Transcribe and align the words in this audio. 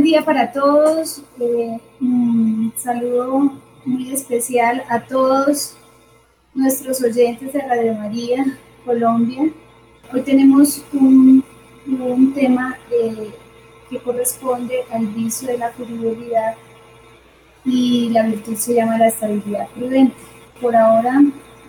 Un 0.00 0.04
buen 0.04 0.12
día 0.12 0.24
para 0.24 0.50
todos. 0.50 1.22
Eh, 1.38 1.78
un 2.00 2.72
saludo 2.74 3.52
muy 3.84 4.10
especial 4.14 4.82
a 4.88 5.00
todos 5.00 5.76
nuestros 6.54 7.02
oyentes 7.02 7.52
de 7.52 7.60
Radio 7.60 7.92
María 7.92 8.58
Colombia. 8.86 9.50
Hoy 10.10 10.22
tenemos 10.22 10.82
un, 10.94 11.44
tema 12.34 12.78
eh, 12.90 13.30
que 13.90 13.98
corresponde 13.98 14.84
al 14.90 15.06
vicio 15.08 15.48
de 15.48 15.58
la 15.58 15.68
frivolidad 15.68 16.54
y 17.66 18.08
la 18.08 18.22
virtud 18.22 18.56
se 18.56 18.76
llama 18.76 18.96
la 18.96 19.08
estabilidad 19.08 19.68
prudente. 19.68 20.16
Por 20.62 20.74
ahora 20.74 21.20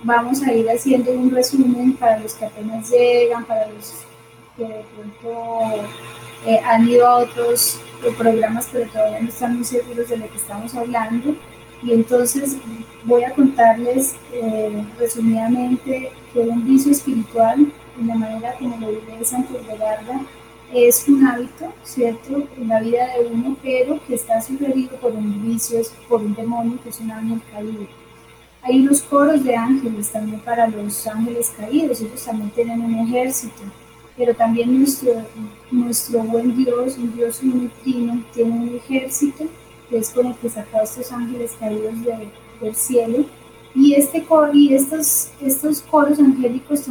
vamos 0.03 0.41
a 0.43 0.53
ir 0.53 0.69
haciendo 0.69 1.11
un 1.11 1.31
resumen 1.31 1.97
para 1.97 2.17
los 2.19 2.33
que 2.35 2.45
apenas 2.45 2.89
llegan, 2.89 3.43
para 3.43 3.67
los 3.67 4.05
que 4.55 4.63
de 4.63 4.85
pronto 4.95 5.89
eh, 6.45 6.59
han 6.65 6.87
ido 6.87 7.07
a 7.07 7.17
otros 7.17 7.79
eh, 8.03 8.11
programas 8.17 8.67
pero 8.71 8.89
todavía 8.89 9.21
no 9.21 9.29
están 9.29 9.57
muy 9.57 9.65
seguros 9.65 10.09
de 10.09 10.17
lo 10.17 10.29
que 10.29 10.37
estamos 10.37 10.73
hablando. 10.75 11.35
Y 11.83 11.93
entonces 11.93 12.57
voy 13.03 13.23
a 13.23 13.33
contarles 13.33 14.15
eh, 14.33 14.85
resumidamente 14.99 16.11
que 16.31 16.39
un 16.39 16.65
vicio 16.65 16.91
espiritual, 16.91 17.71
en 17.99 18.07
la 18.07 18.15
manera 18.15 18.53
como 18.59 18.77
lo 18.77 18.89
vive 18.89 19.25
Santos 19.25 19.65
de 19.65 19.77
Garda, 19.77 20.21
es 20.73 21.07
un 21.07 21.25
hábito, 21.25 21.73
¿cierto?, 21.83 22.47
en 22.57 22.67
la 22.67 22.79
vida 22.79 23.07
de 23.07 23.27
uno, 23.27 23.57
pero 23.61 23.99
que 24.07 24.15
está 24.15 24.41
sugerido 24.41 24.95
por 24.97 25.11
un 25.11 25.41
vicio, 25.45 25.79
por 26.07 26.21
un 26.21 26.33
demonio 26.33 26.79
que 26.81 26.89
es 26.89 26.99
un 26.99 27.11
ángel 27.11 27.41
caído. 27.51 27.87
Hay 28.61 28.79
unos 28.79 29.01
coros 29.01 29.43
de 29.43 29.55
ángeles 29.55 30.11
también 30.11 30.39
para 30.41 30.67
los 30.67 31.07
ángeles 31.07 31.51
caídos, 31.57 31.99
ellos 31.99 32.23
también 32.23 32.51
tienen 32.51 32.81
un 32.81 32.99
ejército, 32.99 33.63
pero 34.21 34.35
también 34.35 34.77
nuestro, 34.77 35.13
nuestro 35.71 36.19
buen 36.19 36.55
Dios, 36.55 36.95
un 36.99 37.11
Dios 37.15 37.41
trino, 37.83 38.23
tiene 38.31 38.51
un 38.51 38.75
ejército 38.75 39.45
que 39.89 39.97
es 39.97 40.11
con 40.11 40.27
el 40.27 40.35
que 40.35 40.47
sacó 40.47 40.77
a 40.77 40.83
estos 40.83 41.11
ángeles 41.11 41.53
caídos 41.59 41.95
del 42.61 42.75
cielo. 42.75 43.25
Y, 43.73 43.95
este 43.95 44.23
coro, 44.23 44.53
y 44.53 44.75
estos, 44.75 45.31
estos 45.41 45.81
coros 45.81 46.19
angélicos 46.19 46.83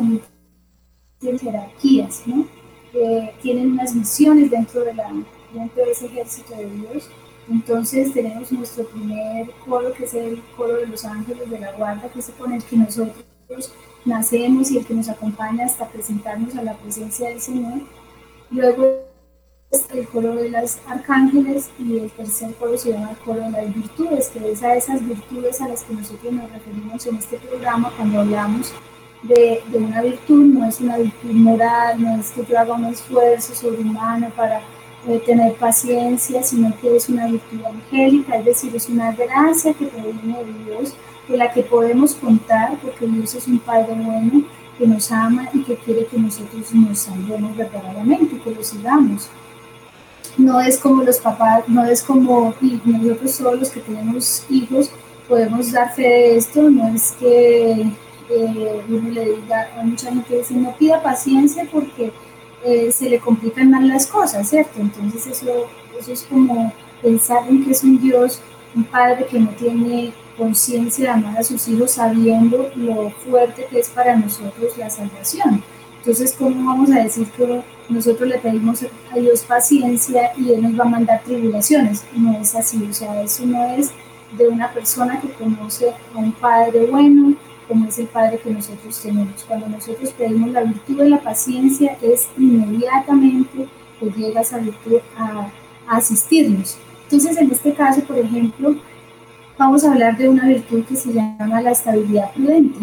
tienen 1.20 1.38
jerarquías, 1.38 2.24
¿no? 2.26 2.48
tienen 3.40 3.74
unas 3.74 3.94
misiones 3.94 4.50
dentro 4.50 4.82
de, 4.82 4.94
la, 4.94 5.12
dentro 5.54 5.84
de 5.84 5.92
ese 5.92 6.06
ejército 6.06 6.56
de 6.56 6.68
Dios. 6.68 7.08
Entonces 7.48 8.12
tenemos 8.12 8.50
nuestro 8.50 8.88
primer 8.88 9.52
coro, 9.64 9.92
que 9.92 10.02
es 10.02 10.14
el 10.14 10.42
coro 10.56 10.78
de 10.78 10.88
los 10.88 11.04
ángeles 11.04 11.48
de 11.48 11.60
la 11.60 11.70
guarda, 11.74 12.08
que 12.08 12.18
es 12.18 12.30
con 12.30 12.52
el 12.52 12.64
que 12.64 12.76
nosotros 12.76 13.24
nacemos 14.04 14.70
y 14.70 14.78
el 14.78 14.86
que 14.86 14.94
nos 14.94 15.08
acompaña 15.08 15.66
hasta 15.66 15.88
presentarnos 15.88 16.54
a 16.56 16.62
la 16.62 16.74
presencia 16.74 17.28
del 17.28 17.40
Señor. 17.40 17.80
Luego 18.50 19.10
el 19.94 20.08
coro 20.08 20.34
de 20.34 20.48
los 20.48 20.78
arcángeles 20.86 21.70
y 21.78 21.98
el 21.98 22.10
tercer 22.10 22.52
coro 22.54 22.76
se 22.76 22.92
llama 22.92 23.10
el 23.10 23.16
coro 23.18 23.40
de 23.40 23.50
las 23.50 23.74
virtudes, 23.74 24.28
que 24.28 24.50
es 24.50 24.62
a 24.62 24.74
esas 24.74 25.06
virtudes 25.06 25.60
a 25.60 25.68
las 25.68 25.84
que 25.84 25.94
nosotros 25.94 26.32
nos 26.32 26.50
referimos 26.50 27.06
en 27.06 27.16
este 27.16 27.38
programa 27.38 27.92
cuando 27.96 28.20
hablamos 28.20 28.72
de, 29.22 29.62
de, 29.70 29.78
una 29.78 30.02
virtud, 30.02 30.44
no 30.46 30.66
es 30.66 30.80
una 30.80 30.96
virtud 30.96 31.30
moral, 31.32 32.02
no 32.02 32.20
es 32.20 32.30
que 32.30 32.44
yo 32.44 32.58
haga 32.58 32.74
un 32.74 32.86
esfuerzo 32.86 33.54
sobrehumano 33.54 34.30
para 34.30 34.60
eh, 35.06 35.22
tener 35.24 35.54
paciencia, 35.54 36.42
sino 36.42 36.76
que 36.80 36.96
es 36.96 37.08
una 37.08 37.26
virtud 37.26 37.64
angélica, 37.64 38.36
es 38.38 38.44
decir, 38.44 38.74
es 38.74 38.88
una 38.88 39.12
gracia 39.12 39.72
que 39.74 39.86
proviene 39.86 40.44
de 40.44 40.64
Dios, 40.64 40.94
de 41.28 41.36
la 41.36 41.52
que 41.52 41.62
podemos 41.62 42.14
contar, 42.14 42.76
porque 42.82 43.06
Dios 43.06 43.34
es 43.34 43.46
un 43.46 43.58
Padre 43.58 43.94
bueno 43.94 44.44
que 44.78 44.86
nos 44.86 45.12
ama 45.12 45.48
y 45.52 45.62
que 45.62 45.76
quiere 45.76 46.06
que 46.06 46.18
nosotros 46.18 46.72
nos 46.72 46.98
salvemos 46.98 47.56
verdaderamente, 47.56 48.38
que 48.38 48.54
lo 48.54 48.62
sigamos. 48.62 49.28
No 50.38 50.60
es 50.60 50.78
como 50.78 51.02
los 51.02 51.18
papás, 51.18 51.68
no 51.68 51.84
es 51.84 52.02
como 52.02 52.54
nosotros 52.84 53.38
todos 53.38 53.58
los 53.58 53.70
que 53.70 53.80
tenemos 53.80 54.46
hijos 54.48 54.90
podemos 55.30 55.70
dar 55.70 55.94
fe 55.94 56.02
de 56.02 56.36
esto, 56.36 56.68
no 56.68 56.88
es 56.88 57.12
que 57.12 57.82
eh, 58.30 58.82
uno 58.88 59.10
le 59.10 59.36
diga 59.36 59.68
a 59.78 59.82
mucha 59.84 60.10
gente 60.10 60.38
dice 60.38 60.54
no 60.54 60.74
pida 60.76 61.02
paciencia 61.02 61.66
porque 61.70 62.12
eh, 62.64 62.90
se 62.90 63.08
le 63.08 63.20
complican 63.20 63.70
más 63.70 63.84
las 63.84 64.06
cosas, 64.08 64.50
¿cierto? 64.50 64.80
Entonces 64.80 65.28
eso, 65.28 65.68
eso 65.98 66.12
es 66.12 66.26
como 66.28 66.72
pensar 67.00 67.48
en 67.48 67.64
que 67.64 67.70
es 67.70 67.84
un 67.84 68.00
Dios, 68.00 68.40
un 68.74 68.84
Padre 68.84 69.26
que 69.26 69.38
no 69.38 69.50
tiene 69.50 70.12
conciencia 70.40 71.04
de 71.04 71.10
amar 71.10 71.38
a 71.38 71.42
sus 71.42 71.68
hijos 71.68 71.90
sabiendo 71.90 72.70
lo 72.74 73.10
fuerte 73.10 73.66
que 73.70 73.78
es 73.78 73.90
para 73.90 74.16
nosotros 74.16 74.76
la 74.78 74.88
salvación. 74.88 75.62
Entonces, 75.98 76.34
¿cómo 76.38 76.64
vamos 76.64 76.90
a 76.92 77.00
decir 77.00 77.28
que 77.36 77.60
nosotros 77.90 78.26
le 78.26 78.38
pedimos 78.38 78.82
a 79.12 79.18
Dios 79.18 79.42
paciencia 79.42 80.32
y 80.38 80.50
Él 80.52 80.62
nos 80.62 80.80
va 80.80 80.84
a 80.84 80.88
mandar 80.88 81.22
tribulaciones? 81.22 82.04
No 82.16 82.38
es 82.40 82.54
así, 82.54 82.82
o 82.88 82.92
sea, 82.94 83.22
eso 83.22 83.44
no 83.44 83.62
es 83.74 83.90
de 84.38 84.48
una 84.48 84.72
persona 84.72 85.20
que 85.20 85.28
conoce 85.28 85.90
a 86.14 86.18
un 86.18 86.32
Padre 86.32 86.86
bueno, 86.86 87.34
como 87.68 87.86
es 87.86 87.98
el 87.98 88.06
Padre 88.06 88.38
que 88.38 88.50
nosotros 88.50 88.98
tenemos. 89.02 89.44
Cuando 89.46 89.68
nosotros 89.68 90.10
pedimos 90.16 90.52
la 90.52 90.62
virtud 90.62 90.96
de 90.96 91.10
la 91.10 91.20
paciencia, 91.20 91.98
es 92.00 92.28
inmediatamente 92.38 93.68
que 94.00 94.06
llega 94.06 94.40
esa 94.40 94.56
virtud 94.56 95.00
a, 95.18 95.48
asistirnos. 95.86 96.78
Entonces, 97.04 97.36
en 97.36 97.50
este 97.50 97.74
caso, 97.74 98.00
por 98.02 98.16
ejemplo, 98.16 98.76
vamos 99.60 99.84
a 99.84 99.92
hablar 99.92 100.16
de 100.16 100.26
una 100.26 100.46
virtud 100.46 100.84
que 100.84 100.96
se 100.96 101.12
llama 101.12 101.60
la 101.60 101.72
estabilidad 101.72 102.32
prudente. 102.32 102.78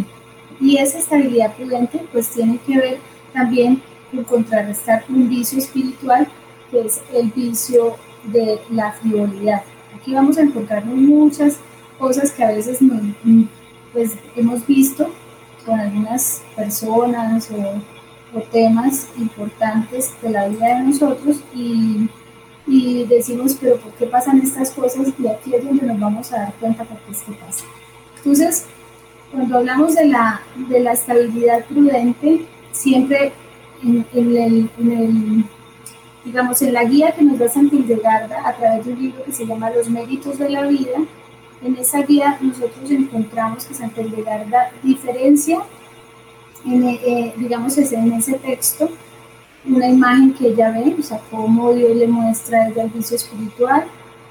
Y 0.61 0.77
esa 0.77 0.99
estabilidad 0.99 1.55
prudente 1.55 2.05
pues 2.11 2.29
tiene 2.29 2.59
que 2.59 2.77
ver 2.77 2.97
también 3.33 3.81
con 4.11 4.23
contrarrestar 4.23 5.03
un 5.09 5.27
vicio 5.27 5.57
espiritual 5.57 6.27
que 6.69 6.81
es 6.81 7.01
el 7.11 7.31
vicio 7.31 7.95
de 8.25 8.59
la 8.69 8.91
frivolidad. 8.91 9.63
Aquí 9.95 10.13
vamos 10.13 10.37
a 10.37 10.41
encontrar 10.41 10.85
muchas 10.85 11.57
cosas 11.97 12.31
que 12.31 12.43
a 12.43 12.51
veces 12.51 12.79
no, 12.79 13.01
pues 13.91 14.11
hemos 14.35 14.65
visto 14.67 15.11
con 15.65 15.79
algunas 15.79 16.43
personas 16.55 17.49
o, 17.51 17.81
temas 18.51 19.07
importantes 19.17 20.13
de 20.21 20.29
la 20.29 20.47
vida 20.47 20.77
de 20.77 20.83
nosotros 20.83 21.37
y, 21.55 22.07
y, 22.67 23.05
decimos, 23.05 23.57
pero 23.59 23.77
¿por 23.77 23.93
qué 23.93 24.05
pasan 24.07 24.41
estas 24.41 24.71
cosas? 24.71 25.07
Y 25.17 25.27
aquí 25.27 25.55
es 25.55 25.65
donde 25.65 25.85
nos 25.85 25.99
vamos 25.99 26.31
a 26.33 26.37
dar 26.37 26.53
cuenta 26.55 26.83
por 26.83 26.97
qué 26.99 27.11
es 27.11 27.21
que 27.21 27.31
pasa. 27.33 27.65
Entonces, 28.17 28.65
cuando 29.31 29.57
hablamos 29.57 29.95
de 29.95 30.05
la, 30.05 30.41
de 30.55 30.79
la 30.81 30.91
estabilidad 30.91 31.65
prudente, 31.65 32.45
siempre 32.71 33.31
en, 33.83 34.05
el, 34.13 34.69
en, 34.77 34.91
el, 34.91 35.45
digamos, 36.25 36.61
en 36.61 36.73
la 36.73 36.83
guía 36.83 37.11
que 37.11 37.23
nos 37.23 37.39
da 37.39 37.47
Santildegarda 37.47 38.47
a 38.47 38.55
través 38.55 38.85
de 38.85 38.93
un 38.93 38.99
libro 38.99 39.23
que 39.23 39.31
se 39.31 39.45
llama 39.45 39.69
Los 39.69 39.89
méritos 39.89 40.37
de 40.37 40.49
la 40.49 40.63
vida, 40.67 40.97
en 41.63 41.75
esa 41.75 42.01
guía 42.03 42.37
nosotros 42.41 42.91
encontramos 42.91 43.65
que 43.65 43.73
Santa 43.73 44.01
Hildegarda 44.01 44.71
diferencia, 44.83 45.59
en, 46.65 46.83
eh, 46.87 47.33
digamos, 47.37 47.77
en 47.77 48.13
ese 48.13 48.33
texto, 48.33 48.89
una 49.65 49.87
imagen 49.87 50.33
que 50.33 50.47
ella 50.47 50.71
ve, 50.71 50.95
o 50.97 51.03
sea, 51.03 51.19
cómo 51.29 51.73
Dios 51.73 51.95
le 51.95 52.07
muestra 52.07 52.67
el 52.67 52.89
vicio 52.89 53.15
espiritual, 53.15 53.85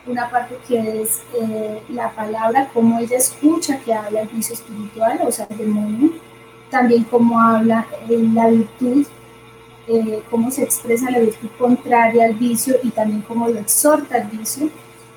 una 0.07 0.31
parte 0.31 0.57
que 0.67 1.03
es 1.03 1.21
eh, 1.41 1.83
la 1.89 2.11
palabra, 2.13 2.71
cómo 2.73 2.99
ella 2.99 3.17
escucha 3.17 3.79
que 3.81 3.93
habla 3.93 4.23
el 4.23 4.29
vicio 4.29 4.55
espiritual, 4.55 5.21
o 5.27 5.33
sea, 5.33 5.47
el 5.51 5.59
demonio, 5.59 6.13
también 6.71 7.05
cómo 7.05 7.41
habla 7.41 7.87
la 8.09 8.49
virtud, 8.49 9.07
cómo 10.31 10.51
se 10.51 10.65
expresa 10.65 11.11
la 11.11 11.21
virtud 11.21 11.49
contraria 11.59 12.25
al 12.25 12.35
vicio 12.35 12.77
y 12.83 12.91
también 12.91 13.23
cómo 13.23 13.49
lo 13.49 13.59
exhorta 13.59 14.19
el 14.19 14.29
vicio 14.37 14.69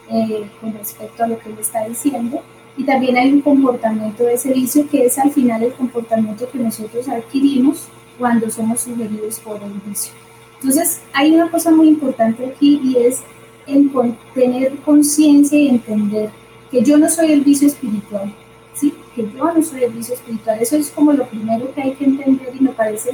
eh, 0.09 0.49
con 0.61 0.73
respecto 0.73 1.23
a 1.23 1.27
lo 1.27 1.39
que 1.39 1.49
él 1.49 1.57
está 1.59 1.85
diciendo. 1.87 2.41
Y 2.77 2.83
también 2.83 3.17
hay 3.17 3.31
un 3.33 3.41
comportamiento 3.41 4.23
de 4.23 4.35
ese 4.35 4.53
vicio 4.53 4.87
que 4.87 5.05
es 5.05 5.17
al 5.17 5.31
final 5.31 5.63
el 5.63 5.73
comportamiento 5.73 6.49
que 6.49 6.59
nosotros 6.59 7.09
adquirimos 7.09 7.87
cuando 8.19 8.51
somos 8.51 8.81
sugeridos 8.81 9.39
por 9.39 9.63
el 9.63 9.73
vicio. 9.87 10.13
Entonces, 10.55 11.01
hay 11.13 11.31
una 11.33 11.49
cosa 11.49 11.71
muy 11.71 11.87
importante 11.87 12.45
aquí 12.45 12.79
y 12.83 12.97
es 12.97 13.21
el 13.65 13.89
tener 14.33 14.75
conciencia 14.79 15.57
y 15.57 15.69
entender 15.69 16.29
que 16.69 16.83
yo 16.83 16.97
no 16.97 17.09
soy 17.09 17.31
el 17.31 17.41
vicio 17.41 17.67
espiritual, 17.67 18.33
¿sí? 18.75 18.93
que 19.15 19.23
yo 19.23 19.53
no 19.53 19.63
soy 19.63 19.83
el 19.83 19.93
vicio 19.93 20.13
espiritual. 20.13 20.59
Eso 20.59 20.75
es 20.75 20.89
como 20.89 21.13
lo 21.13 21.25
primero 21.27 21.73
que 21.73 21.81
hay 21.81 21.93
que 21.93 22.05
entender 22.05 22.53
y 22.59 22.63
me 22.63 22.71
parece 22.71 23.11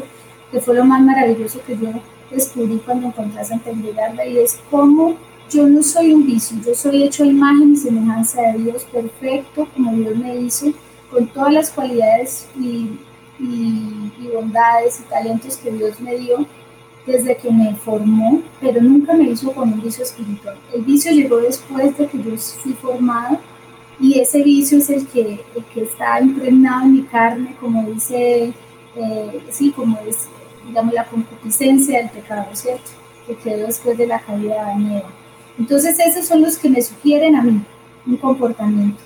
que 0.52 0.60
fue 0.60 0.75
lo 0.75 0.86
más 0.86 1.02
maravilloso 1.02 1.62
que 1.66 1.78
yo 1.78 1.90
descubrí 2.31 2.81
cuando 2.86 3.07
encontré 3.07 3.40
a 3.40 3.46
Santa 3.46 3.72
y 4.25 4.38
es 4.38 4.60
cómo 4.72 5.16
yo 5.50 5.68
no 5.68 5.84
soy 5.84 6.13
un 6.13 6.25
vicio, 6.25 6.57
yo 6.66 6.74
soy 6.74 7.04
hecho 7.04 7.24
a 7.24 7.28
imagen 7.28 7.74
y 7.74 7.78
semejanza 7.78 8.42
de 8.42 8.63
Dios 8.63 8.84
perfecto, 8.86 9.68
como 9.74 9.94
Dios 9.94 10.16
me 10.16 10.36
hizo, 10.38 10.74
con 11.12 11.28
todas 11.28 11.54
las 11.54 11.69
cualidades 11.69 12.48
y, 12.60 12.90
bondades 14.35 14.99
y 14.99 15.03
talentos 15.03 15.57
que 15.57 15.71
Dios 15.71 15.99
me 15.99 16.17
dio 16.17 16.45
desde 17.05 17.37
que 17.37 17.51
me 17.51 17.75
formó, 17.75 18.41
pero 18.59 18.81
nunca 18.81 19.13
me 19.13 19.29
hizo 19.29 19.51
con 19.53 19.73
un 19.73 19.81
vicio 19.81 20.03
espiritual. 20.03 20.57
El 20.73 20.81
vicio 20.81 21.11
llegó 21.11 21.37
después 21.37 21.95
de 21.97 22.07
que 22.07 22.17
yo 22.17 22.37
fui 22.37 22.73
formado 22.73 23.39
y 23.99 24.19
ese 24.19 24.41
vicio 24.41 24.79
es 24.79 24.89
el 24.89 25.07
que, 25.07 25.39
que 25.73 25.83
está 25.83 26.19
impregnado 26.19 26.85
en 26.85 26.93
mi 26.93 27.01
carne, 27.03 27.55
como 27.59 27.83
dice, 27.89 28.53
eh, 28.95 29.43
sí, 29.51 29.71
como 29.71 29.99
es, 30.07 30.27
digamos, 30.67 30.93
la 30.93 31.05
concupiscencia 31.05 31.99
del 31.99 32.09
pecado, 32.09 32.47
¿cierto? 32.53 32.89
Que 33.27 33.35
quedó 33.35 33.67
después 33.67 33.97
de 33.97 34.07
la 34.07 34.19
caída 34.19 34.75
de 34.75 34.97
Eva. 34.97 35.09
Entonces 35.59 35.97
esos 35.99 36.25
son 36.25 36.41
los 36.41 36.57
que 36.57 36.69
me 36.69 36.81
sugieren 36.81 37.35
a 37.35 37.43
mí 37.43 37.61
un 38.07 38.17
comportamiento. 38.17 38.99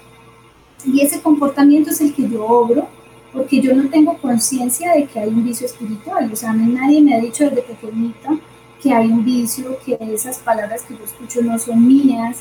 Y 0.85 1.01
ese 1.01 1.21
comportamiento 1.21 1.91
es 1.91 1.99
el 1.99 2.13
que 2.13 2.27
yo 2.29 2.45
obro 2.45 2.87
porque 3.33 3.61
yo 3.61 3.73
no 3.75 3.89
tengo 3.89 4.17
conciencia 4.17 4.93
de 4.93 5.05
que 5.05 5.19
hay 5.19 5.29
un 5.29 5.43
vicio 5.43 5.65
espiritual. 5.65 6.31
O 6.31 6.35
sea, 6.35 6.53
nadie 6.53 7.01
me 7.01 7.15
ha 7.15 7.19
dicho 7.19 7.43
desde 7.43 7.61
pequeñita 7.61 8.31
que 8.81 8.93
hay 8.93 9.07
un 9.07 9.25
vicio, 9.25 9.77
que 9.85 9.97
esas 10.13 10.39
palabras 10.39 10.83
que 10.83 10.95
yo 10.95 11.03
escucho 11.03 11.41
no 11.41 11.59
son 11.59 11.85
mías, 11.85 12.37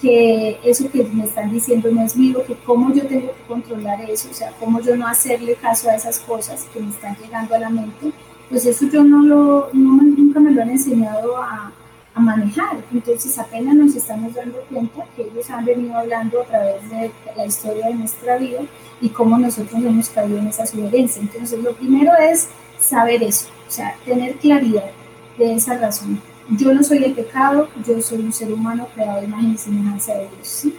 que 0.00 0.58
eso 0.64 0.90
que 0.90 1.04
me 1.04 1.24
están 1.24 1.50
diciendo 1.50 1.90
no 1.92 2.02
es 2.02 2.16
mío, 2.16 2.42
que 2.46 2.56
cómo 2.64 2.92
yo 2.92 3.06
tengo 3.06 3.28
que 3.28 3.42
controlar 3.46 4.00
eso, 4.10 4.28
o 4.30 4.34
sea, 4.34 4.52
cómo 4.58 4.80
yo 4.80 4.96
no 4.96 5.06
hacerle 5.06 5.54
caso 5.54 5.90
a 5.90 5.94
esas 5.94 6.18
cosas 6.20 6.66
que 6.72 6.80
me 6.80 6.90
están 6.90 7.16
llegando 7.22 7.54
a 7.54 7.58
la 7.60 7.70
mente, 7.70 8.10
pues 8.48 8.66
eso 8.66 8.86
yo 8.90 9.04
no 9.04 9.22
lo, 9.22 9.68
nunca 9.72 10.40
me 10.40 10.50
lo 10.50 10.62
han 10.62 10.70
enseñado 10.70 11.36
a, 11.36 11.72
a 12.14 12.20
manejar. 12.20 12.78
Entonces 12.92 13.38
apenas 13.38 13.74
nos 13.74 13.94
estamos 13.94 14.34
dando 14.34 14.60
cuenta 14.70 15.04
que 15.16 15.22
ellos 15.22 15.48
han 15.50 15.64
venido 15.64 15.96
hablando 15.96 16.42
a 16.42 16.44
través 16.44 16.88
de 16.90 17.10
la 17.36 17.46
historia 17.46 17.86
de 17.86 17.94
nuestra 17.94 18.38
vida 18.38 18.60
y 19.00 19.08
cómo 19.08 19.38
nosotros 19.38 19.82
hemos 19.82 20.08
caído 20.10 20.38
en 20.38 20.48
esa 20.48 20.66
sugerencia. 20.66 21.22
Entonces 21.22 21.62
lo 21.62 21.72
primero 21.74 22.12
es 22.16 22.48
saber 22.78 23.22
eso, 23.22 23.48
o 23.66 23.70
sea, 23.70 23.94
tener 24.04 24.36
claridad 24.36 24.90
de 25.38 25.54
esa 25.54 25.78
razón. 25.78 26.20
Yo 26.50 26.74
no 26.74 26.82
soy 26.82 27.04
el 27.04 27.14
pecado, 27.14 27.68
yo 27.86 28.00
soy 28.02 28.18
un 28.18 28.32
ser 28.32 28.52
humano 28.52 28.88
creado 28.94 29.20
de 29.20 29.26
imagen 29.26 29.52
y 29.52 29.58
semejanza 29.58 30.14
de 30.14 30.28
Dios. 30.28 30.48
¿sí? 30.48 30.74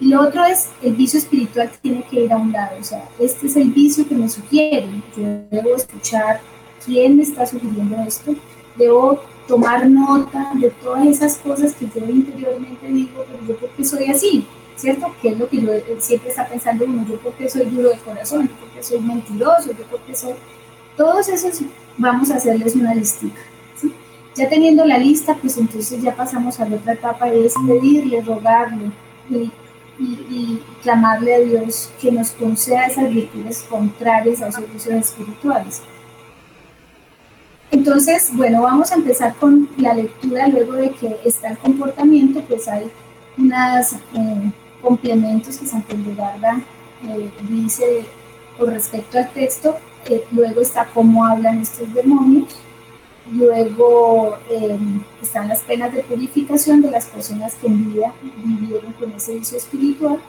Y 0.00 0.08
lo 0.08 0.22
otro 0.22 0.44
es, 0.44 0.68
el 0.82 0.94
vicio 0.94 1.18
espiritual 1.18 1.70
tiene 1.80 2.02
que 2.04 2.24
ir 2.24 2.32
a 2.32 2.36
un 2.36 2.52
lado, 2.52 2.76
o 2.78 2.84
sea, 2.84 3.08
este 3.18 3.46
es 3.46 3.56
el 3.56 3.70
vicio 3.70 4.06
que 4.06 4.14
me 4.14 4.28
sugiere. 4.28 4.88
Yo 5.16 5.22
debo 5.50 5.74
escuchar 5.74 6.40
quién 6.84 7.16
me 7.16 7.22
está 7.22 7.46
sugiriendo 7.46 7.96
esto, 8.06 8.34
debo 8.76 9.20
tomar 9.46 9.88
nota 9.88 10.50
de 10.54 10.70
todas 10.70 11.06
esas 11.06 11.36
cosas 11.36 11.74
que 11.74 11.86
yo 11.86 12.06
interiormente 12.06 12.86
digo, 12.88 13.24
pero 13.30 13.46
yo 13.46 13.56
porque 13.56 13.84
soy 13.84 14.06
así, 14.06 14.46
¿cierto? 14.76 15.14
Que 15.22 15.30
es 15.30 15.38
lo 15.38 15.48
que 15.48 15.60
yo 15.60 15.72
siempre 15.98 16.30
está 16.30 16.46
pensando 16.46 16.84
uno, 16.84 17.06
yo 17.08 17.18
porque 17.20 17.48
soy 17.48 17.66
duro 17.66 17.90
de 17.90 17.98
corazón, 17.98 18.48
yo 18.48 18.54
porque 18.60 18.82
soy 18.82 19.00
mentiroso, 19.00 19.70
yo 19.72 19.84
porque 19.90 20.14
soy... 20.14 20.34
Todos 20.96 21.28
esos 21.28 21.60
vamos 21.96 22.30
a 22.30 22.36
hacerles 22.36 22.74
una 22.74 22.94
listita. 22.94 23.40
Ya 24.34 24.48
teniendo 24.50 24.84
la 24.84 24.98
lista, 24.98 25.34
pues 25.34 25.56
entonces 25.56 26.02
ya 26.02 26.14
pasamos 26.14 26.60
a 26.60 26.68
la 26.68 26.76
otra 26.76 26.92
etapa, 26.92 27.28
es 27.30 27.54
pedirle, 27.66 28.20
rogarle 28.20 28.90
y, 29.30 29.50
y, 29.98 30.62
clamarle 30.82 31.34
a 31.34 31.38
Dios 31.38 31.90
que 31.98 32.12
nos 32.12 32.32
conceda 32.32 32.86
esas 32.86 33.08
virtudes 33.08 33.64
contrarias 33.68 34.42
a 34.42 34.48
esos 34.48 34.70
vicios 34.70 34.94
espirituales. 34.94 35.80
Entonces, 37.70 38.30
bueno, 38.32 38.62
vamos 38.62 38.92
a 38.92 38.94
empezar 38.94 39.34
con 39.36 39.68
la 39.76 39.94
lectura. 39.94 40.48
Luego 40.48 40.74
de 40.74 40.90
que 40.90 41.16
está 41.24 41.48
el 41.48 41.58
comportamiento, 41.58 42.40
pues 42.42 42.68
hay 42.68 42.90
unos 43.36 43.92
eh, 43.92 44.52
complementos 44.80 45.58
que 45.58 45.66
Santa 45.66 45.94
Hildegarda 45.94 46.60
eh, 47.08 47.30
dice 47.48 48.04
con 48.58 48.70
respecto 48.70 49.18
al 49.18 49.30
texto. 49.30 49.76
luego 50.30 50.60
está 50.60 50.86
cómo 50.94 51.26
hablan 51.26 51.60
estos 51.60 51.92
demonios 51.92 52.56
Luego 53.32 54.38
eh, 54.48 54.78
están 55.20 55.48
las 55.48 55.60
penas 55.62 55.92
de 55.92 56.02
purificación 56.02 56.80
de 56.80 56.92
las 56.92 57.06
personas 57.06 57.54
que 57.56 57.66
en 57.66 57.92
vida 57.92 58.12
vivieron 58.44 58.92
con 58.92 59.10
ese 59.12 59.34
vicio 59.34 59.58
espiritual 59.58 60.20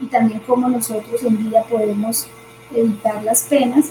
y 0.00 0.06
también 0.06 0.40
cómo 0.46 0.68
nosotros 0.68 1.22
en 1.22 1.36
vida 1.36 1.62
podemos 1.64 2.26
evitar 2.74 3.22
las 3.24 3.42
penas. 3.42 3.90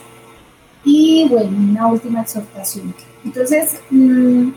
Y 0.86 1.28
bueno, 1.28 1.58
una 1.58 1.88
última 1.88 2.22
exhortación. 2.22 2.94
Entonces, 3.26 3.82
mm, 3.90 4.52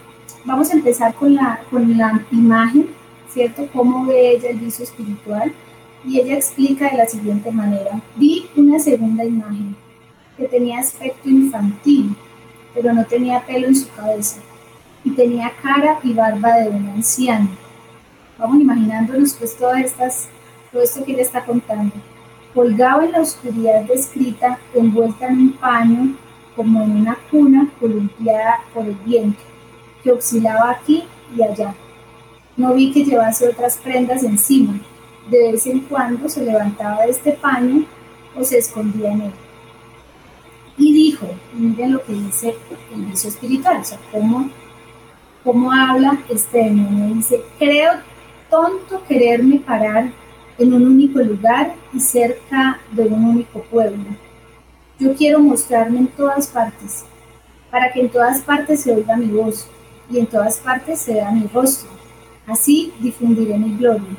vamos 0.44 0.70
a 0.70 0.74
empezar 0.74 1.14
con 1.14 1.34
la, 1.34 1.60
con 1.70 1.96
la 1.96 2.22
imagen, 2.30 2.90
¿cierto? 3.32 3.66
Cómo 3.72 4.06
ve 4.06 4.32
ella 4.32 4.50
el 4.50 4.58
vicio 4.58 4.84
espiritual. 4.84 5.52
Y 6.06 6.20
ella 6.20 6.36
explica 6.36 6.90
de 6.90 6.98
la 6.98 7.06
siguiente 7.06 7.50
manera. 7.50 8.00
Vi 8.14 8.46
una 8.54 8.78
segunda 8.78 9.24
imagen 9.24 9.74
que 10.36 10.46
tenía 10.46 10.78
aspecto 10.78 11.28
infantil 11.28 12.14
pero 12.80 12.92
no 12.92 13.04
tenía 13.04 13.44
pelo 13.44 13.66
en 13.66 13.76
su 13.76 13.88
cabeza, 13.90 14.40
y 15.04 15.10
tenía 15.10 15.52
cara 15.62 15.98
y 16.02 16.12
barba 16.12 16.56
de 16.58 16.68
un 16.68 16.88
anciano. 16.88 17.48
Vamos 18.38 18.60
imaginándonos 18.60 19.34
pues 19.34 19.56
todas 19.56 19.80
estas, 19.80 20.28
todo 20.70 20.82
esto 20.82 21.04
que 21.04 21.12
ella 21.12 21.22
está 21.22 21.44
contando. 21.44 21.94
Colgado 22.58 23.02
en 23.02 23.12
la 23.12 23.20
oscuridad 23.20 23.84
descrita, 23.84 24.58
envuelta 24.74 25.28
en 25.28 25.38
un 25.38 25.52
paño, 25.52 26.16
como 26.56 26.82
en 26.82 26.90
una 26.90 27.16
cuna 27.30 27.70
columpiada 27.78 28.64
por 28.74 28.84
el 28.84 28.96
viento, 29.06 29.38
que 30.02 30.10
oscilaba 30.10 30.72
aquí 30.72 31.04
y 31.36 31.40
allá. 31.40 31.72
No 32.56 32.74
vi 32.74 32.90
que 32.90 33.04
llevase 33.04 33.48
otras 33.48 33.76
prendas 33.76 34.24
encima. 34.24 34.80
De 35.30 35.52
vez 35.52 35.68
en 35.68 35.82
cuando 35.82 36.28
se 36.28 36.44
levantaba 36.44 37.04
de 37.04 37.12
este 37.12 37.30
paño 37.30 37.84
o 38.36 38.42
se 38.42 38.58
escondía 38.58 39.12
en 39.12 39.20
él 39.20 39.32
y 40.76 40.92
dijo, 40.92 41.28
miren 41.52 41.92
lo 41.92 42.02
que 42.02 42.12
dice 42.12 42.56
el 42.92 43.04
vicio 43.04 43.28
espiritual, 43.28 43.82
o 43.82 43.84
sea, 43.84 44.00
cómo, 44.10 44.50
cómo 45.44 45.70
habla 45.70 46.18
este 46.28 46.58
demonio. 46.58 47.14
Dice, 47.14 47.40
creo 47.56 47.92
tonto 48.50 49.00
quererme 49.06 49.60
parar 49.60 50.10
en 50.58 50.74
un 50.74 50.86
único 50.86 51.20
lugar 51.20 51.74
y 51.92 52.00
cerca 52.00 52.80
de 52.92 53.04
un 53.04 53.24
único 53.24 53.62
pueblo. 53.62 54.04
Yo 54.98 55.14
quiero 55.14 55.40
mostrarme 55.40 55.98
en 56.00 56.06
todas 56.08 56.48
partes, 56.48 57.04
para 57.70 57.92
que 57.92 58.00
en 58.00 58.08
todas 58.08 58.42
partes 58.42 58.80
se 58.80 58.94
oiga 58.94 59.16
mi 59.16 59.26
voz 59.26 59.68
y 60.10 60.18
en 60.18 60.26
todas 60.26 60.58
partes 60.58 61.00
se 61.00 61.14
vea 61.14 61.30
mi 61.30 61.46
rostro. 61.46 61.90
Así 62.46 62.92
difundiré 63.00 63.56
mi 63.58 63.76
gloria. 63.76 64.16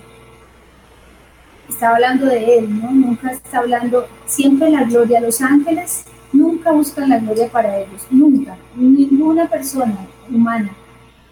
Está 1.67 1.95
hablando 1.95 2.25
de 2.25 2.59
él, 2.59 2.81
¿no? 2.81 2.91
Nunca 2.91 3.31
está 3.31 3.59
hablando 3.59 4.07
siempre 4.25 4.69
la 4.69 4.83
gloria 4.83 5.19
a 5.19 5.21
los 5.21 5.41
ángeles 5.41 6.05
nunca 6.31 6.71
buscan 6.71 7.09
la 7.09 7.19
gloria 7.19 7.47
para 7.49 7.79
ellos, 7.79 8.05
nunca. 8.09 8.55
Ninguna 8.75 9.47
persona 9.47 9.95
humana 10.29 10.71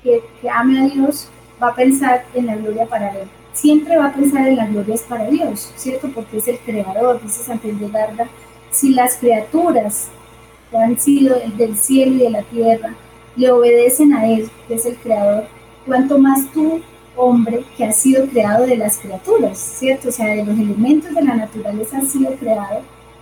que, 0.04 0.22
ame 0.52 0.80
a 0.80 0.84
Dios 0.86 1.30
va 1.62 1.70
a 1.70 1.76
pensar 1.76 2.26
en 2.34 2.48
la 2.48 2.56
gloria 2.56 2.86
para 2.86 3.10
él. 3.18 3.28
Siempre 3.58 3.98
va 3.98 4.08
a 4.08 4.14
pensar 4.14 4.48
en 4.48 4.56
la 4.56 4.68
gloria 4.68 4.94
es 4.94 5.02
para 5.02 5.30
Dios, 5.30 5.72
¿cierto? 5.76 6.10
Porque 6.14 6.38
es 6.38 6.48
el 6.48 6.60
creador, 6.60 7.20
dice 7.24 7.44
Santa 7.44 7.68
Garda. 7.92 8.28
Si 8.70 8.94
las 8.94 9.16
criaturas 9.16 10.10
que 10.70 10.78
han 10.78 11.00
sido 11.00 11.36
del 11.56 11.76
cielo 11.76 12.14
y 12.14 12.20
de 12.20 12.30
la 12.30 12.44
tierra 12.44 12.94
le 13.36 13.52
obedecen 13.52 14.14
a 14.14 14.28
Él, 14.28 14.50
que 14.68 14.76
es 14.76 14.86
el 14.86 14.96
creador, 14.98 15.46
cuanto 15.86 16.20
más 16.20 16.52
tú, 16.52 16.82
hombre, 17.16 17.64
que 17.76 17.86
has 17.86 17.96
sido 17.96 18.28
creado 18.28 18.68
de 18.68 18.78
las 18.78 18.98
criaturas, 18.98 19.58
¿cierto? 19.58 20.10
O 20.10 20.12
sea, 20.12 20.36
de 20.36 20.46
los 20.46 20.58
elementos 20.58 21.16
de 21.16 21.24
la 21.24 21.36
naturaleza 21.36 21.98
has 21.98 22.12
sido 22.12 22.36
creado 22.36 22.82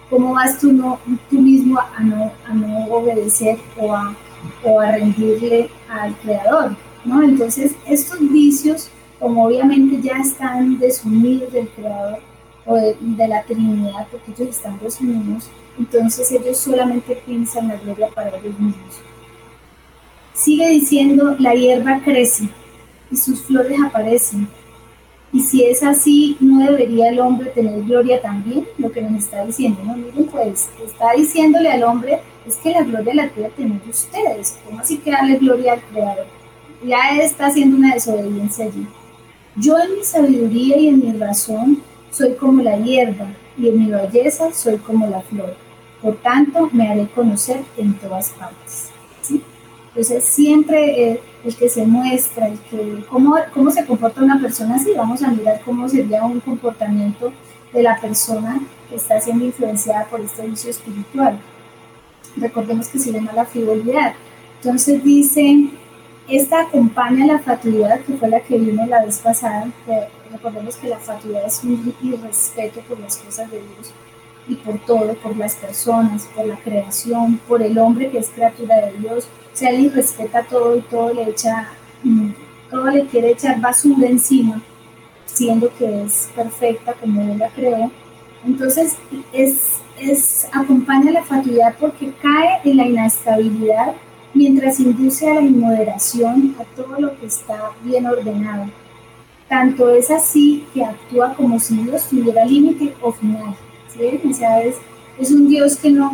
¿cómo 0.09 0.33
vas 0.33 0.59
tú, 0.59 0.71
no, 0.71 0.99
tú 1.29 1.39
mismo 1.39 1.79
a 1.79 2.01
no, 2.03 2.31
a 2.45 2.53
no 2.53 2.85
obedecer 2.85 3.57
o 3.77 3.93
a, 3.93 4.15
o 4.63 4.79
a 4.79 4.91
rendirle 4.91 5.69
al 5.89 6.15
creador? 6.17 6.75
¿no? 7.03 7.23
Entonces, 7.23 7.75
estos 7.85 8.19
vicios, 8.31 8.89
como 9.19 9.45
obviamente 9.45 10.01
ya 10.01 10.17
están 10.19 10.77
desunidos 10.79 11.51
del 11.53 11.69
creador 11.69 12.19
o 12.65 12.75
de, 12.75 13.27
la 13.27 13.43
Trinidad, 13.43 14.07
porque 14.11 14.31
ellos 14.31 14.55
están 14.55 14.79
desunidos, 14.79 15.49
entonces 15.77 16.31
ellos 16.31 16.57
solamente 16.57 17.15
piensan 17.25 17.67
la 17.67 17.75
gloria 17.75 18.07
para 18.09 18.29
ellos 18.29 18.59
mismos. 18.59 18.95
Sigue 20.33 20.69
diciendo, 20.69 21.35
la 21.39 21.53
hierba 21.53 22.01
crece 22.03 22.49
y 23.11 23.17
sus 23.17 23.41
flores 23.41 23.77
aparecen, 23.85 24.47
y 25.35 25.41
si 25.41 25.65
es 25.65 25.83
así, 25.83 26.37
¿no 26.39 26.63
debería 26.63 27.09
el 27.09 27.19
hombre 27.19 27.49
tener 27.49 27.83
gloria 27.83 28.21
también? 28.21 28.65
Lo 28.77 28.89
que 28.89 29.01
nos 29.01 29.21
está 29.21 29.45
diciendo, 29.45 29.81
¿no? 29.83 29.97
Miren, 29.97 30.27
pues, 30.27 30.69
está 30.85 31.11
diciéndole 31.11 31.69
al 31.69 31.83
hombre, 31.83 32.21
es 32.47 32.55
que 32.55 32.71
la 32.71 32.83
gloria 32.83 33.13
la 33.15 33.29
puede 33.29 33.49
tener 33.49 33.81
ustedes. 33.85 34.57
¿Cómo 34.63 34.79
así 34.79 34.97
que 34.97 35.11
darle 35.11 35.35
gloria 35.37 35.73
al 35.73 35.81
Creador? 35.81 36.25
Ya 36.85 37.17
está 37.21 37.47
haciendo 37.47 37.75
una 37.75 37.95
desobediencia 37.95 38.63
allí. 38.63 38.87
Yo 39.55 39.79
en 39.79 39.95
mi 39.95 40.03
sabiduría 40.03 40.77
y 40.77 40.87
en 40.89 40.99
mi 40.99 41.17
razón 41.17 41.81
soy 42.11 42.33
como 42.33 42.61
la 42.61 42.77
hierba, 42.77 43.27
y 43.57 43.69
en 43.69 43.79
mi 43.79 43.91
belleza 43.91 44.51
soy 44.53 44.77
como 44.77 45.07
la 45.07 45.21
flor. 45.21 45.55
Por 46.01 46.15
tanto, 46.17 46.69
me 46.71 46.87
haré 46.87 47.07
conocer 47.07 47.61
en 47.77 47.93
todas 47.95 48.29
partes. 48.29 48.89
¿sí? 49.21 49.41
Entonces, 49.89 50.25
siempre 50.25 51.11
eh, 51.11 51.21
el 51.43 51.55
que 51.55 51.69
se 51.69 51.85
muestra, 51.85 52.47
el 52.47 52.59
que, 52.59 53.05
cómo, 53.09 53.35
cómo 53.53 53.71
se 53.71 53.85
comporta 53.85 54.21
una 54.21 54.39
persona 54.39 54.75
así, 54.75 54.91
vamos 54.95 55.23
a 55.23 55.31
mirar 55.31 55.61
cómo 55.63 55.87
sería 55.87 56.23
un 56.23 56.41
comportamiento 56.41 57.31
de 57.71 57.83
la 57.83 57.99
persona 57.99 58.59
que 58.89 58.95
está 58.95 59.19
siendo 59.19 59.45
influenciada 59.45 60.05
por 60.05 60.21
este 60.21 60.45
vicio 60.47 60.69
espiritual. 60.69 61.39
Recordemos 62.37 62.87
que 62.89 62.99
se 62.99 63.11
llama 63.11 63.31
la 63.33 63.45
frivolidad. 63.45 64.13
Entonces 64.57 65.03
dice, 65.03 65.69
esta 66.27 66.61
acompaña 66.61 67.25
la 67.25 67.39
fatuidad, 67.39 68.01
que 68.01 68.13
fue 68.13 68.29
la 68.29 68.39
que 68.39 68.57
vimos 68.57 68.87
la 68.87 69.05
vez 69.05 69.19
pasada. 69.19 69.67
recordemos 70.31 70.75
que 70.77 70.87
la 70.87 70.97
fatuidad 70.97 71.45
es 71.45 71.63
un 71.63 71.93
irrespeto 72.01 72.81
por 72.81 72.99
las 72.99 73.17
cosas 73.17 73.49
de 73.51 73.57
Dios 73.57 73.93
y 74.47 74.55
por 74.55 74.79
todo, 74.85 75.13
por 75.15 75.35
las 75.37 75.55
personas, 75.55 76.27
por 76.35 76.45
la 76.45 76.57
creación, 76.57 77.39
por 77.47 77.61
el 77.61 77.77
hombre 77.77 78.09
que 78.09 78.19
es 78.19 78.29
criatura 78.29 78.85
de 78.85 78.97
Dios, 78.97 79.27
o 79.53 79.57
sea, 79.57 79.69
él 79.69 79.91
respeta 79.93 80.43
todo 80.43 80.75
y 80.75 80.81
todo 80.81 81.13
le 81.13 81.29
echa, 81.29 81.69
mm, 82.03 82.29
todo 82.69 82.89
le 82.89 83.05
quiere 83.05 83.31
echar 83.31 83.59
basura 83.61 84.07
encima, 84.07 84.61
siendo 85.25 85.73
que 85.77 86.03
es 86.03 86.29
perfecta 86.35 86.93
como 86.93 87.21
Él 87.21 87.37
la 87.37 87.49
creó. 87.49 87.89
Entonces, 88.45 88.97
es, 89.31 89.79
es, 89.97 90.47
acompaña 90.51 91.11
la 91.11 91.23
fatuidad 91.23 91.75
porque 91.79 92.11
cae 92.21 92.59
en 92.65 92.77
la 92.77 92.85
inestabilidad 92.85 93.95
mientras 94.35 94.79
induce 94.79 95.27
a 95.27 95.35
la 95.35 95.41
inmoderación, 95.41 96.55
a 96.59 96.63
todo 96.75 96.99
lo 96.99 97.17
que 97.17 97.25
está 97.25 97.71
bien 97.83 98.05
ordenado. 98.05 98.69
Tanto 99.47 99.89
es 99.89 100.11
así 100.11 100.65
que 100.73 100.83
actúa 100.83 101.33
como 101.33 101.59
si 101.59 101.77
Dios 101.77 102.07
tuviera 102.09 102.45
límite 102.45 102.93
o 103.01 103.11
final. 103.11 103.55
¿sí? 103.87 104.21
O 104.29 104.33
sea, 104.33 104.61
es, 104.61 104.75
es 105.17 105.31
un 105.31 105.47
Dios 105.47 105.77
que 105.77 105.89
no, 105.89 106.11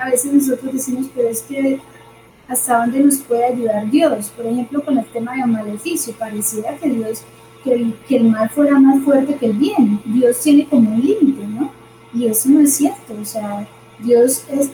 a 0.00 0.10
veces 0.10 0.32
nosotros 0.32 0.72
decimos, 0.72 1.06
pero 1.14 1.28
es 1.28 1.42
que 1.42 1.80
hasta 2.48 2.78
dónde 2.78 3.00
nos 3.00 3.18
puede 3.18 3.44
ayudar 3.44 3.90
Dios. 3.90 4.32
Por 4.36 4.46
ejemplo, 4.46 4.84
con 4.84 4.98
el 4.98 5.06
tema 5.06 5.34
de 5.36 5.46
maleficio, 5.46 6.14
pareciera 6.14 6.76
que 6.76 6.90
Dios, 6.90 7.22
que 7.62 7.74
el, 7.74 7.94
que 8.08 8.16
el 8.16 8.24
mal 8.24 8.50
fuera 8.50 8.78
más 8.78 9.02
fuerte 9.04 9.36
que 9.36 9.46
el 9.46 9.52
bien. 9.52 10.00
Dios 10.04 10.40
tiene 10.40 10.66
como 10.66 10.94
un 10.94 11.00
límite, 11.00 11.46
¿no? 11.46 11.70
Y 12.12 12.26
eso 12.26 12.48
no 12.48 12.60
es 12.60 12.74
cierto. 12.74 13.14
O 13.20 13.24
sea, 13.24 13.66
Dios 13.98 14.44
es, 14.50 14.70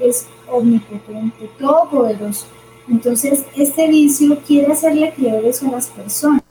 es 0.00 0.26
omnipotente, 0.48 1.50
todopoderoso. 1.58 2.46
Entonces, 2.88 3.44
este 3.56 3.88
vicio 3.88 4.38
quiere 4.46 4.72
hacerle 4.72 5.12
creer 5.14 5.44
eso 5.44 5.68
a 5.68 5.72
las 5.72 5.86
personas. 5.88 6.42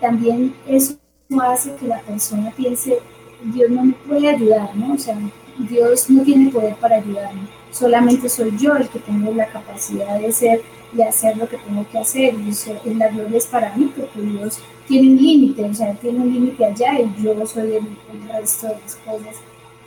También 0.00 0.54
eso 0.66 0.94
hace 1.42 1.74
que 1.76 1.86
la 1.86 2.00
persona 2.00 2.50
piense, 2.56 2.98
Dios 3.44 3.70
no 3.70 3.84
me 3.84 3.92
puede 3.92 4.28
ayudar, 4.28 4.74
¿no? 4.76 4.94
O 4.94 4.98
sea, 4.98 5.16
Dios 5.58 6.10
no 6.10 6.22
tiene 6.22 6.50
poder 6.50 6.74
para 6.76 6.96
ayudarme 6.96 7.48
solamente 7.70 8.28
soy 8.28 8.52
yo 8.58 8.76
el 8.76 8.88
que 8.88 8.98
tengo 8.98 9.32
la 9.34 9.46
capacidad 9.46 10.18
de 10.18 10.32
ser 10.32 10.62
y 10.96 11.02
hacer 11.02 11.36
lo 11.36 11.48
que 11.48 11.56
tengo 11.58 11.86
que 11.90 11.98
hacer 11.98 12.34
y, 12.34 12.94
la 12.94 13.08
gloria 13.08 13.38
es 13.38 13.46
para 13.46 13.74
mí 13.76 13.92
porque 13.96 14.20
Dios 14.20 14.58
tiene 14.88 15.08
un 15.10 15.16
límite, 15.16 15.64
o 15.64 15.74
sea, 15.74 15.94
tiene 15.94 16.18
un 16.18 16.32
límite 16.32 16.64
allá 16.64 17.00
y 17.00 17.22
yo 17.22 17.46
soy 17.46 17.76
el, 17.76 17.86
resto 18.28 18.66
de 18.66 18.74
las 18.74 18.96
cosas 18.96 19.36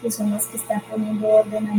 que 0.04 0.12
son 0.12 0.30
las 0.30 0.46
que 0.46 0.58
están 0.58 0.84
poniendo 0.92 1.28
orden 1.28 1.68
a 1.68 1.74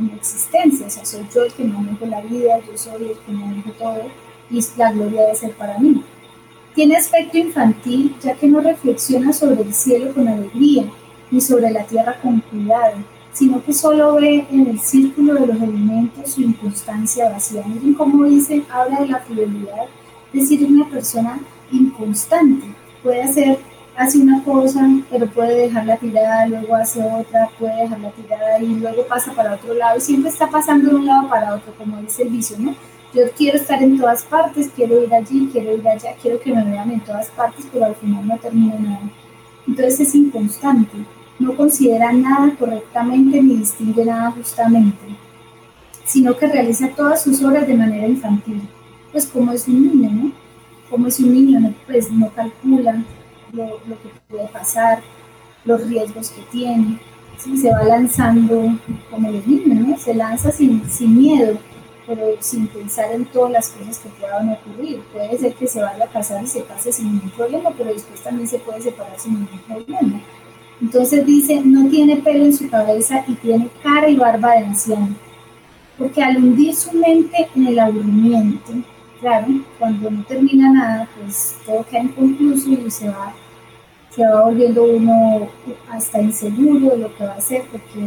mi, 0.00 0.12
existencia, 0.16 0.86
o 0.86 0.90
sea, 0.90 1.04
soy 1.04 1.26
yo 1.34 1.44
el 1.44 1.52
que 1.52 1.64
manejo 1.64 2.04
la 2.06 2.20
vida, 2.20 2.58
yo 2.66 2.76
soy 2.76 3.10
el 3.10 3.18
que 3.18 3.32
manejo 3.32 3.70
todo 3.72 4.02
y 4.50 4.60
la 4.76 4.92
gloria 4.92 5.22
debe 5.22 5.34
ser 5.34 5.52
para 5.52 5.78
mí. 5.78 6.02
Tiene 6.74 6.96
aspecto 6.96 7.38
infantil 7.38 8.14
ya 8.22 8.34
que 8.34 8.48
no 8.48 8.60
reflexiona 8.60 9.32
sobre 9.32 9.62
el 9.62 9.72
cielo 9.72 10.12
con 10.12 10.28
alegría 10.28 10.84
ni 11.30 11.40
sobre 11.40 11.70
la 11.70 11.84
tierra 11.84 12.18
con 12.20 12.40
cuidado 12.40 12.96
sino 13.32 13.64
que 13.64 13.72
solo 13.72 14.14
ve 14.14 14.46
en 14.50 14.68
el 14.68 14.78
círculo 14.78 15.34
de 15.34 15.46
los 15.46 15.56
elementos 15.56 16.32
su 16.32 16.42
inconstancia 16.42 17.30
vacía. 17.30 17.64
Miren 17.66 17.94
cómo 17.94 18.24
dice, 18.24 18.62
habla 18.70 19.00
de 19.00 19.08
la 19.08 19.20
fidelidad, 19.20 19.86
es 20.32 20.48
decir, 20.48 20.66
una 20.66 20.88
persona 20.88 21.40
inconstante. 21.70 22.66
Puede 23.02 23.22
hacer, 23.22 23.58
hace 23.96 24.18
una 24.18 24.42
cosa, 24.42 24.88
pero 25.10 25.26
puede 25.26 25.62
dejarla 25.62 25.96
tirada, 25.96 26.46
luego 26.46 26.74
hace 26.74 27.02
otra, 27.02 27.48
puede 27.58 27.82
dejarla 27.82 28.10
tirada 28.10 28.58
y 28.60 28.74
luego 28.74 29.06
pasa 29.06 29.32
para 29.32 29.54
otro 29.54 29.74
lado 29.74 30.00
siempre 30.00 30.30
está 30.30 30.48
pasando 30.48 30.90
de 30.90 30.94
un 30.96 31.06
lado 31.06 31.28
para 31.28 31.54
otro, 31.54 31.74
como 31.76 31.98
dice 31.98 32.22
el 32.22 32.30
vicio, 32.30 32.56
¿no? 32.58 32.74
Yo 33.14 33.22
quiero 33.36 33.58
estar 33.58 33.82
en 33.82 33.98
todas 33.98 34.22
partes, 34.24 34.70
quiero 34.74 35.02
ir 35.02 35.12
allí, 35.12 35.48
quiero 35.52 35.76
ir 35.76 35.86
allá, 35.86 36.14
quiero 36.20 36.40
que 36.40 36.54
me 36.54 36.64
vean 36.64 36.90
en 36.90 37.00
todas 37.00 37.28
partes, 37.28 37.66
pero 37.70 37.84
al 37.84 37.94
final 37.94 38.26
no 38.26 38.38
termino 38.38 38.74
nada. 38.78 39.10
Entonces 39.66 40.00
es 40.00 40.14
inconstante 40.14 40.96
no 41.42 41.56
considera 41.56 42.12
nada 42.12 42.54
correctamente 42.58 43.42
ni 43.42 43.56
distingue 43.56 44.04
nada 44.04 44.30
justamente, 44.30 45.04
sino 46.04 46.36
que 46.36 46.46
realiza 46.46 46.88
todas 46.88 47.22
sus 47.22 47.42
obras 47.42 47.66
de 47.66 47.74
manera 47.74 48.06
infantil, 48.06 48.62
pues 49.10 49.26
como 49.26 49.52
es 49.52 49.66
un 49.66 49.82
niño, 49.82 50.10
¿no? 50.10 50.32
Como 50.88 51.06
es 51.08 51.18
un 51.20 51.32
niño, 51.32 51.74
pues 51.86 52.10
no 52.10 52.28
calcula 52.30 53.02
lo, 53.52 53.78
que 53.86 54.10
puede 54.28 54.48
pasar, 54.48 55.02
los 55.64 55.86
riesgos 55.86 56.30
que 56.30 56.42
tiene, 56.50 56.98
se 57.38 57.70
va 57.70 57.84
lanzando 57.84 58.78
como 59.10 59.30
los 59.30 59.46
niños, 59.46 59.86
¿no? 59.86 59.98
Se 59.98 60.14
lanza 60.14 60.50
sin, 60.50 60.88
sin 60.88 61.18
miedo, 61.18 61.58
pero 62.06 62.22
sin 62.40 62.66
pensar 62.68 63.12
en 63.12 63.24
todas 63.26 63.52
las 63.52 63.68
cosas 63.68 63.98
que 63.98 64.08
puedan 64.10 64.50
ocurrir. 64.50 65.00
Puede 65.12 65.38
ser 65.38 65.54
que 65.54 65.66
se 65.66 65.80
vaya 65.80 66.04
a 66.04 66.08
casar 66.08 66.42
y 66.42 66.46
se 66.46 66.64
case 66.64 66.92
sin 66.92 67.12
ningún 67.12 67.30
problema, 67.30 67.70
pero 67.76 67.92
después 67.92 68.20
también 68.22 68.48
se 68.48 68.58
puede 68.58 68.80
separar 68.80 69.18
sin 69.18 69.34
ningún 69.34 69.60
problema. 69.60 70.20
Entonces 70.80 71.24
dice, 71.24 71.60
no 71.64 71.88
tiene 71.88 72.16
pelo 72.16 72.44
en 72.44 72.56
su 72.56 72.68
cabeza 72.68 73.24
y 73.28 73.34
tiene 73.34 73.68
cara 73.82 74.08
y 74.08 74.16
barba 74.16 74.52
de 74.52 74.66
anciano. 74.66 75.14
Porque 75.96 76.22
al 76.22 76.38
hundir 76.38 76.74
su 76.74 76.92
mente 76.92 77.48
en 77.54 77.66
el 77.68 77.78
aburrimiento, 77.78 78.72
claro, 79.20 79.46
cuando 79.78 80.10
no 80.10 80.24
termina 80.24 80.72
nada, 80.72 81.08
pues 81.16 81.56
todo 81.64 81.84
queda 81.88 82.02
inconcluso 82.02 82.70
y 82.70 82.90
se 82.90 83.08
va, 83.08 83.32
se 84.14 84.26
va 84.26 84.44
volviendo 84.44 84.84
uno 84.84 85.48
hasta 85.90 86.20
inseguro 86.20 86.90
de 86.90 86.98
lo 86.98 87.16
que 87.16 87.24
va 87.24 87.32
a 87.32 87.36
hacer, 87.36 87.64
porque 87.70 88.06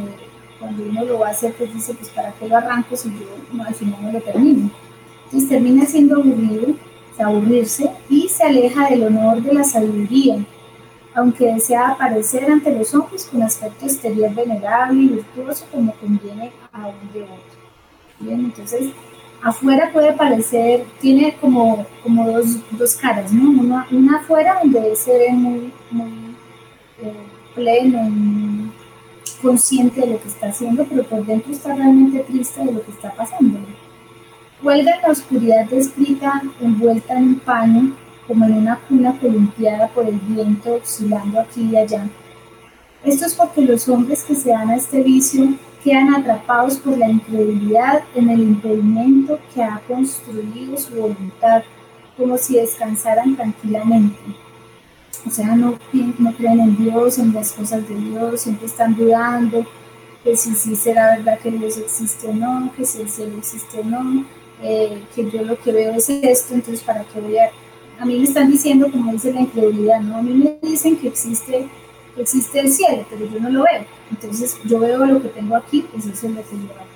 cuando 0.59 0.83
uno 0.83 1.03
lo 1.05 1.19
va 1.19 1.29
a 1.29 1.31
hacer, 1.31 1.53
pues 1.53 1.73
dice, 1.73 1.93
pues 1.93 2.09
para 2.09 2.31
qué 2.33 2.47
lo 2.47 2.57
arranco 2.57 2.95
si 2.95 3.09
yo 3.09 3.63
al 3.63 3.73
final 3.73 3.99
no 4.01 4.11
lo 4.11 4.21
termino. 4.21 4.69
Entonces 5.25 5.49
termina 5.49 5.85
siendo 5.85 6.17
aburrido, 6.17 6.75
se 7.15 7.23
aburrirse 7.23 7.91
y 8.09 8.27
se 8.27 8.43
aleja 8.43 8.89
del 8.89 9.03
honor 9.03 9.41
de 9.41 9.53
la 9.53 9.63
sabiduría 9.63 10.45
aunque 11.15 11.45
desea 11.45 11.91
aparecer 11.91 12.51
ante 12.51 12.77
los 12.77 12.93
hombres 12.93 13.25
con 13.25 13.41
aspecto 13.41 13.85
exterior 13.85 14.35
venerable 14.35 15.01
y 15.01 15.07
virtuoso 15.07 15.65
como 15.71 15.93
conviene 15.93 16.51
a 16.73 16.87
un 16.87 17.13
devoto. 17.13 17.41
Bien, 18.19 18.41
entonces 18.41 18.89
afuera 19.41 19.91
puede 19.93 20.11
parecer, 20.11 20.85
tiene 20.99 21.35
como, 21.39 21.85
como 22.03 22.29
dos, 22.29 22.57
dos 22.71 22.95
caras, 22.95 23.31
¿no? 23.31 23.61
Una, 23.61 23.87
una, 23.91 24.17
afuera 24.17 24.59
donde 24.61 24.95
se 24.97 25.17
ve 25.17 25.31
muy, 25.31 25.71
muy 25.95 26.35
eh, 27.01 27.13
pleno, 27.55 28.03
muy 28.03 28.71
consciente 29.41 30.01
de 30.01 30.07
lo 30.07 30.21
que 30.21 30.27
está 30.27 30.47
haciendo, 30.47 30.85
pero 30.85 31.03
por 31.03 31.25
dentro 31.25 31.51
está 31.51 31.75
realmente 31.75 32.19
triste 32.19 32.63
de 32.63 32.71
lo 32.73 32.83
que 32.83 32.91
está 32.91 33.11
pasando. 33.13 33.59
Cuelga 34.61 34.95
en 34.95 35.01
la 35.01 35.09
oscuridad 35.09 35.65
descrita, 35.65 36.41
envuelta 36.59 37.17
en 37.17 37.23
un 37.23 37.39
paño, 37.39 37.95
como 38.27 38.45
en 38.45 38.53
una 38.53 38.79
cuna 38.87 39.17
columpiada 39.19 39.87
por 39.89 40.07
el 40.07 40.19
viento, 40.19 40.75
oscilando 40.75 41.39
aquí 41.39 41.69
y 41.71 41.77
allá. 41.77 42.07
Esto 43.03 43.25
es 43.25 43.35
porque 43.35 43.61
los 43.61 43.87
hombres 43.87 44.23
que 44.23 44.35
se 44.35 44.49
dan 44.49 44.69
a 44.69 44.77
este 44.77 45.03
vicio 45.03 45.53
quedan 45.83 46.15
atrapados 46.15 46.77
por 46.77 46.97
la 46.97 47.07
incredulidad 47.07 48.03
en 48.15 48.29
el 48.29 48.41
impedimento 48.41 49.37
que 49.53 49.63
ha 49.63 49.79
construido 49.87 50.75
su 50.77 50.95
voluntad, 50.95 51.61
como 52.17 52.37
si 52.37 52.55
descansaran 52.55 53.35
tranquilamente. 53.35 54.44
O 55.27 55.31
sea, 55.31 55.55
no, 55.55 55.77
no 56.19 56.33
creen 56.33 56.59
en 56.59 56.77
Dios, 56.77 57.17
en 57.17 57.33
las 57.33 57.51
cosas 57.51 57.87
de 57.87 57.95
Dios, 57.95 58.41
siempre 58.41 58.67
están 58.67 58.95
dudando 58.95 59.65
que 60.23 60.35
si 60.35 60.55
sí 60.55 60.75
será 60.75 61.17
verdad 61.17 61.39
que 61.39 61.51
Dios 61.51 61.77
existe 61.77 62.27
o 62.27 62.33
no, 62.33 62.71
que 62.75 62.85
si 62.85 63.01
el 63.01 63.09
cielo 63.09 63.37
existe 63.37 63.79
o 63.79 63.83
no, 63.83 64.25
eh, 64.61 65.03
que 65.13 65.29
yo 65.29 65.43
lo 65.43 65.59
que 65.59 65.71
veo 65.71 65.93
es 65.93 66.09
esto, 66.09 66.55
entonces 66.55 66.83
para 66.83 67.03
qué 67.03 67.21
voy 67.21 67.37
a 67.37 67.49
a 67.99 68.05
mí 68.05 68.17
me 68.17 68.23
están 68.23 68.51
diciendo, 68.51 68.91
como 68.91 69.11
dice 69.11 69.31
la 69.31 69.41
incredulidad, 69.41 70.01
¿no? 70.01 70.17
A 70.17 70.21
mí 70.21 70.33
me 70.33 70.67
dicen 70.67 70.97
que 70.97 71.07
existe, 71.07 71.67
existe 72.17 72.59
el 72.59 72.71
cielo, 72.71 73.05
pero 73.09 73.25
yo 73.25 73.39
no 73.39 73.49
lo 73.49 73.63
veo. 73.63 73.85
Entonces 74.11 74.57
yo 74.65 74.79
veo 74.79 75.05
lo 75.05 75.21
que 75.21 75.29
tengo 75.29 75.55
aquí, 75.55 75.85
pues 75.91 76.05
eso 76.05 76.27
es 76.27 76.33
lo 76.33 76.41
que 76.41 76.55
yo 76.55 76.73
hago. 76.73 76.89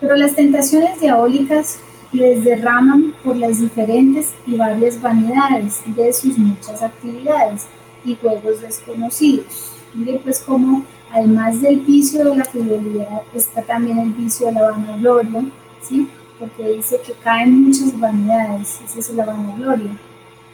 Pero 0.00 0.16
las 0.16 0.34
tentaciones 0.34 1.00
diabólicas 1.00 1.80
les 2.12 2.42
derraman 2.42 3.14
por 3.22 3.36
las 3.36 3.60
diferentes 3.60 4.32
y 4.46 4.56
varias 4.56 5.00
vanidades 5.00 5.82
de 5.86 6.12
sus 6.12 6.38
muchas 6.38 6.82
actividades 6.82 7.66
y 8.04 8.16
juegos 8.16 8.62
desconocidos. 8.62 9.72
Miren 9.94 10.20
pues 10.22 10.40
como 10.40 10.84
además 11.12 11.60
del 11.60 11.80
vicio 11.80 12.24
de 12.24 12.36
la 12.36 12.44
fidelidad 12.44 13.22
está 13.34 13.62
también 13.62 13.98
el 13.98 14.12
vicio 14.12 14.46
de 14.46 14.52
la 14.52 14.70
vanagloria, 14.70 15.44
¿sí? 15.82 16.08
porque 16.38 16.68
dice 16.68 17.00
que 17.04 17.12
caen 17.12 17.64
muchas 17.64 17.98
vanidades, 17.98 18.80
esa 18.84 18.98
es 18.98 19.10
la 19.10 19.26
vanagloria. 19.26 19.90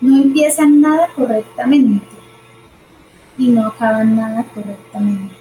No 0.00 0.22
empiezan 0.22 0.80
nada 0.80 1.08
correctamente 1.14 2.06
y 3.38 3.48
no 3.48 3.66
acaban 3.66 4.16
nada 4.16 4.44
correctamente. 4.54 5.34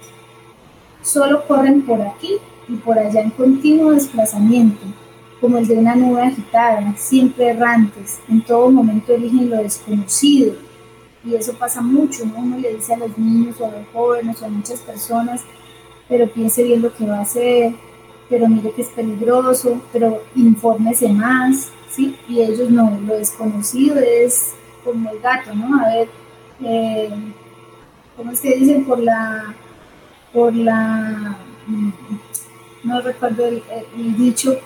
Solo 1.02 1.46
corren 1.46 1.82
por 1.82 2.00
aquí 2.00 2.36
y 2.68 2.76
por 2.76 2.98
allá 2.98 3.20
en 3.20 3.30
continuo 3.30 3.92
desplazamiento, 3.92 4.86
como 5.44 5.58
el 5.58 5.66
de 5.66 5.76
una 5.76 5.94
nube 5.94 6.22
agitada, 6.22 6.94
siempre 6.96 7.50
errantes, 7.50 8.18
en 8.30 8.40
todo 8.40 8.70
momento 8.70 9.12
eligen 9.12 9.50
lo 9.50 9.58
desconocido. 9.58 10.54
Y 11.22 11.34
eso 11.34 11.52
pasa 11.52 11.82
mucho, 11.82 12.24
¿no? 12.24 12.38
Uno 12.38 12.56
le 12.56 12.72
dice 12.74 12.94
a 12.94 12.96
los 12.96 13.18
niños 13.18 13.60
o 13.60 13.66
a 13.66 13.72
los 13.72 13.86
jóvenes 13.92 14.40
o 14.40 14.46
a 14.46 14.48
muchas 14.48 14.80
personas, 14.80 15.42
pero 16.08 16.30
piense 16.30 16.62
bien 16.62 16.80
lo 16.80 16.94
que 16.94 17.04
va 17.04 17.18
a 17.18 17.20
hacer, 17.20 17.74
pero 18.30 18.48
mire 18.48 18.70
que 18.70 18.80
es 18.80 18.88
peligroso, 18.88 19.82
pero 19.92 20.22
infórmese 20.34 21.10
más, 21.10 21.68
¿sí? 21.90 22.16
Y 22.26 22.40
ellos 22.40 22.70
no, 22.70 22.98
lo 23.06 23.18
desconocido 23.18 23.96
es 23.98 24.54
como 24.82 25.10
el 25.10 25.20
gato, 25.20 25.54
¿no? 25.54 25.78
A 25.78 25.88
ver, 25.94 26.08
eh, 26.64 27.10
¿cómo 28.16 28.30
es 28.32 28.40
que 28.40 28.56
dicen? 28.56 28.86
Por 28.86 28.98
la, 28.98 29.54
por 30.32 30.54
la, 30.54 31.36
mm, 31.66 31.90
no 32.84 33.02
recuerdo 33.02 33.44
el, 33.44 33.62
dicho, 34.16 34.58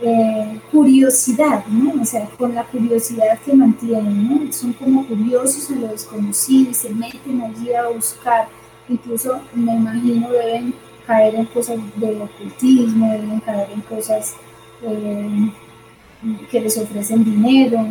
eh, 0.00 0.60
curiosidad, 0.70 1.66
¿no? 1.66 2.00
O 2.00 2.04
sea, 2.04 2.28
con 2.38 2.54
la 2.54 2.64
curiosidad 2.64 3.38
que 3.44 3.52
mantienen, 3.52 4.28
¿no? 4.28 4.52
Son 4.52 4.72
como 4.72 5.06
curiosos 5.06 5.70
a 5.70 5.74
lo 5.74 5.88
desconocido 5.88 6.70
y 6.70 6.74
se 6.74 6.90
meten 6.90 7.40
allí 7.42 7.72
a 7.72 7.88
buscar. 7.88 8.48
Incluso 8.88 9.40
me 9.54 9.74
imagino 9.74 10.30
deben 10.30 10.74
caer 11.06 11.34
en 11.34 11.46
cosas 11.46 11.78
del 11.96 12.22
ocultismo, 12.22 13.10
deben 13.10 13.40
caer 13.40 13.70
en 13.72 13.80
cosas 13.80 14.34
eh, 14.82 15.50
que 16.50 16.60
les 16.60 16.78
ofrecen 16.78 17.24
dinero. 17.24 17.84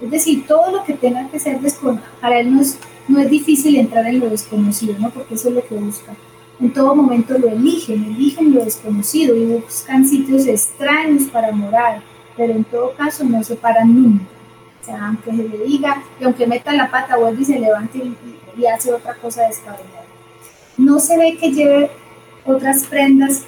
Es 0.00 0.10
decir, 0.10 0.44
todo 0.46 0.72
lo 0.72 0.84
que 0.84 0.94
tenga 0.94 1.28
que 1.30 1.38
ser 1.38 1.60
desconocido, 1.60 2.04
para 2.20 2.40
él 2.40 2.52
no 2.52 2.60
es, 2.60 2.78
no 3.06 3.20
es 3.20 3.30
difícil 3.30 3.76
entrar 3.76 4.06
en 4.06 4.18
lo 4.18 4.28
desconocido, 4.28 4.96
¿no? 4.98 5.10
Porque 5.10 5.34
eso 5.34 5.48
es 5.48 5.54
lo 5.54 5.66
que 5.66 5.76
busca 5.76 6.16
en 6.62 6.72
todo 6.72 6.94
momento 6.94 7.36
lo 7.38 7.48
eligen, 7.48 8.04
eligen 8.04 8.54
lo 8.54 8.64
desconocido 8.64 9.34
y 9.36 9.46
buscan 9.46 10.06
sitios 10.06 10.46
extraños 10.46 11.24
para 11.24 11.50
morar, 11.50 12.00
pero 12.36 12.52
en 12.52 12.62
todo 12.62 12.94
caso 12.94 13.24
no 13.24 13.42
se 13.42 13.56
paran 13.56 13.92
nunca. 13.92 14.24
O 14.80 14.84
sea, 14.84 15.08
aunque 15.08 15.32
se 15.32 15.48
le 15.48 15.64
diga, 15.64 16.04
y 16.20 16.24
aunque 16.24 16.46
meta 16.46 16.72
la 16.72 16.88
pata, 16.88 17.16
vuelve 17.16 17.42
y 17.42 17.44
se 17.44 17.58
levante 17.58 17.98
y, 17.98 18.66
hace 18.66 18.92
otra 18.92 19.14
cosa 19.14 19.42
descabellada. 19.48 20.04
No 20.76 21.00
se 21.00 21.18
ve 21.18 21.36
que 21.36 21.50
lleve 21.50 21.90
otras 22.44 22.84
prendas 22.84 23.42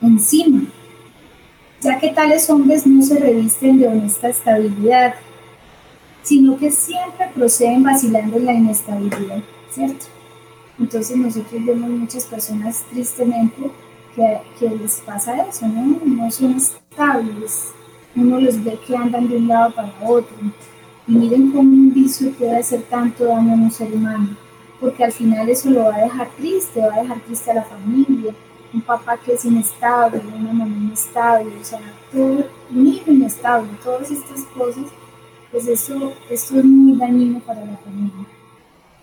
encima, 0.00 0.62
ya 1.82 1.98
que 1.98 2.08
tales 2.08 2.48
hombres 2.48 2.86
no 2.86 3.02
se 3.02 3.18
revisten 3.18 3.78
de 3.78 3.88
honesta 3.88 4.28
estabilidad, 4.28 5.14
sino 6.22 6.56
que 6.56 6.70
siempre 6.70 7.28
proceden 7.34 7.82
vacilando 7.82 8.38
en 8.38 8.46
la 8.46 8.54
inestabilidad, 8.54 9.42
¿cierto? 9.70 10.13
Entonces 10.78 11.16
nosotros 11.16 11.64
vemos 11.64 11.88
muchas 11.90 12.24
personas 12.24 12.84
tristemente 12.90 13.70
que, 14.14 14.40
que, 14.58 14.70
les 14.70 15.00
pasa 15.00 15.46
eso, 15.46 15.66
¿no? 15.68 16.00
No 16.04 16.30
son 16.30 16.54
estables. 16.54 17.72
Uno 18.16 18.40
los 18.40 18.62
ve 18.62 18.78
que 18.86 18.96
andan 18.96 19.28
de 19.28 19.36
un 19.36 19.48
lado 19.48 19.72
para 19.74 19.92
otro. 20.04 20.36
Y 21.06 21.12
miren 21.12 21.52
cómo 21.52 21.70
un 21.70 21.92
vicio 21.92 22.32
puede 22.32 22.58
hacer 22.58 22.82
tanto 22.82 23.24
daño 23.24 23.52
a 23.52 23.56
un 23.56 23.70
ser 23.70 23.92
humano. 23.92 24.36
Porque 24.80 25.04
al 25.04 25.12
final 25.12 25.48
eso 25.48 25.70
lo 25.70 25.84
va 25.84 25.96
a 25.96 26.02
dejar 26.02 26.28
triste, 26.36 26.80
va 26.80 26.94
a 26.94 27.02
dejar 27.02 27.20
triste 27.20 27.50
a 27.50 27.54
la 27.54 27.64
familia. 27.64 28.34
Un 28.72 28.80
papá 28.80 29.16
que 29.16 29.34
es 29.34 29.44
inestable, 29.44 30.20
una 30.36 30.52
mamá 30.52 30.76
inestable, 30.76 31.52
o 31.60 31.64
sea, 31.64 31.80
todo, 32.12 32.44
un 32.74 32.86
hijo 32.88 33.12
inestable, 33.12 33.68
todas 33.84 34.10
estas 34.10 34.40
cosas, 34.46 34.86
pues 35.52 35.68
eso, 35.68 36.12
esto 36.28 36.58
es 36.58 36.64
muy 36.64 36.98
dañino 36.98 37.38
para 37.38 37.64
la 37.64 37.76
familia. 37.76 38.26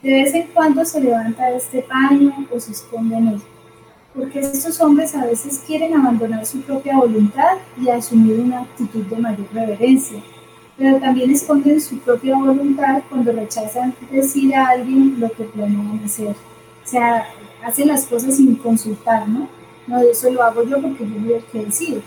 De 0.01 0.11
vez 0.11 0.33
en 0.33 0.47
cuando 0.47 0.83
se 0.83 0.99
levanta 0.99 1.51
este 1.51 1.83
paño 1.83 2.33
o 2.51 2.59
se 2.59 2.71
esconde 2.71 3.17
en 3.17 3.27
él, 3.27 3.41
porque 4.15 4.39
estos 4.39 4.81
hombres 4.81 5.13
a 5.15 5.25
veces 5.25 5.63
quieren 5.65 5.93
abandonar 5.93 6.43
su 6.45 6.61
propia 6.61 6.97
voluntad 6.97 7.57
y 7.79 7.87
asumir 7.87 8.39
una 8.39 8.61
actitud 8.61 9.03
de 9.05 9.17
mayor 9.17 9.47
reverencia, 9.53 10.19
pero 10.75 10.97
también 10.99 11.29
esconden 11.29 11.79
su 11.79 11.99
propia 11.99 12.35
voluntad 12.35 13.03
cuando 13.09 13.31
rechazan 13.31 13.93
decir 14.09 14.55
a 14.55 14.69
alguien 14.69 15.19
lo 15.19 15.31
que 15.31 15.43
planean 15.43 16.01
hacer. 16.03 16.35
O 16.83 16.87
sea, 16.87 17.27
hacen 17.63 17.87
las 17.87 18.05
cosas 18.05 18.37
sin 18.37 18.55
consultar, 18.55 19.29
¿no? 19.29 19.47
No, 19.85 19.99
eso 19.99 20.31
lo 20.31 20.41
hago 20.41 20.63
yo 20.63 20.81
porque 20.81 21.05
yo 21.05 21.21
soy 21.21 21.33
el 21.33 21.43
que 21.43 21.65
decido. 21.65 22.01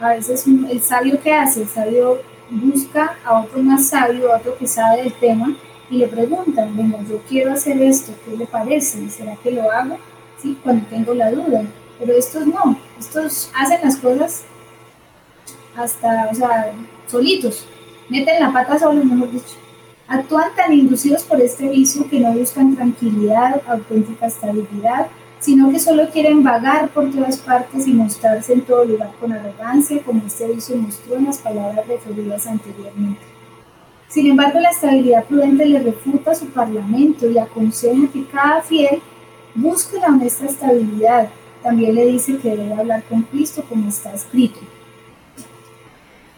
A 0.00 0.10
veces 0.10 0.46
el 0.46 0.80
sabio 0.80 1.20
que 1.20 1.32
hace, 1.32 1.62
el 1.62 1.68
sabio 1.68 2.20
busca 2.50 3.16
a 3.24 3.40
otro 3.40 3.60
más 3.62 3.88
sabio, 3.88 4.32
a 4.32 4.38
otro 4.38 4.56
que 4.56 4.66
sabe 4.66 5.02
del 5.02 5.12
tema, 5.14 5.56
y 5.92 5.98
le 5.98 6.08
preguntan, 6.08 6.74
venga, 6.74 7.02
yo 7.02 7.20
quiero 7.28 7.52
hacer 7.52 7.80
esto, 7.82 8.14
¿qué 8.24 8.34
le 8.34 8.46
parece? 8.46 9.10
¿Será 9.10 9.36
que 9.36 9.50
lo 9.50 9.70
hago? 9.70 9.98
Sí, 10.40 10.56
cuando 10.64 10.86
tengo 10.86 11.12
la 11.12 11.30
duda. 11.30 11.64
Pero 11.98 12.14
estos 12.14 12.46
no, 12.46 12.78
estos 12.98 13.50
hacen 13.54 13.78
las 13.84 13.96
cosas 13.96 14.44
hasta, 15.76 16.30
o 16.30 16.34
sea, 16.34 16.72
solitos, 17.06 17.66
meten 18.08 18.40
la 18.40 18.50
pata 18.50 18.78
solos, 18.78 19.04
mejor 19.04 19.30
dicho. 19.32 19.56
Actúan 20.08 20.56
tan 20.56 20.72
inducidos 20.72 21.24
por 21.24 21.38
este 21.42 21.68
vicio 21.68 22.08
que 22.08 22.20
no 22.20 22.32
buscan 22.32 22.74
tranquilidad, 22.74 23.60
auténtica 23.66 24.28
estabilidad, 24.28 25.08
sino 25.40 25.70
que 25.70 25.78
solo 25.78 26.08
quieren 26.08 26.42
vagar 26.42 26.88
por 26.88 27.10
todas 27.10 27.36
partes 27.36 27.86
y 27.86 27.92
mostrarse 27.92 28.54
en 28.54 28.62
todo 28.62 28.86
lugar 28.86 29.12
con 29.20 29.30
arrogancia, 29.30 30.02
como 30.02 30.26
este 30.26 30.46
vicio 30.54 30.74
mostró 30.76 31.16
en 31.16 31.26
las 31.26 31.36
palabras 31.36 31.86
referidas 31.86 32.46
anteriormente. 32.46 33.31
Sin 34.12 34.26
embargo, 34.26 34.60
la 34.60 34.68
estabilidad 34.68 35.24
prudente 35.24 35.64
le 35.64 35.78
refuta 35.78 36.32
a 36.32 36.34
su 36.34 36.44
parlamento 36.48 37.30
y 37.30 37.38
aconseja 37.38 38.12
que 38.12 38.26
cada 38.26 38.60
fiel 38.60 39.00
busque 39.54 39.98
la 39.98 40.08
honesta 40.08 40.44
estabilidad. 40.44 41.30
También 41.62 41.94
le 41.94 42.04
dice 42.04 42.36
que 42.36 42.50
debe 42.50 42.74
hablar 42.74 43.02
con 43.04 43.22
Cristo 43.22 43.64
como 43.66 43.88
está 43.88 44.12
escrito. 44.12 44.60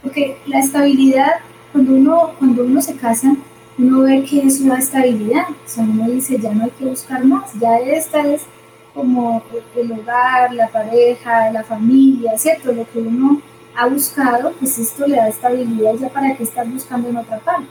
Porque 0.04 0.36
la 0.46 0.60
estabilidad, 0.60 1.40
cuando 1.72 1.94
uno, 1.94 2.30
cuando 2.38 2.64
uno 2.64 2.80
se 2.80 2.94
casa, 2.94 3.34
uno 3.76 4.02
ve 4.02 4.22
que 4.22 4.42
es 4.42 4.60
una 4.60 4.78
estabilidad. 4.78 5.46
O 5.48 5.68
sea, 5.68 5.82
uno 5.82 6.08
dice, 6.08 6.38
ya 6.38 6.52
no 6.52 6.66
hay 6.66 6.70
que 6.70 6.84
buscar 6.84 7.24
más, 7.24 7.54
ya 7.58 7.78
esta 7.78 8.24
es 8.24 8.42
como 8.94 9.42
el 9.74 9.90
hogar, 9.90 10.54
la 10.54 10.68
pareja, 10.68 11.50
la 11.50 11.64
familia, 11.64 12.38
¿cierto? 12.38 12.70
Lo 12.70 12.88
que 12.88 13.00
uno 13.00 13.42
ha 13.76 13.86
buscado, 13.86 14.52
pues 14.52 14.78
esto 14.78 15.06
le 15.06 15.16
da 15.16 15.28
estabilidad 15.28 15.94
ya 15.94 16.08
para 16.08 16.36
que 16.36 16.44
estar 16.44 16.66
buscando 16.68 17.08
en 17.08 17.16
otra 17.16 17.38
parte. 17.38 17.68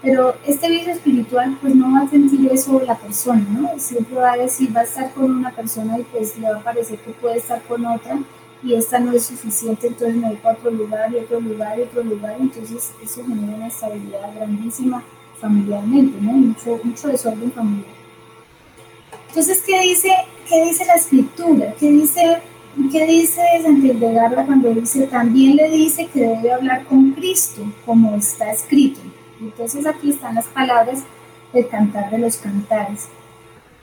Pero 0.00 0.36
este 0.46 0.70
vicio 0.70 0.92
espiritual, 0.92 1.58
pues 1.60 1.74
no 1.74 1.92
va 1.92 2.06
a 2.06 2.08
sentir 2.08 2.50
eso 2.52 2.80
la 2.86 2.96
persona, 2.96 3.44
¿no? 3.50 3.78
Siempre 3.78 4.16
va 4.16 4.32
a 4.32 4.36
decir, 4.36 4.74
va 4.74 4.82
a 4.82 4.84
estar 4.84 5.12
con 5.12 5.30
una 5.30 5.50
persona 5.50 5.98
y 5.98 6.04
pues 6.04 6.38
le 6.38 6.50
va 6.50 6.58
a 6.58 6.62
parecer 6.62 6.98
que 6.98 7.10
puede 7.10 7.38
estar 7.38 7.62
con 7.62 7.84
otra 7.84 8.18
y 8.62 8.74
esta 8.74 8.98
no 8.98 9.12
es 9.12 9.24
suficiente, 9.26 9.86
entonces 9.86 10.16
me 10.16 10.28
voy 10.28 10.36
para 10.36 10.58
otro 10.58 10.70
lugar 10.70 11.12
y 11.12 11.16
otro 11.16 11.40
lugar 11.40 11.78
y 11.78 11.82
otro 11.82 12.02
lugar, 12.02 12.36
entonces 12.40 12.92
eso 13.02 13.24
genera 13.24 13.56
una 13.56 13.68
estabilidad 13.68 14.34
grandísima 14.34 15.02
familiarmente, 15.40 16.20
¿no? 16.20 16.32
Mucho, 16.32 16.80
mucho 16.82 17.08
desorden 17.08 17.52
familiar. 17.52 17.94
Entonces, 19.28 19.62
¿qué 19.64 19.80
dice, 19.82 20.10
qué 20.48 20.64
dice 20.64 20.84
la 20.86 20.94
escritura? 20.94 21.74
¿Qué 21.78 21.90
dice 21.90 22.40
¿Qué 22.92 23.06
dice 23.06 23.42
Santiago 23.62 23.98
cuando 24.46 24.72
dice, 24.72 25.08
también 25.08 25.56
le 25.56 25.68
dice 25.68 26.06
que 26.06 26.20
debe 26.20 26.52
hablar 26.52 26.84
con 26.84 27.10
Cristo, 27.10 27.62
como 27.84 28.14
está 28.14 28.50
escrito? 28.50 29.00
Entonces 29.40 29.84
aquí 29.84 30.10
están 30.10 30.36
las 30.36 30.46
palabras 30.46 31.02
del 31.52 31.68
cantar 31.68 32.08
de 32.10 32.18
los 32.18 32.36
cantares. 32.36 33.08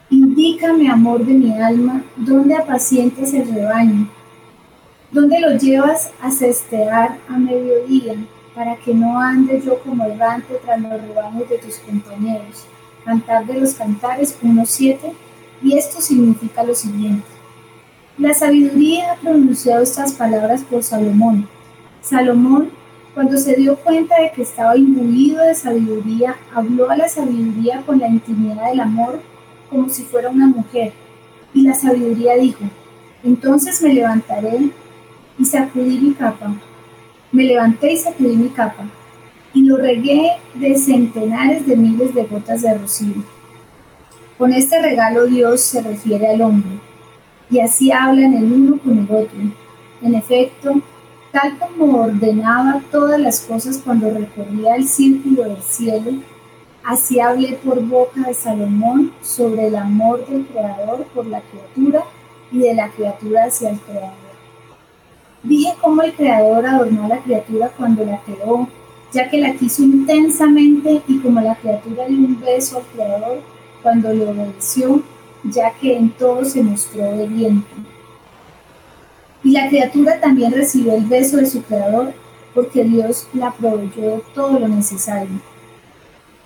Indícame, 0.09 0.89
amor 0.89 1.23
de 1.23 1.33
mi 1.33 1.61
alma, 1.61 2.03
dónde 2.15 2.55
apacientas 2.55 3.33
el 3.33 3.53
rebaño, 3.53 4.09
dónde 5.11 5.39
lo 5.39 5.55
llevas 5.57 6.11
a 6.21 6.31
cestear 6.31 7.17
a 7.27 7.37
mediodía, 7.37 8.15
para 8.55 8.75
que 8.77 8.93
no 8.93 9.19
ande 9.19 9.61
yo 9.61 9.77
como 9.83 10.05
errante 10.05 10.55
tras 10.63 10.81
los 10.81 11.01
rebaños 11.01 11.47
de 11.49 11.57
tus 11.57 11.75
compañeros. 11.75 12.65
Cantar 13.03 13.45
de 13.45 13.59
los 13.59 13.73
cantares 13.75 14.37
1.7, 14.41 14.97
y 15.61 15.77
esto 15.77 16.01
significa 16.01 16.63
lo 16.63 16.73
siguiente. 16.73 17.34
La 18.17 18.33
sabiduría 18.33 19.11
ha 19.11 19.15
pronunciado 19.17 19.83
estas 19.83 20.13
palabras 20.13 20.61
por 20.61 20.81
Salomón. 20.83 21.49
Salomón, 22.01 22.69
cuando 23.13 23.37
se 23.37 23.57
dio 23.57 23.75
cuenta 23.75 24.15
de 24.21 24.31
que 24.31 24.41
estaba 24.41 24.77
imbuido 24.77 25.43
de 25.43 25.53
sabiduría, 25.53 26.37
habló 26.53 26.89
a 26.89 26.95
la 26.95 27.09
sabiduría 27.09 27.81
con 27.85 27.99
la 27.99 28.07
intimidad 28.07 28.69
del 28.69 28.79
amor 28.79 29.19
como 29.69 29.89
si 29.89 30.03
fuera 30.03 30.29
una 30.29 30.47
mujer. 30.47 30.93
Y 31.53 31.63
la 31.63 31.73
sabiduría 31.73 32.35
dijo, 32.35 32.63
entonces 33.21 33.81
me 33.81 33.93
levantaré 33.93 34.69
y 35.37 35.43
sacudí 35.43 35.99
mi 35.99 36.13
capa. 36.13 36.55
Me 37.33 37.43
levanté 37.43 37.91
y 37.91 37.97
sacudí 37.97 38.37
mi 38.37 38.47
capa 38.47 38.85
y 39.53 39.63
lo 39.63 39.75
regué 39.75 40.37
de 40.53 40.77
centenares 40.77 41.67
de 41.67 41.75
miles 41.75 42.15
de 42.15 42.23
gotas 42.23 42.61
de 42.61 42.77
rocío. 42.77 43.25
Con 44.37 44.53
este 44.53 44.81
regalo 44.81 45.25
Dios 45.25 45.59
se 45.59 45.81
refiere 45.81 46.27
al 46.27 46.41
hombre 46.41 46.84
y 47.49 47.59
así 47.59 47.91
hablan 47.91 48.33
el 48.33 48.51
uno 48.51 48.77
con 48.79 48.97
el 48.97 49.03
otro. 49.05 49.39
En 50.01 50.15
efecto, 50.15 50.81
tal 51.31 51.57
como 51.57 52.01
ordenaba 52.01 52.81
todas 52.91 53.19
las 53.19 53.41
cosas 53.41 53.81
cuando 53.83 54.09
recorría 54.09 54.75
el 54.75 54.87
círculo 54.87 55.43
del 55.43 55.61
cielo, 55.61 56.11
así 56.83 57.19
hablé 57.19 57.59
por 57.63 57.81
boca 57.83 58.21
de 58.21 58.33
Salomón 58.33 59.11
sobre 59.21 59.67
el 59.67 59.75
amor 59.75 60.25
del 60.27 60.45
Creador 60.45 61.05
por 61.13 61.25
la 61.25 61.41
criatura 61.41 62.03
y 62.51 62.59
de 62.59 62.73
la 62.73 62.89
criatura 62.89 63.45
hacia 63.45 63.69
el 63.69 63.79
Creador. 63.79 64.25
Dije 65.43 65.73
cómo 65.81 66.01
el 66.01 66.13
Creador 66.13 66.65
adornó 66.65 67.05
a 67.05 67.09
la 67.09 67.19
criatura 67.19 67.69
cuando 67.77 68.03
la 68.03 68.19
creó, 68.21 68.67
ya 69.11 69.29
que 69.29 69.37
la 69.37 69.53
quiso 69.53 69.83
intensamente 69.83 71.01
y 71.07 71.19
como 71.19 71.39
la 71.41 71.55
criatura 71.55 72.07
dio 72.07 72.17
un 72.17 72.41
beso 72.41 72.77
al 72.77 72.83
Creador 72.85 73.41
cuando 73.83 74.11
le 74.11 74.25
obedeció 74.25 75.03
ya 75.45 75.71
que 75.71 75.95
en 75.95 76.09
todo 76.11 76.43
se 76.45 76.61
mostró 76.61 77.09
obediente. 77.09 77.67
Y 79.43 79.51
la 79.51 79.69
criatura 79.69 80.19
también 80.19 80.51
recibió 80.51 80.95
el 80.95 81.05
beso 81.05 81.37
de 81.37 81.45
su 81.45 81.61
creador 81.63 82.13
porque 82.53 82.83
Dios 82.83 83.27
la 83.33 83.51
proveyó 83.51 84.23
todo 84.33 84.59
lo 84.59 84.67
necesario. 84.67 85.39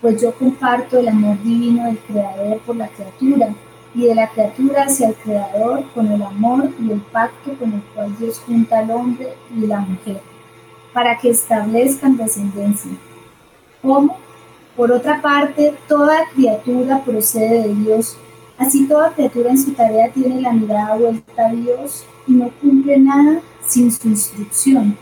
Pues 0.02 0.22
yo 0.22 0.34
comparto 0.34 1.00
el 1.00 1.08
amor 1.08 1.42
divino 1.44 1.86
del 1.86 2.00
creador 2.00 2.60
por 2.60 2.76
la 2.76 2.88
criatura, 2.88 3.54
y 3.96 4.06
de 4.06 4.16
la 4.16 4.30
criatura 4.30 4.84
hacia 4.84 5.10
el 5.10 5.16
Creador 5.16 5.84
con 5.94 6.12
el 6.12 6.22
amor 6.22 6.70
y 6.80 6.92
el 6.92 7.02
pacto 7.02 7.54
con 7.58 7.74
el 7.74 7.82
cual 7.94 8.16
Dios 8.18 8.42
junta 8.46 8.80
al 8.80 8.92
hombre 8.92 9.34
y 9.56 9.66
la 9.66 9.80
mujer, 9.80 10.22
para 10.94 11.18
que 11.18 11.30
establezcan 11.30 12.18
descendencia. 12.18 12.92
¿Cómo? 13.82 14.18
Por 14.76 14.92
otra 14.92 15.22
parte, 15.22 15.74
toda 15.88 16.28
criatura 16.34 17.04
procede 17.04 17.68
de 17.68 17.76
Dios, 17.76 18.18
así 18.60 18.86
toda 18.86 19.14
criatura 19.14 19.50
en 19.50 19.58
su 19.58 19.72
tarea 19.72 20.12
tiene 20.12 20.42
la 20.42 20.52
mirada 20.52 20.96
vuelta 20.96 21.48
a 21.48 21.54
Dios 21.54 22.04
y 22.28 22.34
no 22.34 22.52
cumple 22.62 23.00
nada 23.00 23.42
sin 23.66 23.92
su 23.92 24.10
instrucción, 24.10 24.98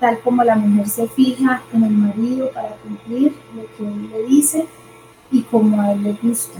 tal 0.00 0.18
como 0.20 0.42
la 0.42 0.56
mujer 0.56 0.88
se 0.88 1.08
fija 1.08 1.62
en 1.72 1.84
el 1.84 1.92
marido 1.92 2.50
para 2.50 2.76
cumplir 2.76 3.32
lo 3.54 3.62
que 3.76 3.86
él 3.86 4.10
le 4.10 4.26
dice 4.26 4.66
y 5.30 5.42
como 5.42 5.80
a 5.80 5.92
él 5.92 6.02
le 6.02 6.12
gusta. 6.14 6.58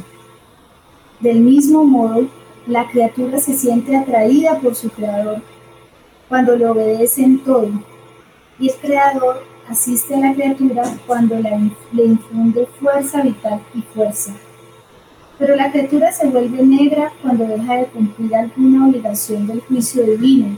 Del 1.20 1.40
mismo 1.40 1.85
modo, 1.85 2.28
la 2.66 2.88
criatura 2.88 3.38
se 3.38 3.54
siente 3.54 3.96
atraída 3.96 4.59
por 4.61 4.74
su 4.74 4.88
creador 4.90 5.42
cuando 6.28 6.56
le 6.56 6.66
obedece 6.66 7.22
en 7.22 7.38
todo, 7.40 7.70
y 8.59 8.68
el 8.68 8.74
creador 8.76 9.42
asiste 9.68 10.14
a 10.14 10.20
la 10.20 10.35
criatura 10.35 10.85
cuando 11.06 11.37
le 11.38 12.04
infunde 12.04 12.66
fuerza 12.80 13.22
vital 13.22 13.61
y 13.74 13.82
fuerza. 13.82 14.32
Pero 15.38 15.55
la 15.55 15.70
criatura 15.70 16.12
se 16.12 16.29
vuelve 16.29 16.62
negra 16.62 17.12
cuando 17.22 17.46
deja 17.46 17.77
de 17.77 17.87
cumplir 17.87 18.35
alguna 18.35 18.88
obligación 18.88 19.46
del 19.46 19.61
juicio 19.61 20.03
divino. 20.03 20.57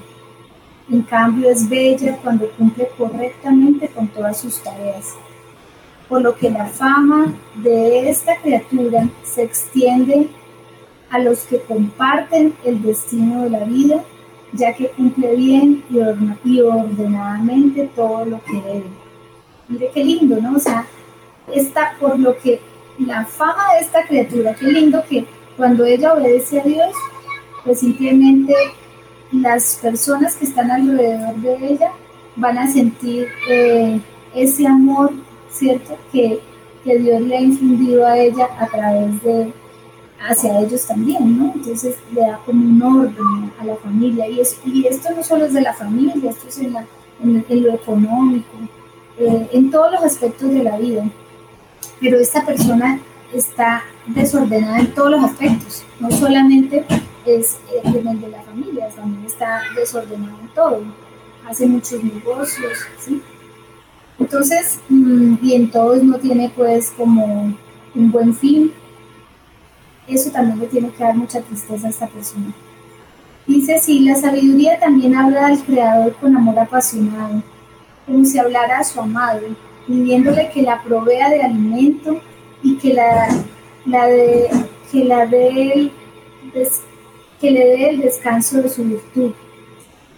En 0.91 1.03
cambio 1.03 1.51
es 1.51 1.69
bella 1.69 2.17
cuando 2.23 2.49
cumple 2.53 2.89
correctamente 2.97 3.89
con 3.89 4.09
todas 4.09 4.41
sus 4.41 4.63
tareas. 4.63 5.15
Por 6.09 6.23
lo 6.23 6.37
que 6.37 6.51
la 6.51 6.67
fama 6.67 7.35
de 7.57 8.09
esta 8.09 8.37
criatura 8.37 9.09
se 9.25 9.43
extiende 9.43 10.29
a 11.11 11.19
los 11.19 11.41
que 11.41 11.61
comparten 11.61 12.55
el 12.65 12.81
destino 12.83 13.43
de 13.43 13.51
la 13.51 13.65
vida, 13.65 14.03
ya 14.53 14.73
que 14.75 14.89
cumple 14.89 15.35
bien 15.37 15.85
y 15.91 16.61
ordenadamente 16.61 17.91
todo 17.95 18.25
lo 18.25 18.41
que 18.45 18.63
debe. 18.63 18.85
Mire 19.69 19.91
qué 19.93 20.05
lindo, 20.05 20.41
¿no? 20.41 20.57
O 20.57 20.59
sea, 20.59 20.87
está 21.53 21.97
por 22.01 22.19
lo 22.19 22.39
que 22.39 22.61
la 22.99 23.25
fama 23.25 23.75
de 23.75 23.81
esta 23.81 24.07
criatura, 24.07 24.55
qué 24.55 24.67
lindo 24.67 25.03
que 25.09 25.27
cuando 25.57 25.85
ella 25.85 26.15
obedece 26.15 26.61
a 26.61 26.65
Dios, 26.65 26.95
pues 27.65 27.81
simplemente 27.81 28.55
las 29.33 29.79
personas 29.83 30.37
que 30.37 30.47
están 30.47 30.71
alrededor 30.71 31.37
de 31.37 31.73
ella 31.73 31.93
van 32.37 32.59
a 32.59 32.71
sentir 32.71 33.29
eh, 33.51 34.01
ese 34.35 34.67
amor, 34.67 35.13
¿cierto? 35.51 35.99
Que, 36.13 36.41
que 36.85 36.99
Dios 36.99 37.21
le 37.21 37.37
ha 37.37 37.41
infundido 37.41 38.07
a 38.07 38.17
ella 38.17 38.49
a 38.59 38.67
través 38.67 39.23
de, 39.23 39.53
hacia 40.21 40.61
ellos 40.61 40.87
también, 40.87 41.39
¿no? 41.39 41.53
Entonces 41.55 41.97
le 42.13 42.21
da 42.21 42.41
como 42.45 42.65
un 42.65 42.83
orden 42.83 43.53
a 43.61 43.65
la 43.65 43.77
familia 43.77 44.29
y, 44.29 44.41
es, 44.41 44.59
y 44.65 44.87
esto 44.87 45.11
no 45.15 45.23
solo 45.23 45.47
es 45.47 45.53
de 45.53 45.61
la 45.61 45.75
familia, 45.75 46.31
esto 46.31 46.49
es 46.49 46.59
en, 46.59 46.73
la, 46.73 46.85
en, 47.23 47.63
lo 47.63 47.75
económico, 47.75 48.57
eh, 49.19 49.49
en 49.53 49.71
todos 49.71 49.93
los 49.93 50.03
aspectos 50.03 50.51
de 50.51 50.63
la 50.63 50.79
vida. 50.79 51.05
Pero 52.01 52.19
esta 52.19 52.45
persona 52.45 53.01
está 53.33 53.83
desordenada 54.07 54.81
en 54.81 54.95
todos 54.95 55.11
los 55.11 55.25
aspectos, 55.25 55.85
no 56.01 56.11
solamente 56.11 56.85
es 57.27 57.59
eh, 57.71 57.83
el 57.85 58.21
de 58.21 58.29
la 58.29 58.43
familia, 58.43 58.89
también 58.89 59.27
está 59.27 59.61
desordenada 59.75 60.39
en 60.41 60.49
todo, 60.49 60.83
hace 61.47 61.67
muchos 61.67 62.03
negocios, 62.03 62.79
¿sí? 62.99 63.23
Entonces, 64.19 64.81
mm, 64.89 65.35
y 65.43 65.55
en 65.55 65.71
todos 65.71 66.03
no 66.03 66.19
tiene 66.19 66.51
pues 66.55 66.93
como 66.97 67.55
un 67.95 68.11
buen 68.11 68.35
fin, 68.35 68.73
eso 70.07 70.31
también 70.31 70.59
le 70.59 70.67
tiene 70.67 70.91
que 70.91 71.05
dar 71.05 71.15
mucha 71.15 71.41
tristeza 71.43 71.87
a 71.87 71.91
esta 71.91 72.07
persona. 72.07 72.53
Dice 73.47 73.77
así, 73.77 74.01
la 74.01 74.15
sabiduría 74.15 74.79
también 74.79 75.15
habla 75.15 75.49
del 75.49 75.63
Creador 75.63 76.15
con 76.17 76.37
amor 76.37 76.59
apasionado, 76.59 77.43
como 78.07 78.25
si 78.25 78.39
hablara 78.39 78.79
a 78.79 78.85
su 78.85 79.01
amado, 79.01 79.41
pidiéndole 79.89 80.51
que 80.51 80.63
la 80.63 80.81
provea 80.83 81.29
de 81.31 81.43
alimento 81.43 82.21
y 82.63 82.77
que 82.77 82.95
la, 82.95 83.29
que 83.85 85.05
dé 85.05 85.91
que 87.41 87.51
le 87.51 87.61
dé 87.61 87.91
el 87.91 88.01
descanso 88.01 88.63
de 88.63 88.69
su 88.69 88.85
virtud. 88.85 89.33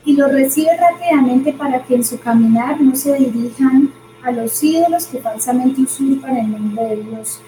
Y 0.04 0.16
lo 0.16 0.28
recibe 0.28 0.70
rápidamente 0.76 1.54
para 1.54 1.82
que 1.82 1.94
en 1.94 2.04
su 2.04 2.18
caminar 2.20 2.80
no 2.80 2.94
se 2.94 3.14
dirijan 3.14 3.90
a 4.22 4.32
los 4.32 4.62
ídolos 4.62 5.06
que 5.06 5.18
falsamente 5.18 5.80
usurpan 5.82 6.36
el 6.36 6.52
nombre 6.52 6.84
de 6.84 6.96
Dios 6.96 7.40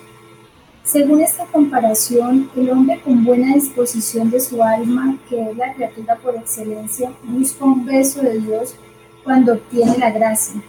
según 0.85 1.21
esta 1.21 1.47
comparación, 1.47 2.51
el 2.57 2.71
hombre 2.71 3.01
con 3.01 3.25
buena 3.25 3.55
disposición 3.55 4.31
de 4.31 4.41
su 4.41 4.63
alma, 4.63 5.17
que 5.29 5.41
es 5.41 5.57
la 5.57 5.73
criatura 5.73 6.17
por 6.17 6.35
excelencia, 6.35 7.13
busca 7.23 7.65
un 7.65 7.87
beso 7.87 8.21
de 8.21 8.41
Dios 8.41 8.75
cuando 9.23 9.55
obtiene 9.55 9.97
la 9.99 10.11
gracia, 10.11 10.61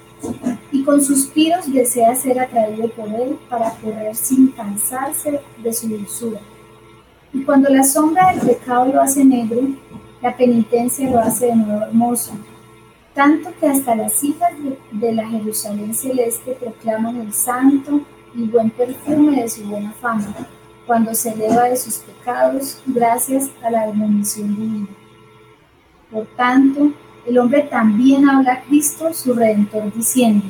y 0.71 0.83
con 0.83 1.01
suspiros 1.01 1.71
desea 1.71 2.15
ser 2.15 2.39
atraído 2.39 2.89
por 2.89 3.07
él 3.09 3.37
para 3.49 3.71
correr 3.75 4.15
sin 4.15 4.47
cansarse 4.51 5.39
de 5.61 5.73
su 5.73 5.87
dulzura. 5.87 6.39
Y 7.33 7.43
cuando 7.43 7.69
la 7.69 7.83
sombra 7.83 8.31
del 8.31 8.41
pecado 8.41 8.85
lo 8.93 9.01
hace 9.01 9.23
negro, 9.23 9.61
la 10.21 10.35
penitencia 10.35 11.09
lo 11.09 11.19
hace 11.19 11.47
de 11.47 11.55
nuevo 11.55 11.83
hermoso, 11.83 12.33
tanto 13.13 13.51
que 13.59 13.67
hasta 13.67 13.95
las 13.95 14.23
hijas 14.23 14.51
de, 14.63 14.77
de 14.91 15.13
la 15.13 15.27
Jerusalén 15.27 15.93
celeste 15.93 16.53
proclaman 16.53 17.21
el 17.21 17.33
santo 17.33 18.01
y 18.35 18.47
buen 18.47 18.69
perfume 18.71 19.41
de 19.41 19.49
su 19.49 19.63
buena 19.65 19.91
fama, 19.93 20.33
cuando 20.87 21.13
se 21.13 21.31
eleva 21.31 21.63
de 21.65 21.75
sus 21.75 21.97
pecados 21.97 22.81
gracias 22.85 23.49
a 23.63 23.69
la 23.69 23.83
admonición 23.83 24.55
divina. 24.55 24.87
Por 26.11 26.25
tanto, 26.35 26.91
el 27.25 27.37
hombre 27.37 27.63
también 27.63 28.27
habla 28.29 28.53
a 28.53 28.61
Cristo, 28.61 29.13
su 29.13 29.33
Redentor, 29.33 29.93
diciendo. 29.93 30.45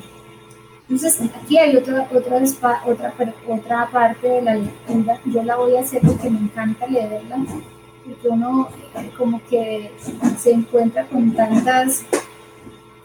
Entonces, 0.90 1.22
aquí 1.36 1.58
hay 1.58 1.76
otra, 1.76 2.08
otra, 2.12 2.42
otra, 2.86 3.14
otra 3.48 3.90
parte 3.92 4.28
de 4.28 4.42
la 4.42 4.56
lectura. 4.56 5.20
Yo 5.26 5.44
la 5.44 5.56
voy 5.56 5.76
a 5.76 5.82
hacer 5.82 6.02
porque 6.02 6.30
me 6.30 6.40
encanta 6.40 6.88
leerla, 6.88 7.38
porque 8.04 8.28
uno 8.28 8.70
como 9.18 9.42
que 9.50 9.92
se 10.38 10.52
encuentra 10.52 11.06
con 11.08 11.32
tantas 11.32 12.04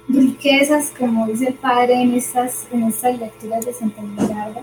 riquezas, 0.09 0.93
como 0.99 1.27
dice 1.27 1.49
el 1.49 1.55
padre 1.55 2.03
en 2.03 2.15
estas, 2.15 2.67
en 2.73 2.85
estas 2.85 3.19
lecturas 3.19 3.65
de 3.65 3.73
Santa 3.73 4.03
Bernarda. 4.03 4.63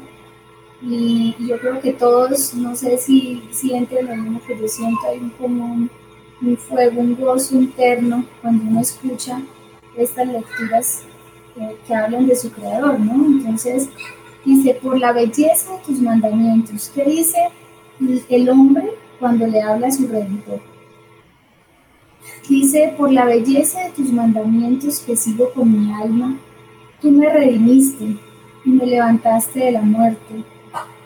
Y 0.82 1.36
yo 1.40 1.58
creo 1.60 1.80
que 1.80 1.94
todos, 1.94 2.54
no 2.54 2.76
sé 2.76 2.98
si 2.98 3.48
sienten 3.52 4.08
lo 4.08 4.16
mismo 4.16 4.42
que 4.46 4.60
yo 4.60 4.68
siento, 4.68 5.00
hay 5.08 5.20
un 5.20 5.30
común, 5.32 5.90
un 6.46 6.58
fuego, 6.58 7.02
un 7.02 7.16
gozo 7.16 7.56
interno 7.56 8.26
cuando 8.42 8.64
uno 8.66 8.82
escucha 8.82 9.42
estas 9.98 10.28
lecturas 10.28 11.04
que, 11.88 11.96
hablan 11.96 12.28
de 12.28 12.36
su 12.36 12.52
creador, 12.52 13.00
¿no? 13.00 13.26
Entonces, 13.26 13.90
dice, 14.44 14.78
por 14.82 15.00
la 15.00 15.12
belleza 15.12 15.74
de 15.74 15.80
tus 15.86 16.02
mandamientos, 16.02 16.92
¿qué 16.94 17.04
dice 17.06 17.50
el 18.30 18.50
hombre 18.50 18.92
cuando 19.20 19.48
le 19.48 19.62
habla 19.62 19.88
a 19.88 19.92
su 19.92 20.08
redentor? 20.08 20.60
Dice, 22.48 22.94
por 22.98 23.12
la 23.12 23.26
belleza 23.26 23.84
de 23.86 23.92
tus 23.92 24.12
mandamientos 24.12 25.00
que 25.00 25.16
sigo 25.16 25.52
con 25.54 25.72
mi 25.72 25.94
alma, 25.94 26.38
tú 27.02 27.10
me 27.10 27.30
redimiste 27.30 28.18
y 28.66 28.70
me 28.70 28.86
levantaste 28.86 29.60
de 29.60 29.72
la 29.72 29.82
muerte. 29.82 30.44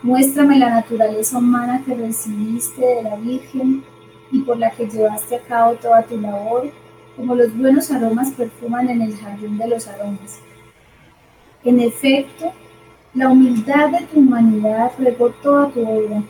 Muéstrame 0.02 0.58
la 0.58 0.70
naturaleza 0.70 1.38
humana 1.38 1.82
que 1.84 1.94
recibiste 1.94 2.80
de 2.80 3.02
la 3.02 3.16
Virgen 3.16 3.84
y 4.30 4.40
por 4.40 4.58
la 4.58 4.70
que 4.70 4.86
llevaste 4.86 5.36
a 5.36 5.40
cabo 5.40 5.74
toda 5.74 6.02
tu 6.02 6.20
labor, 6.20 6.70
como 7.16 7.34
los 7.34 7.56
buenos 7.56 7.90
aromas 7.90 8.32
perfuman 8.32 8.88
en 8.88 9.02
el 9.02 9.16
jardín 9.16 9.58
de 9.58 9.68
los 9.68 9.86
aromas. 9.88 10.40
En 11.64 11.80
efecto, 11.80 12.52
la 13.14 13.28
humildad 13.28 13.90
de 13.90 14.06
tu 14.06 14.20
humanidad 14.20 14.92
regó 14.98 15.30
toda 15.42 15.68
tu 15.70 15.80
obra, 15.80 16.22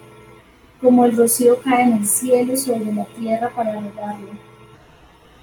como 0.80 1.04
el 1.04 1.16
rocío 1.16 1.60
cae 1.60 1.82
en 1.82 1.92
el 1.94 2.06
cielo 2.06 2.56
sobre 2.56 2.92
la 2.92 3.04
tierra 3.04 3.50
para 3.54 3.80
regarlo 3.80 4.50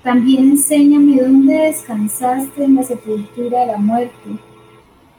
también 0.08 0.52
enséñame 0.52 1.22
dónde 1.22 1.54
descansaste 1.54 2.64
en 2.64 2.76
la 2.76 2.84
sepultura 2.84 3.60
de 3.60 3.66
la 3.68 3.78
muerte, 3.78 4.40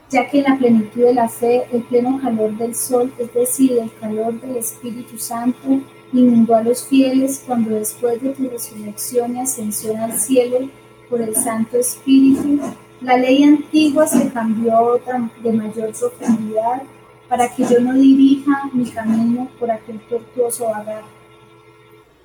ya 0.09 0.27
que 0.31 0.39
en 0.39 0.45
la 0.45 0.57
plenitud 0.57 1.03
de 1.03 1.13
la 1.13 1.29
fe, 1.29 1.67
el 1.71 1.83
pleno 1.83 2.19
calor 2.23 2.57
del 2.57 2.75
sol, 2.75 3.13
es 3.19 3.35
decir, 3.35 3.73
el 3.73 3.93
calor 4.01 4.41
del 4.41 4.57
Espíritu 4.57 5.19
Santo, 5.19 5.81
inundó 6.13 6.55
a 6.55 6.63
los 6.63 6.87
fieles 6.87 7.43
cuando 7.47 7.71
después 7.71 8.21
de 8.23 8.31
tu 8.31 8.49
resurrección 8.49 9.37
y 9.37 9.41
ascensión 9.41 9.97
al 9.99 10.13
cielo 10.13 10.71
por 11.09 11.21
el 11.21 11.35
Santo 11.35 11.77
Espíritu, 11.79 12.61
la 13.01 13.17
ley 13.17 13.45
antigua 13.45 14.07
se 14.07 14.31
cambió 14.31 15.01
de 15.43 15.53
mayor 15.53 15.93
profundidad 15.93 16.83
para 17.29 17.55
que 17.55 17.65
yo 17.65 17.81
no 17.81 17.95
dirija 17.95 18.71
mi 18.73 18.85
camino 18.91 19.49
por 19.59 19.71
aquel 19.71 20.01
tortuoso 20.09 20.67
vagar. 20.67 21.05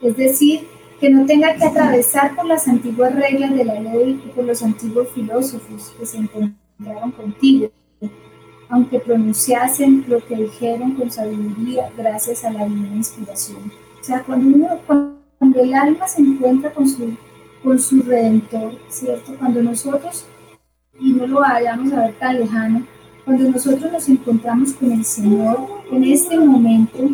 Es 0.01 0.17
decir, 0.17 0.67
que 0.99 1.09
no 1.09 1.25
tenga 1.25 1.55
que 1.55 1.65
atravesar 1.65 2.35
por 2.35 2.45
las 2.45 2.67
antiguas 2.67 3.13
reglas 3.13 3.53
de 3.53 3.65
la 3.65 3.79
ley 3.79 4.21
y 4.25 4.29
por 4.29 4.45
los 4.45 4.63
antiguos 4.63 5.09
filósofos 5.13 5.93
que 5.99 6.05
se 6.05 6.17
encontraron 6.17 7.11
contigo, 7.11 7.69
aunque 8.69 8.99
pronunciasen 8.99 10.05
lo 10.07 10.25
que 10.25 10.35
dijeron 10.35 10.93
con 10.95 11.11
sabiduría 11.11 11.91
gracias 11.97 12.43
a 12.43 12.51
la 12.51 12.65
divina 12.65 12.95
inspiración. 12.95 13.71
O 14.01 14.03
sea, 14.03 14.23
cuando, 14.23 14.55
uno, 14.55 14.79
cuando 15.37 15.61
el 15.61 15.73
alma 15.73 16.07
se 16.07 16.21
encuentra 16.21 16.71
con 16.71 16.87
su, 16.87 17.15
con 17.63 17.79
su 17.79 18.01
redentor, 18.01 18.73
¿cierto? 18.89 19.35
Cuando 19.37 19.61
nosotros, 19.61 20.25
y 20.99 21.13
no 21.13 21.27
lo 21.27 21.39
vayamos 21.39 21.93
a 21.93 22.01
ver 22.01 22.13
tan 22.15 22.39
lejano, 22.39 22.85
cuando 23.25 23.49
nosotros 23.49 23.91
nos 23.91 24.09
encontramos 24.09 24.73
con 24.73 24.91
el 24.91 25.05
Señor, 25.05 25.57
en 25.91 26.03
este 26.03 26.37
momento, 26.37 27.09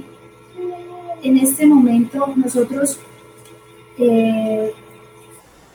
en 1.22 1.38
este 1.38 1.68
momento 1.68 2.34
nosotros, 2.36 3.00
eh, 3.98 4.74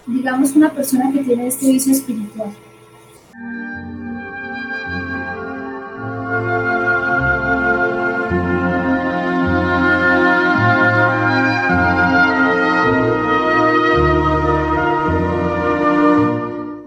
digamos, 0.06 0.56
una 0.56 0.70
persona 0.72 1.12
que 1.12 1.22
tiene 1.22 1.46
este 1.46 1.66
vicio 1.66 1.92
espiritual, 1.92 2.50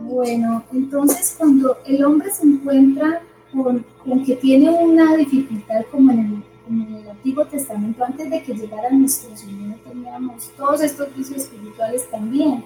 Bueno, 0.04 0.64
entonces 0.74 1.36
cuando 1.38 1.78
el 1.86 2.04
hombre 2.04 2.30
se 2.32 2.46
encuentra 2.46 3.22
con, 3.54 3.86
que 4.26 4.36
tiene 4.36 4.70
una 4.70 5.16
dificultad 5.16 5.86
como 5.92 6.12
en, 6.12 6.20
el, 6.20 6.44
en, 6.68 6.96
el, 6.96 7.10
Antiguo 7.10 7.46
Testamento, 7.46 8.04
antes 8.04 8.30
de 8.30 8.44
que 8.44 8.54
llegara 8.54 8.90
nuestro 8.90 9.36
Señor, 9.36 9.78
teníamos 9.88 10.52
todos 10.58 10.82
estos 10.82 11.16
vicios 11.16 11.44
espirituales 11.44 12.10
también. 12.10 12.64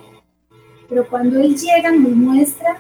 Pero 0.90 1.08
cuando 1.08 1.40
Él 1.40 1.56
llega 1.56 1.92
nos 1.92 2.12
muestra 2.12 2.78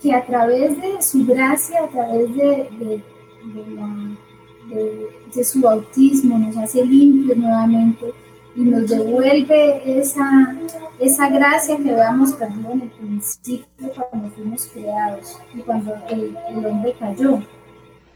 que 0.00 0.14
a 0.14 0.24
través 0.24 0.80
de 0.80 1.02
su 1.02 1.26
gracia, 1.26 1.84
a 1.84 1.88
través 1.88 2.34
de, 2.34 3.02
de 5.34 5.44
su 5.44 5.60
bautismo, 5.60 6.38
nos 6.38 6.56
hace 6.56 6.84
limpios 6.84 7.36
nuevamente 7.36 8.12
y 8.54 8.62
nos 8.62 8.88
devuelve 8.88 10.00
esa, 10.00 10.56
esa 10.98 11.28
gracia 11.28 11.76
que 11.76 11.90
habíamos 11.90 12.32
perdido 12.32 12.72
en 12.72 12.82
el 12.82 12.90
principio 12.90 13.92
cuando 14.10 14.30
fuimos 14.30 14.66
creados 14.72 15.38
y 15.54 15.60
cuando 15.60 15.94
el, 16.10 16.36
hombre 16.66 16.94
cayó. 16.98 17.42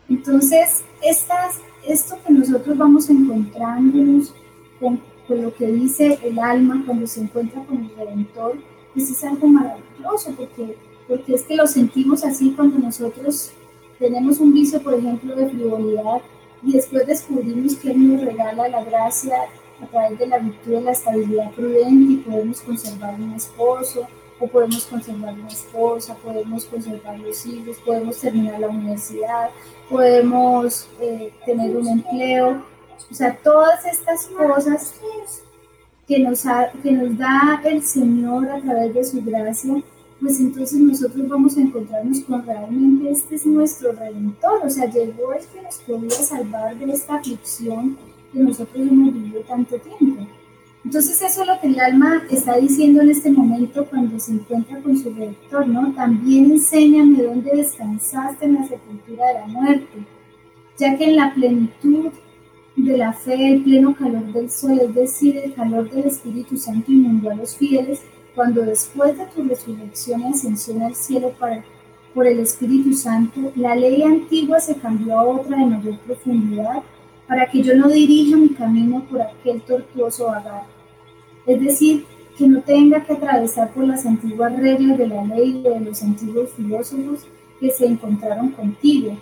Entonces, 0.08 0.84
esto 1.02 2.18
que 2.26 2.32
nosotros 2.32 2.76
vamos 2.76 3.08
encontrándonos 3.08 4.34
con, 4.80 5.00
con, 5.26 5.42
lo 5.42 5.54
que 5.54 5.66
dice 5.66 6.18
el 6.22 6.38
alma 6.38 6.82
cuando 6.84 7.06
se 7.06 7.22
encuentra 7.22 7.64
con 7.64 7.78
el 7.78 7.90
Redentor, 7.96 8.58
pues 8.92 9.10
es 9.10 9.24
algo 9.24 9.46
maravilloso 9.46 10.32
porque, 10.36 10.76
porque 11.08 11.34
es 11.34 11.42
que 11.42 11.56
lo 11.56 11.66
sentimos 11.66 12.24
así 12.24 12.52
cuando 12.54 12.78
nosotros 12.78 13.52
tenemos 13.98 14.38
un 14.40 14.52
vicio, 14.52 14.82
por 14.82 14.94
ejemplo, 14.94 15.34
de 15.34 15.48
frivolidad 15.48 16.20
y 16.62 16.72
después 16.72 17.06
descubrimos 17.06 17.76
que 17.76 17.90
Él 17.90 18.08
nos 18.08 18.24
regala 18.24 18.68
la 18.68 18.84
gracia 18.84 19.36
a 19.82 19.86
través 19.86 20.18
de 20.18 20.26
la 20.26 20.38
virtud 20.38 20.72
de 20.72 20.80
la 20.80 20.92
estabilidad 20.92 21.50
prudente 21.52 22.12
y 22.12 22.16
podemos 22.16 22.60
conservar 22.60 23.14
un 23.14 23.34
esposo 23.34 24.06
o 24.40 24.46
podemos 24.48 24.84
conservar 24.86 25.34
una 25.34 25.48
esposa, 25.48 26.16
podemos 26.16 26.64
conservar 26.64 27.18
los 27.18 27.46
hijos, 27.46 27.76
podemos 27.84 28.18
terminar 28.18 28.58
la 28.60 28.68
universidad, 28.68 29.50
podemos 29.88 30.88
eh, 31.00 31.32
tener 31.44 31.76
un 31.76 31.86
empleo. 31.86 32.64
O 33.10 33.14
sea, 33.14 33.36
todas 33.42 33.84
estas 33.84 34.26
cosas 34.26 34.94
que 36.06 36.18
nos, 36.18 36.44
que 36.82 36.92
nos 36.92 37.16
da 37.16 37.60
el 37.64 37.82
Señor 37.82 38.50
a 38.50 38.60
través 38.60 38.94
de 38.94 39.04
su 39.04 39.22
gracia, 39.22 39.82
pues 40.20 40.40
entonces 40.40 40.80
nosotros 40.80 41.28
vamos 41.28 41.56
a 41.56 41.60
encontrarnos 41.60 42.20
con 42.20 42.44
realmente 42.46 43.10
este 43.10 43.34
es 43.34 43.46
nuestro 43.46 43.92
redentor, 43.92 44.60
o 44.64 44.70
sea, 44.70 44.90
llegó 44.90 45.32
el 45.32 45.44
que 45.46 45.62
nos 45.62 45.78
podía 45.78 46.10
salvar 46.10 46.78
de 46.78 46.92
esta 46.92 47.16
aflicción 47.16 47.96
que 48.32 48.38
nosotros 48.40 48.86
hemos 48.86 49.12
vivido 49.12 49.40
tanto 49.42 49.76
tiempo. 49.78 50.26
Entonces 50.84 51.20
eso 51.22 51.42
es 51.42 51.48
lo 51.48 51.58
que 51.60 51.68
el 51.68 51.80
alma 51.80 52.22
está 52.30 52.58
diciendo 52.58 53.00
en 53.00 53.10
este 53.10 53.30
momento 53.30 53.86
cuando 53.86 54.18
se 54.18 54.32
encuentra 54.32 54.80
con 54.82 54.96
su 54.96 55.14
redactor, 55.14 55.66
¿no? 55.66 55.92
También 55.94 56.50
enséñame 56.50 57.22
dónde 57.22 57.52
descansaste 57.56 58.44
en 58.44 58.54
la 58.54 58.68
sepultura 58.68 59.28
de 59.28 59.34
la 59.34 59.46
muerte, 59.46 60.06
ya 60.76 60.96
que 60.96 61.04
en 61.04 61.16
la 61.16 61.32
plenitud 61.32 62.10
de 62.76 62.98
la 62.98 63.12
fe, 63.12 63.54
el 63.54 63.62
pleno 63.62 63.94
calor 63.94 64.30
del 64.32 64.50
sol, 64.50 64.78
es 64.78 64.94
decir, 64.94 65.38
el 65.38 65.54
calor 65.54 65.88
del 65.90 66.06
Espíritu 66.06 66.56
Santo 66.56 66.92
inundó 66.92 67.30
a 67.30 67.34
los 67.34 67.56
fieles, 67.56 68.02
cuando 68.34 68.62
después 68.62 69.16
de 69.16 69.26
tu 69.26 69.42
resurrección 69.42 70.22
y 70.22 70.26
ascensión 70.26 70.82
al 70.82 70.94
cielo 70.94 71.32
para, 71.38 71.64
por 72.12 72.26
el 72.26 72.40
Espíritu 72.40 72.92
Santo, 72.92 73.52
la 73.56 73.74
ley 73.74 74.02
antigua 74.02 74.60
se 74.60 74.76
cambió 74.76 75.18
a 75.18 75.24
otra 75.24 75.56
de 75.58 75.66
mayor 75.66 75.98
profundidad 75.98 76.82
para 77.28 77.46
que 77.46 77.62
yo 77.62 77.74
no 77.74 77.88
dirija 77.88 78.36
mi 78.36 78.50
camino 78.50 79.04
por 79.10 79.22
aquel 79.22 79.60
tortuoso 79.62 80.26
vagar. 80.26 80.64
Es 81.46 81.60
decir, 81.60 82.04
que 82.36 82.48
no 82.48 82.60
tenga 82.62 83.04
que 83.04 83.12
atravesar 83.12 83.72
por 83.72 83.84
las 83.84 84.04
antiguas 84.04 84.56
reglas 84.56 84.98
de 84.98 85.06
la 85.06 85.24
ley 85.24 85.62
de 85.62 85.80
los 85.80 86.02
antiguos 86.02 86.50
filósofos 86.56 87.26
que 87.60 87.70
se 87.70 87.86
encontraron 87.86 88.50
contigo, 88.50 89.16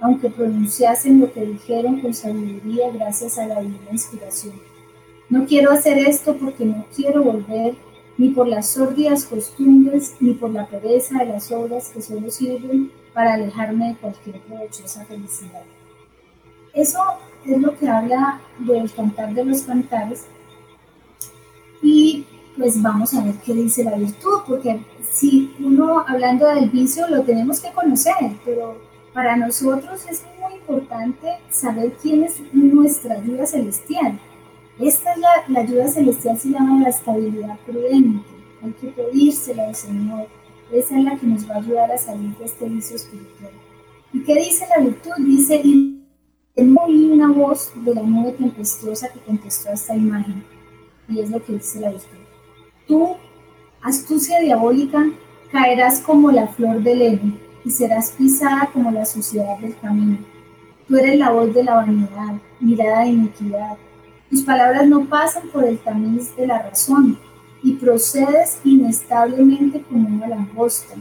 aunque 0.00 0.28
pronunciasen 0.28 1.20
lo 1.20 1.32
que 1.32 1.46
dijeron 1.46 2.00
con 2.00 2.12
sabiduría 2.12 2.90
gracias 2.92 3.38
a 3.38 3.46
la 3.46 3.60
divina 3.60 3.90
inspiración. 3.90 4.54
No 5.30 5.46
quiero 5.46 5.72
hacer 5.72 5.98
esto 5.98 6.36
porque 6.36 6.64
no 6.64 6.84
quiero 6.94 7.22
volver 7.22 7.74
ni 8.18 8.30
por 8.30 8.48
las 8.48 8.68
sórdidas 8.70 9.24
costumbres 9.24 10.16
ni 10.20 10.34
por 10.34 10.50
la 10.50 10.66
pereza 10.66 11.20
de 11.20 11.26
las 11.26 11.50
obras 11.50 11.88
que 11.88 12.02
solo 12.02 12.30
sirven 12.30 12.90
para 13.14 13.34
alejarme 13.34 13.88
de 13.88 13.96
cualquier 13.96 14.40
provechosa 14.40 15.04
felicidad. 15.06 15.62
Eso 16.74 16.98
es 17.46 17.58
lo 17.58 17.76
que 17.78 17.88
habla 17.88 18.40
del 18.58 18.92
cantar 18.92 19.32
de 19.32 19.44
los 19.44 19.62
cantares. 19.62 20.26
Y 21.80 22.26
pues 22.56 22.82
vamos 22.82 23.14
a 23.14 23.22
ver 23.22 23.34
qué 23.44 23.54
dice 23.54 23.84
la 23.84 23.96
virtud, 23.96 24.40
porque 24.46 24.80
si 25.12 25.54
uno 25.60 26.04
hablando 26.06 26.46
del 26.48 26.68
vicio 26.70 27.08
lo 27.08 27.22
tenemos 27.22 27.60
que 27.60 27.70
conocer, 27.70 28.14
pero 28.44 28.76
para 29.12 29.36
nosotros 29.36 30.04
es 30.08 30.24
muy 30.40 30.54
importante 30.54 31.38
saber 31.50 31.92
quién 32.02 32.24
es 32.24 32.40
nuestra 32.52 33.14
ayuda 33.14 33.46
celestial. 33.46 34.18
Esta 34.80 35.12
es 35.12 35.18
la, 35.18 35.60
ayuda 35.60 35.88
celestial, 35.88 36.38
se 36.38 36.50
llama 36.50 36.82
la 36.82 36.90
estabilidad 36.90 37.58
prudente. 37.66 38.28
Hay 38.62 38.72
que 38.72 38.88
pedírsela 38.88 39.68
al 39.68 39.74
Señor. 39.74 40.26
Esa 40.72 40.98
es 40.98 41.04
la 41.04 41.16
que 41.16 41.26
nos 41.26 41.48
va 41.50 41.54
a 41.54 41.58
ayudar 41.58 41.90
a 41.90 41.98
salir 41.98 42.36
de 42.36 42.44
este 42.44 42.68
vicio 42.68 42.96
espiritual. 42.96 43.50
¿Y 44.12 44.20
qué 44.20 44.34
dice 44.34 44.66
la 44.68 44.84
virtud? 44.84 45.12
Dice, 45.18 45.62
oí 45.64 47.10
una 47.10 47.32
voz 47.32 47.72
de 47.74 47.94
la 47.94 48.02
nube 48.02 48.32
tempestuosa 48.32 49.08
que 49.08 49.20
contestó 49.20 49.70
a 49.70 49.72
esta 49.72 49.96
imagen, 49.96 50.44
y 51.08 51.20
es 51.20 51.30
lo 51.30 51.42
que 51.44 51.54
dice 51.54 51.80
la 51.80 51.90
virtud. 51.90 52.18
Tú, 52.86 53.16
astucia 53.82 54.40
diabólica, 54.40 55.04
caerás 55.50 56.00
como 56.00 56.30
la 56.30 56.46
flor 56.48 56.82
del 56.82 57.02
heno 57.02 57.32
y 57.64 57.70
serás 57.70 58.12
pisada 58.12 58.70
como 58.72 58.90
la 58.90 59.04
suciedad 59.04 59.58
del 59.58 59.76
camino. 59.78 60.18
Tú 60.86 60.96
eres 60.96 61.18
la 61.18 61.30
voz 61.30 61.52
de 61.52 61.64
la 61.64 61.74
vanidad, 61.74 62.40
mirada 62.60 63.00
de 63.00 63.08
iniquidad. 63.08 63.76
Tus 64.30 64.42
palabras 64.42 64.86
no 64.86 65.06
pasan 65.06 65.48
por 65.48 65.64
el 65.64 65.78
tamiz 65.78 66.34
de 66.36 66.46
la 66.46 66.62
razón 66.62 67.18
y 67.62 67.74
procedes 67.74 68.58
inestablemente 68.64 69.82
como 69.82 70.08
una 70.08 70.28
langosta, 70.28 70.94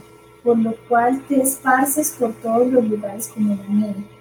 por 0.43 0.57
lo 0.57 0.75
cual 0.87 1.21
te 1.27 1.41
esparces 1.41 2.15
por 2.17 2.33
todos 2.33 2.71
los 2.71 2.87
lugares 2.87 3.27
como 3.33 3.55
la 3.55 3.67
nieve 3.67 4.17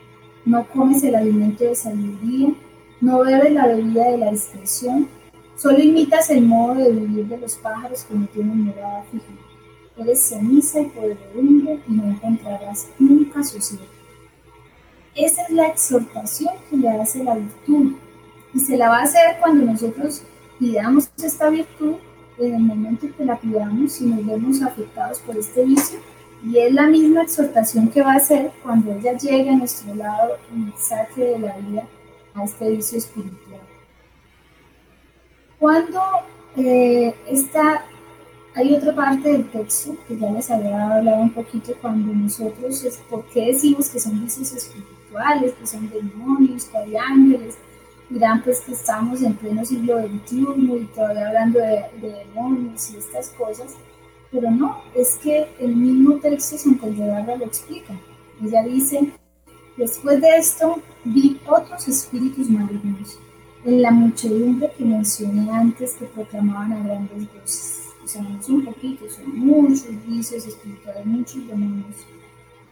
no 0.46 0.64
comes 0.68 1.02
el 1.02 1.16
alimento 1.16 1.64
de 1.64 1.74
sabiduría, 1.74 2.54
no 3.00 3.24
bebes 3.24 3.52
la 3.52 3.66
bebida 3.66 4.12
de 4.12 4.18
la 4.18 4.30
discreción, 4.30 5.08
solo 5.56 5.78
imitas 5.80 6.30
el 6.30 6.42
modo 6.42 6.74
de 6.74 6.92
vivir 6.92 7.26
de 7.26 7.38
los 7.38 7.56
pájaros 7.56 8.04
que 8.04 8.14
no 8.14 8.26
tienen 8.28 8.66
morada 8.66 9.02
fija. 9.10 9.26
Eres 9.98 10.22
ceniza 10.22 10.80
y 10.80 10.86
podredumbre 10.86 11.80
y 11.88 11.92
no 11.92 12.04
encontrarás 12.04 12.88
nunca 12.98 13.42
sosiego. 13.42 13.84
Esa 15.16 15.42
es 15.42 15.50
la 15.50 15.66
exhortación 15.66 16.54
que 16.70 16.76
le 16.76 16.90
hace 16.90 17.24
la 17.24 17.34
virtud 17.34 17.94
y 18.56 18.60
se 18.60 18.76
la 18.78 18.88
va 18.88 19.00
a 19.00 19.02
hacer 19.02 19.36
cuando 19.38 19.66
nosotros 19.66 20.22
pidamos 20.58 21.10
esta 21.22 21.50
virtud 21.50 21.96
en 22.38 22.54
el 22.54 22.62
momento 22.62 23.06
que 23.14 23.24
la 23.24 23.38
pidamos 23.38 24.00
y 24.00 24.06
nos 24.06 24.24
vemos 24.24 24.62
afectados 24.62 25.18
por 25.20 25.36
este 25.36 25.62
vicio 25.64 25.98
y 26.42 26.56
es 26.56 26.72
la 26.72 26.86
misma 26.86 27.22
exhortación 27.22 27.88
que 27.88 28.00
va 28.00 28.14
a 28.14 28.16
hacer 28.16 28.50
cuando 28.62 28.92
ella 28.92 29.12
llegue 29.12 29.50
a 29.50 29.56
nuestro 29.56 29.94
lado 29.94 30.38
y 30.54 30.72
saque 30.80 31.22
de 31.22 31.38
la 31.38 31.56
vida 31.58 31.82
a 32.34 32.44
este 32.44 32.70
vicio 32.70 32.96
espiritual. 32.96 33.60
Cuando 35.58 36.00
eh, 36.56 37.14
está, 37.28 37.84
hay 38.54 38.74
otra 38.74 38.94
parte 38.94 39.32
del 39.32 39.50
texto 39.50 39.96
que 40.08 40.16
ya 40.16 40.30
les 40.30 40.50
había 40.50 40.96
hablado 40.96 41.20
un 41.20 41.30
poquito 41.30 41.74
cuando 41.82 42.10
nosotros, 42.14 42.84
es, 42.84 42.96
¿por 43.10 43.26
qué 43.26 43.52
decimos 43.52 43.90
que 43.90 44.00
son 44.00 44.22
vicios 44.22 44.50
espirituales, 44.52 45.52
que 45.54 45.66
son 45.66 45.90
demonios, 45.90 46.64
que 46.66 46.78
hay 46.78 46.96
ángeles? 46.96 47.58
Dirán 48.08 48.42
pues 48.42 48.60
que 48.60 48.72
estamos 48.72 49.22
en 49.22 49.34
pleno 49.34 49.64
siglo 49.64 50.00
XXI 50.00 50.46
y 50.80 50.90
todavía 50.94 51.28
hablando 51.28 51.58
de, 51.58 51.84
de 52.00 52.24
demonios 52.24 52.90
y 52.90 52.98
estas 52.98 53.30
cosas 53.30 53.74
pero 54.30 54.50
no, 54.50 54.82
es 54.94 55.16
que 55.16 55.46
el 55.60 55.74
mismo 55.74 56.16
texto 56.16 56.58
San 56.58 56.74
Condevarra 56.74 57.36
lo 57.36 57.44
explica. 57.44 57.94
Ella 58.42 58.62
dice, 58.64 59.12
después 59.76 60.20
de 60.20 60.36
esto 60.36 60.80
vi 61.04 61.40
otros 61.46 61.88
espíritus 61.88 62.50
malignos 62.50 63.18
en 63.64 63.82
la 63.82 63.90
muchedumbre 63.90 64.70
que 64.76 64.84
mencioné 64.84 65.50
antes 65.50 65.94
que 65.94 66.06
proclamaban 66.06 66.72
a 66.72 66.82
grandes 66.82 67.32
voces. 67.32 67.82
O 68.04 68.06
sea, 68.06 68.22
no 68.22 68.42
son 68.42 68.64
poquitos, 68.64 69.14
son 69.14 69.38
muchos 69.38 69.86
vicios 70.06 70.46
espirituales, 70.46 71.06
muchos 71.06 71.46
demonios, 71.48 71.96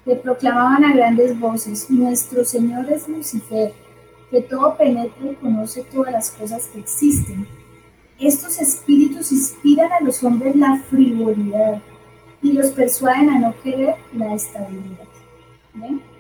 que 0.05 0.17
proclamaban 0.17 0.85
a 0.85 0.95
grandes 0.95 1.39
voces, 1.41 1.91
nuestro 1.91 2.45
Señor 2.45 2.89
es 2.93 3.09
Lucifer, 3.09 3.73
que 4.35 4.43
todo 4.43 4.77
penetra 4.77 5.31
y 5.31 5.37
conoce 5.37 5.85
todas 5.85 6.13
las 6.13 6.33
cosas 6.33 6.67
que 6.67 6.81
existen. 6.81 7.47
Estos 8.19 8.61
espíritus 8.61 9.31
inspiran 9.31 9.93
a 9.93 10.01
los 10.01 10.25
hombres 10.25 10.57
la 10.57 10.83
frivolidad 10.91 11.81
y 12.43 12.53
los 12.53 12.71
persuaden 12.71 13.31
a 13.31 13.39
no 13.39 13.55
querer 13.63 13.95
la 14.13 14.35
estabilidad. 14.35 15.07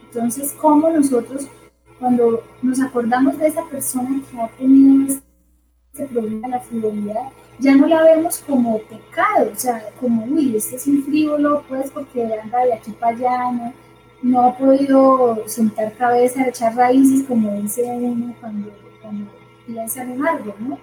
Entonces, 0.04 0.54
¿cómo 0.60 0.90
nosotros 0.90 1.48
cuando 1.98 2.44
nos 2.62 2.80
acordamos 2.80 3.36
de 3.36 3.48
esa 3.48 3.64
persona 3.64 4.22
que 4.30 4.40
ha 4.40 4.46
tenido 4.48 5.20
este 5.92 6.06
problema 6.06 6.46
de 6.46 6.54
la 6.54 6.60
frivolidad, 6.60 7.32
ya 7.58 7.74
no 7.74 7.88
la 7.88 8.00
vemos 8.02 8.44
como 8.46 8.78
pecado, 8.78 9.50
o 9.52 9.56
sea, 9.56 9.84
como, 10.00 10.24
uy, 10.24 10.56
este 10.56 10.76
es 10.76 10.86
un 10.86 11.02
frívolo, 11.02 11.64
pues 11.68 11.90
porque 11.90 12.22
anda 12.22 12.64
de 12.64 12.74
aquí 12.74 12.92
para 12.92 13.16
allá, 13.16 13.52
no, 13.52 13.72
ha 14.32 14.56
podido 14.56 15.42
sentar 15.46 15.92
cabeza, 15.94 16.48
echar 16.48 16.74
raíces, 16.74 17.26
como 17.26 17.52
dice 17.60 17.82
uno 17.84 18.34
cuando, 18.40 18.70
cuando 19.02 19.30
piensa 19.66 20.02
en 20.02 20.12
un 20.12 20.26
árbol, 20.26 20.54
¿no? 20.60 20.78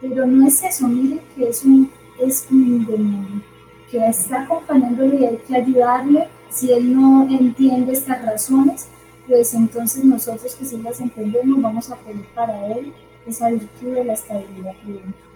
Pero 0.00 0.26
no 0.26 0.46
es 0.46 0.62
eso, 0.62 0.88
miren 0.88 1.20
que 1.34 1.48
es 1.48 1.64
un, 1.64 1.90
es 2.20 2.46
un 2.50 2.84
demonio 2.84 3.42
que 3.90 4.06
está 4.06 4.42
acompañándole 4.42 5.16
y 5.16 5.24
hay 5.26 5.36
que 5.36 5.56
ayudarle 5.56 6.28
si 6.50 6.72
él 6.72 6.94
no 6.94 7.28
entiende 7.28 7.92
estas 7.92 8.24
razones 8.24 8.88
pues 9.26 9.54
entonces 9.54 10.04
nosotros 10.04 10.54
que 10.54 10.64
sí 10.64 10.76
las 10.78 11.00
entendemos 11.00 11.62
vamos 11.62 11.90
a 11.90 11.96
pedir 11.96 12.26
para 12.34 12.66
él 12.68 12.92
esa 13.26 13.50
virtud 13.50 13.94
de 13.94 14.04
la 14.04 14.14
estabilidad 14.14 14.74
prudente. 14.82 15.31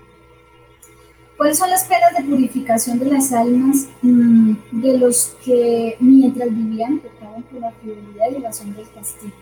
¿Cuáles 1.37 1.59
son 1.59 1.71
las 1.71 1.85
penas 1.85 2.15
de 2.17 2.25
purificación 2.25 2.99
de 2.99 3.07
las 3.07 3.33
almas 3.33 3.89
mm, 4.03 4.55
de 4.73 4.99
los 4.99 5.37
que 5.45 5.97
mientras 6.01 6.49
vivían 6.49 6.99
pecaban 6.99 7.43
por 7.43 7.61
la 7.61 7.73
fidelidad 7.73 8.31
y 8.31 8.43
razón 8.43 8.75
del 8.75 8.91
castigo? 8.91 9.35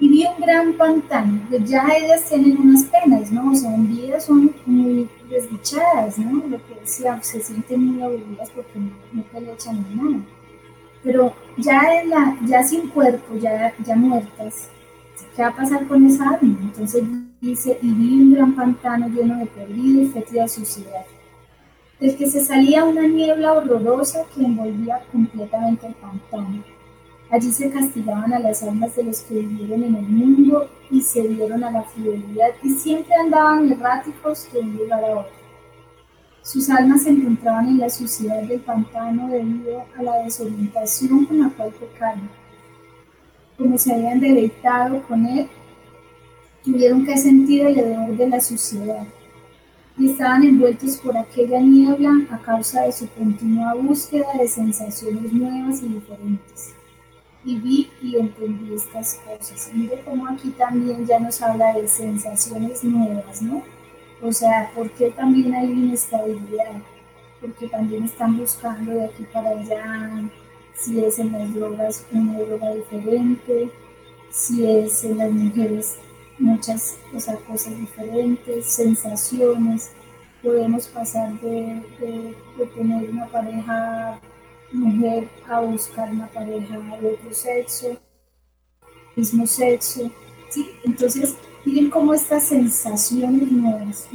Y 0.00 0.08
vi 0.08 0.26
un 0.26 0.40
gran 0.40 0.74
pantano, 0.74 1.40
pues 1.48 1.68
ya 1.68 1.86
ellas 1.96 2.24
tienen 2.28 2.56
unas 2.58 2.84
penas, 2.84 3.32
¿no? 3.32 3.50
O 3.50 3.54
sea, 3.54 3.74
en 3.74 3.88
vida 3.88 4.20
son 4.20 4.52
muy 4.66 5.08
desdichadas, 5.28 6.18
¿no? 6.18 6.46
Lo 6.46 6.64
que 6.66 6.74
decía, 6.80 7.20
se 7.22 7.40
sienten 7.40 7.84
muy 7.84 8.02
aburridas 8.02 8.50
porque 8.50 8.78
no, 8.78 8.92
no 9.12 9.40
le 9.40 9.52
echan 9.52 9.84
nada 9.96 10.20
pero 11.02 11.32
ya, 11.56 12.00
en 12.00 12.10
la, 12.10 12.36
ya 12.44 12.62
sin 12.62 12.88
cuerpo, 12.88 13.36
ya, 13.36 13.72
ya 13.84 13.96
muertas, 13.96 14.68
¿qué 15.34 15.42
va 15.42 15.48
a 15.48 15.56
pasar 15.56 15.86
con 15.86 16.06
esa 16.06 16.30
alma? 16.30 16.58
Entonces 16.62 17.04
dice, 17.40 17.78
y 17.82 17.92
vi 17.92 18.22
un 18.22 18.34
gran 18.34 18.54
pantano 18.54 19.08
lleno 19.08 19.38
de 19.38 19.46
perdido 19.46 20.02
y 20.02 20.06
fétida 20.08 20.48
suciedad, 20.48 21.04
del 22.00 22.16
que 22.16 22.30
se 22.30 22.44
salía 22.44 22.84
una 22.84 23.06
niebla 23.06 23.54
horrorosa 23.54 24.24
que 24.34 24.44
envolvía 24.44 25.02
completamente 25.10 25.86
el 25.86 25.94
pantano. 25.94 26.62
Allí 27.30 27.52
se 27.52 27.70
castigaban 27.70 28.32
a 28.32 28.38
las 28.38 28.62
almas 28.62 28.96
de 28.96 29.04
los 29.04 29.20
que 29.20 29.34
vivieron 29.40 29.84
en 29.84 29.96
el 29.96 30.08
mundo 30.08 30.70
y 30.90 31.02
se 31.02 31.28
dieron 31.28 31.62
a 31.62 31.70
la 31.70 31.82
fidelidad 31.82 32.48
y 32.62 32.70
siempre 32.70 33.14
andaban 33.14 33.70
erráticos 33.70 34.48
de 34.52 34.60
un 34.60 34.76
lugar 34.76 35.04
a 35.04 35.18
otro. 35.18 35.38
Sus 36.42 36.70
almas 36.70 37.02
se 37.02 37.10
encontraban 37.10 37.68
en 37.68 37.78
la 37.78 37.90
suciedad 37.90 38.40
del 38.44 38.60
pantano 38.60 39.28
debido 39.28 39.84
a 39.98 40.02
la 40.02 40.22
desorientación 40.22 41.26
con 41.26 41.40
la 41.40 41.50
cual 41.50 41.70
pecaron. 41.78 42.30
Como 43.58 43.76
se 43.76 43.92
habían 43.92 44.20
deleitado 44.20 45.02
con 45.02 45.26
él, 45.26 45.48
tuvieron 46.64 47.04
que 47.04 47.18
sentir 47.18 47.66
el 47.66 47.78
hedor 47.78 48.16
de 48.16 48.28
la 48.28 48.40
suciedad 48.40 49.04
y 49.98 50.10
estaban 50.10 50.44
envueltos 50.44 50.96
por 50.98 51.16
aquella 51.16 51.58
niebla 51.60 52.10
a 52.30 52.38
causa 52.38 52.82
de 52.82 52.92
su 52.92 53.08
continua 53.08 53.74
búsqueda 53.74 54.26
de 54.38 54.46
sensaciones 54.46 55.32
nuevas 55.32 55.82
y 55.82 55.88
diferentes. 55.88 56.74
Y 57.44 57.56
vi 57.56 57.90
y 58.00 58.16
entendí 58.16 58.74
estas 58.74 59.14
cosas. 59.16 59.70
Mire 59.74 60.02
cómo 60.04 60.28
aquí 60.28 60.50
también 60.50 61.04
ya 61.04 61.18
nos 61.18 61.42
habla 61.42 61.72
de 61.72 61.88
sensaciones 61.88 62.84
nuevas, 62.84 63.42
¿no? 63.42 63.62
O 64.22 64.32
sea, 64.32 64.70
¿por 64.74 64.90
qué 64.90 65.10
también 65.10 65.54
hay 65.54 65.70
inestabilidad? 65.70 66.82
Porque 67.40 67.68
también 67.68 68.04
están 68.04 68.36
buscando 68.36 68.92
de 68.92 69.04
aquí 69.06 69.24
para 69.32 69.50
allá 69.50 70.30
si 70.80 71.04
es 71.04 71.18
en 71.18 71.32
las 71.32 71.54
drogas 71.54 72.06
una 72.12 72.38
droga 72.38 72.74
diferente, 72.74 73.70
si 74.30 74.64
es 74.64 75.04
en 75.04 75.18
las 75.18 75.30
mujeres 75.30 75.96
muchas 76.38 76.98
cosas 77.46 77.78
diferentes, 77.78 78.66
sensaciones. 78.66 79.90
Podemos 80.42 80.86
pasar 80.88 81.32
de, 81.40 81.82
de, 81.98 82.66
tener 82.74 83.10
una 83.10 83.26
pareja 83.26 84.20
mujer 84.72 85.28
a 85.48 85.60
buscar 85.60 86.10
una 86.12 86.28
pareja 86.28 86.78
de 87.00 87.14
otro 87.14 87.34
sexo, 87.34 87.96
mismo 89.16 89.46
sexo. 89.46 90.10
¿sí? 90.50 90.70
Entonces, 90.84 91.34
Miren 91.68 91.90
cómo 91.90 92.14
estas 92.14 92.44
sensaciones 92.44 93.52
nuevas, 93.52 94.08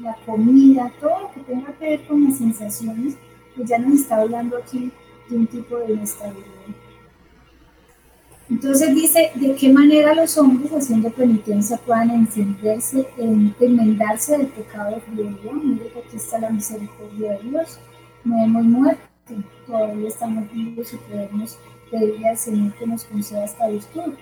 la 0.00 0.14
comida, 0.26 0.92
todo 1.00 1.20
lo 1.20 1.32
que 1.32 1.40
tenga 1.40 1.72
que 1.78 1.84
ver 1.86 2.06
con 2.06 2.24
las 2.24 2.36
sensaciones, 2.36 3.16
pues 3.56 3.70
ya 3.70 3.78
nos 3.78 4.00
está 4.00 4.20
hablando 4.20 4.58
aquí 4.58 4.92
un 5.34 5.46
tipo 5.46 5.78
de 5.78 5.92
inestabilidad. 5.94 6.50
Entonces 8.50 8.94
dice, 8.94 9.30
¿de 9.36 9.54
qué 9.54 9.72
manera 9.72 10.12
los 10.14 10.36
hombres 10.36 10.72
haciendo 10.72 11.08
penitencia 11.10 11.76
puedan 11.76 12.10
encenderse, 12.10 13.06
en, 13.16 13.54
enmendarse 13.60 14.36
del 14.36 14.48
pecado 14.48 14.96
de 14.96 15.00
frivolidad? 15.02 15.52
Mire 15.52 15.88
que 15.92 15.98
aquí 16.00 16.16
está 16.16 16.38
la 16.40 16.50
misericordia 16.50 17.32
de 17.32 17.48
Dios. 17.48 17.78
No 18.24 18.42
hemos 18.42 18.64
muerto, 18.64 19.02
todavía 19.66 20.08
estamos 20.08 20.52
vivos 20.52 20.92
y 20.92 20.96
podemos 20.96 21.58
pedirle 21.90 22.28
al 22.28 22.36
Señor 22.36 22.72
que 22.74 22.86
nos 22.88 23.04
conceda 23.04 23.44
esta 23.44 23.68
virtud 23.68 24.14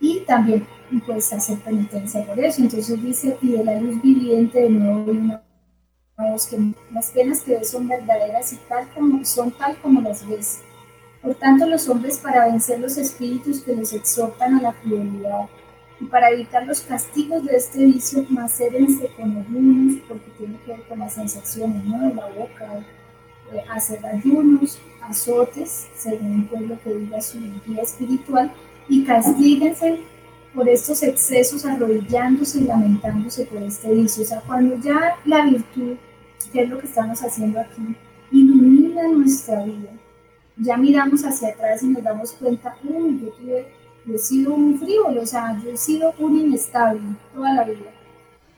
y 0.00 0.20
también 0.20 0.66
pues 1.06 1.32
hacer 1.32 1.58
penitencia 1.60 2.26
por 2.26 2.38
eso. 2.38 2.60
Entonces 2.60 3.02
dice, 3.02 3.38
y 3.40 3.52
de 3.52 3.64
la 3.64 3.80
luz 3.80 4.02
viviente 4.02 4.60
de 4.60 4.68
nuevo 4.68 5.10
una 5.10 5.42
que 6.16 6.74
las 6.92 7.10
penas 7.10 7.40
que 7.42 7.56
ves 7.56 7.70
son 7.70 7.88
verdaderas 7.88 8.52
y 8.52 8.56
tal 8.68 8.88
como 8.94 9.24
son 9.24 9.50
tal 9.52 9.76
como 9.78 10.00
las 10.00 10.26
ves. 10.28 10.60
Por 11.20 11.34
tanto, 11.34 11.66
los 11.66 11.88
hombres 11.88 12.18
para 12.18 12.46
vencer 12.46 12.78
los 12.78 12.96
espíritus 12.98 13.62
que 13.62 13.74
los 13.74 13.92
exhortan 13.92 14.58
a 14.58 14.62
la 14.62 14.72
fidelidad 14.74 15.48
y 16.00 16.04
para 16.04 16.30
evitar 16.30 16.66
los 16.66 16.82
castigos 16.82 17.44
de 17.44 17.56
este 17.56 17.84
vicio, 17.84 18.24
macérense 18.28 19.08
con 19.16 19.36
ayunos, 19.36 20.02
porque 20.06 20.30
tiene 20.38 20.58
que 20.64 20.72
ver 20.72 20.82
con 20.88 20.98
las 20.98 21.14
sensaciones 21.14 21.84
¿no? 21.84 22.08
de 22.08 22.14
la 22.14 22.26
boca, 22.28 22.84
hacer 23.70 24.04
ayunos, 24.04 24.78
azotes, 25.00 25.88
según 25.96 26.46
pues, 26.48 26.62
lo 26.62 26.80
que 26.80 26.94
diga 26.94 27.20
su 27.20 27.38
guía 27.40 27.82
espiritual, 27.82 28.52
y 28.88 29.04
castíguense 29.04 30.00
por 30.54 30.68
estos 30.68 31.02
excesos 31.02 31.64
arrodillándose 31.64 32.60
y 32.60 32.64
lamentándose 32.64 33.44
por 33.46 33.62
este 33.62 33.92
vicio. 33.92 34.22
O 34.22 34.26
sea, 34.26 34.40
cuando 34.40 34.76
ya 34.78 35.16
la 35.24 35.44
virtud, 35.44 35.96
que 36.52 36.62
es 36.62 36.70
lo 36.70 36.78
que 36.78 36.86
estamos 36.86 37.20
haciendo 37.20 37.60
aquí, 37.60 37.96
ilumina 38.30 39.08
nuestra 39.08 39.64
vida, 39.64 39.90
ya 40.56 40.76
miramos 40.76 41.24
hacia 41.24 41.48
atrás 41.48 41.82
y 41.82 41.88
nos 41.88 42.02
damos 42.02 42.32
cuenta, 42.32 42.76
uy, 42.84 43.20
yo, 43.20 43.32
tuve, 43.32 43.66
yo 44.06 44.14
he 44.14 44.18
sido 44.18 44.54
un 44.54 44.78
frívolo, 44.78 45.22
o 45.22 45.26
sea, 45.26 45.58
yo 45.62 45.70
he 45.70 45.76
sido 45.76 46.14
un 46.18 46.38
inestable 46.38 47.02
toda 47.34 47.52
la 47.54 47.64
vida. 47.64 47.90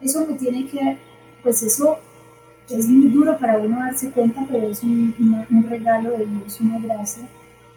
Eso 0.00 0.26
me 0.26 0.34
tiene 0.34 0.66
que, 0.66 0.98
pues 1.42 1.62
eso 1.62 1.98
es 2.68 2.86
muy 2.86 3.08
duro 3.08 3.38
para 3.38 3.56
uno 3.58 3.78
darse 3.78 4.10
cuenta, 4.10 4.44
pero 4.50 4.68
es 4.68 4.82
un, 4.82 5.14
un 5.50 5.70
regalo 5.70 6.10
de 6.10 6.26
Dios, 6.26 6.60
una 6.60 6.78
gracia 6.78 7.26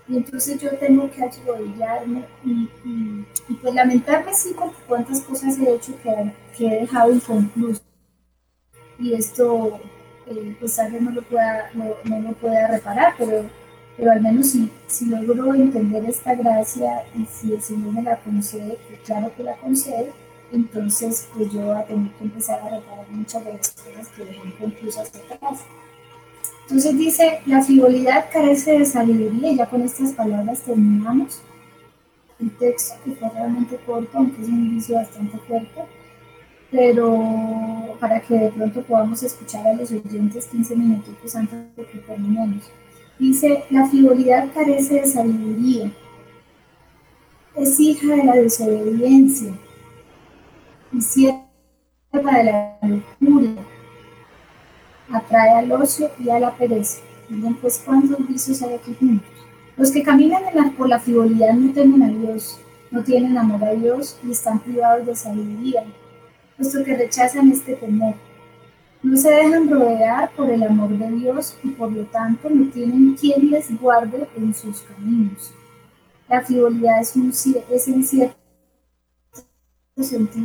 y 0.09 0.17
entonces 0.17 0.59
yo 0.59 0.75
tengo 0.77 1.09
que 1.11 1.23
arrodillarme 1.23 2.25
y, 2.43 2.67
pues 3.61 3.73
lamentarme 3.75 4.33
sí 4.33 4.55
porque 4.57 4.75
cuántas 4.87 5.21
cosas 5.21 5.57
he 5.59 5.75
hecho 5.75 5.93
que, 6.01 6.65
he 6.65 6.81
dejado 6.81 7.13
inconclusas. 7.13 7.83
Y 8.97 9.13
esto 9.13 9.79
pues 10.59 10.79
alguien 10.79 11.05
no 11.05 11.11
lo 11.11 11.21
pueda, 11.21 11.69
no, 11.73 11.85
no 12.03 12.19
lo 12.21 12.33
pueda 12.33 12.67
reparar, 12.67 13.13
pero, 13.17 13.45
pero 13.97 14.11
al 14.11 14.21
menos 14.21 14.47
si, 14.47 14.71
si 14.87 15.05
logro 15.05 15.53
entender 15.53 16.03
esta 16.05 16.35
gracia 16.35 17.03
y 17.15 17.25
si 17.25 17.53
el 17.53 17.61
Señor 17.61 17.93
me 17.93 18.01
la 18.01 18.17
concede, 18.17 18.77
que 18.87 18.95
claro 19.03 19.31
que 19.35 19.43
la 19.43 19.57
concede, 19.57 20.11
entonces 20.51 21.29
pues 21.35 21.51
yo 21.51 21.61
voy 21.61 21.77
a 21.77 21.85
tener 21.85 22.11
que 22.13 22.23
empezar 22.23 22.59
a 22.61 22.77
reparar 22.77 23.07
muchas 23.09 23.45
de 23.45 23.53
las 23.53 23.69
cosas 23.71 24.07
que 24.09 24.25
dejé 24.25 24.47
inconclusas 24.47 25.11
atrás. 25.15 25.59
Entonces 26.69 26.97
dice, 26.99 27.41
la 27.47 27.63
frivolidad 27.63 28.25
carece 28.31 28.77
de 28.77 28.85
sabiduría, 28.85 29.51
y 29.51 29.57
ya 29.57 29.65
con 29.65 29.81
estas 29.81 30.13
palabras 30.13 30.61
terminamos 30.61 31.41
el 32.39 32.51
texto, 32.57 32.93
que 33.03 33.13
fue 33.13 33.27
realmente 33.29 33.79
corto, 33.87 34.15
aunque 34.19 34.43
es 34.43 34.47
un 34.47 34.67
inicio 34.67 34.95
bastante 34.97 35.35
fuerte, 35.39 35.81
pero 36.69 37.97
para 37.99 38.21
que 38.21 38.35
de 38.35 38.51
pronto 38.51 38.83
podamos 38.83 39.23
escuchar 39.23 39.65
a 39.65 39.73
los 39.73 39.91
oyentes 39.91 40.45
15 40.45 40.75
minutos 40.75 41.35
antes 41.35 41.75
de 41.75 41.85
que 41.87 41.97
terminemos. 41.97 42.69
Dice, 43.17 43.63
la 43.71 43.87
frivolidad 43.87 44.53
carece 44.53 45.01
de 45.01 45.07
sabiduría, 45.07 45.91
es 47.55 47.79
hija 47.79 48.15
de 48.15 48.23
la 48.25 48.33
desobediencia, 48.35 49.53
y 50.93 51.01
sierva 51.01 51.41
de 52.11 52.43
la 52.43 52.77
locura. 52.83 53.63
Atrae 55.11 55.57
al 55.57 55.71
ocio 55.71 56.11
y 56.19 56.29
a 56.29 56.39
la 56.39 56.55
pereza. 56.55 57.01
Miren 57.29 57.55
pues 57.55 57.81
cuántos 57.85 58.27
vicios 58.27 58.61
hay 58.61 58.75
aquí 58.75 58.95
juntos. 58.99 59.29
Los 59.77 59.91
que 59.91 60.03
caminan 60.03 60.43
por 60.75 60.89
la 60.89 60.99
frivolidad 60.99 61.53
no 61.53 61.71
temen 61.73 62.03
a 62.03 62.09
Dios, 62.09 62.59
no 62.91 63.03
tienen 63.03 63.37
amor 63.37 63.63
a 63.63 63.73
Dios 63.73 64.19
y 64.23 64.31
están 64.31 64.59
privados 64.59 65.05
de 65.05 65.15
sabiduría, 65.15 65.83
puesto 66.57 66.83
que 66.83 66.97
rechazan 66.97 67.51
este 67.51 67.75
temor. 67.75 68.15
No 69.01 69.15
se 69.15 69.29
dejan 69.29 69.69
rodear 69.69 70.31
por 70.31 70.49
el 70.49 70.61
amor 70.63 70.89
de 70.89 71.09
Dios 71.11 71.55
y 71.63 71.69
por 71.69 71.91
lo 71.91 72.03
tanto 72.05 72.49
no 72.49 72.69
tienen 72.69 73.15
quien 73.15 73.49
les 73.51 73.79
guarde 73.79 74.27
en 74.35 74.53
sus 74.53 74.81
caminos. 74.81 75.53
La 76.27 76.41
frivolidad 76.41 76.99
es, 76.99 77.15
un, 77.15 77.29
es 77.29 77.87
en 77.87 78.33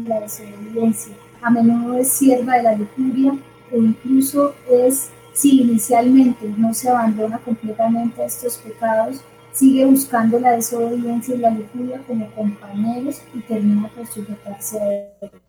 la 0.09 0.21
desobediencia. 0.21 1.15
A 1.43 1.51
menudo 1.51 1.99
es 1.99 2.09
sierva 2.09 2.57
de 2.57 2.62
la 2.62 2.77
lujuria 2.77 3.35
o 3.73 3.77
incluso 3.77 4.55
es, 4.71 5.11
si 5.33 5.62
inicialmente 5.62 6.53
no 6.57 6.73
se 6.75 6.89
abandona 6.89 7.39
completamente 7.39 8.23
a 8.23 8.27
estos 8.27 8.59
pecados, 8.59 9.21
sigue 9.53 9.85
buscando 9.85 10.39
la 10.39 10.53
desobediencia 10.53 11.35
y 11.35 11.39
la 11.39 11.51
lujuria 11.51 12.03
como 12.07 12.31
compañeros 12.33 13.23
y 13.33 13.41
termina 13.41 13.89
por 13.89 14.07
sujetarse 14.07 14.81
a 14.81 14.93
ellos. 14.93 15.43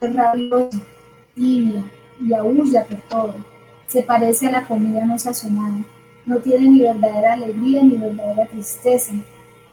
Es 0.00 0.14
rabioso, 0.14 0.80
y 1.34 2.32
aúlla 2.36 2.84
por 2.84 3.00
todo. 3.08 3.34
Se 3.86 4.02
parece 4.02 4.48
a 4.48 4.52
la 4.52 4.66
comida 4.66 5.04
no 5.04 5.18
sazonada. 5.18 5.84
No 6.26 6.38
tiene 6.38 6.68
ni 6.68 6.80
verdadera 6.80 7.32
alegría 7.34 7.82
ni 7.82 7.96
verdadera 7.96 8.46
tristeza. 8.46 9.14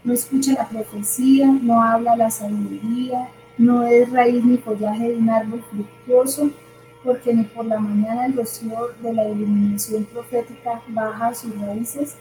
No 0.04 0.14
escucha 0.14 0.54
la 0.54 0.70
profecía, 0.70 1.48
no 1.48 1.82
habla 1.82 2.16
la 2.16 2.30
sabiduría, 2.30 3.28
no 3.58 3.84
es 3.84 4.12
raíz 4.12 4.44
ni 4.44 4.58
follaje 4.58 5.10
de 5.10 5.18
un 5.18 5.30
árbol 5.30 5.64
fructuoso, 5.70 6.50
porque 7.04 7.34
ni 7.34 7.44
por 7.44 7.66
la 7.66 7.80
mañana 7.80 8.26
el 8.26 8.34
rocío 8.34 8.90
de 9.02 9.14
la 9.14 9.28
iluminación 9.28 10.06
profética 10.06 10.82
baja 10.88 11.34
sus 11.34 11.58
raíces, 11.60 12.16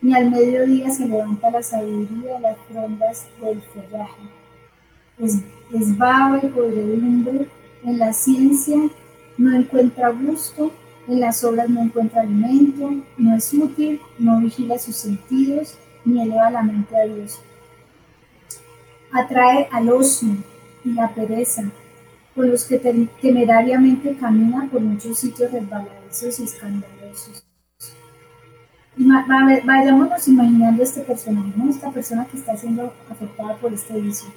ni 0.00 0.14
al 0.14 0.30
mediodía 0.30 0.90
se 0.90 1.06
levanta 1.06 1.50
la 1.50 1.62
sabiduría 1.62 2.34
de 2.34 2.40
las 2.40 2.56
frondas 2.70 3.28
del 3.40 3.62
follaje. 3.62 4.22
Es, 5.18 5.38
es 5.72 5.96
vago 5.98 6.38
y 6.42 6.48
podredumbre 6.48 7.46
en 7.84 7.98
la 7.98 8.12
ciencia 8.12 8.76
no 9.38 9.56
encuentra 9.56 10.10
gusto, 10.10 10.70
en 11.08 11.20
las 11.20 11.42
obras 11.44 11.68
no 11.68 11.80
encuentra 11.80 12.22
alimento, 12.22 12.90
no 13.16 13.34
es 13.34 13.52
útil, 13.54 14.00
no 14.18 14.38
vigila 14.38 14.78
sus 14.78 14.96
sentidos, 14.96 15.78
ni 16.04 16.22
eleva 16.22 16.50
la 16.50 16.62
mente 16.62 16.94
a 16.96 17.04
Dios. 17.04 17.40
Atrae 19.12 19.68
al 19.72 19.88
ocio 19.88 20.36
y 20.84 20.92
la 20.92 21.08
pereza, 21.14 21.64
con 22.34 22.50
los 22.50 22.64
que 22.64 22.78
temerariamente 23.20 24.16
camina 24.16 24.68
por 24.70 24.80
muchos 24.80 25.18
sitios 25.18 25.52
resbaladizos 25.52 26.40
y 26.40 26.44
escandalosos. 26.44 27.44
Vayámonos 28.96 30.28
imaginando 30.28 30.82
este 30.82 31.00
personaje, 31.00 31.52
esta 31.68 31.90
persona 31.90 32.26
que 32.26 32.36
está 32.36 32.56
siendo 32.56 32.92
afectada 33.10 33.56
por 33.56 33.72
este 33.72 34.00
vicio 34.00 34.28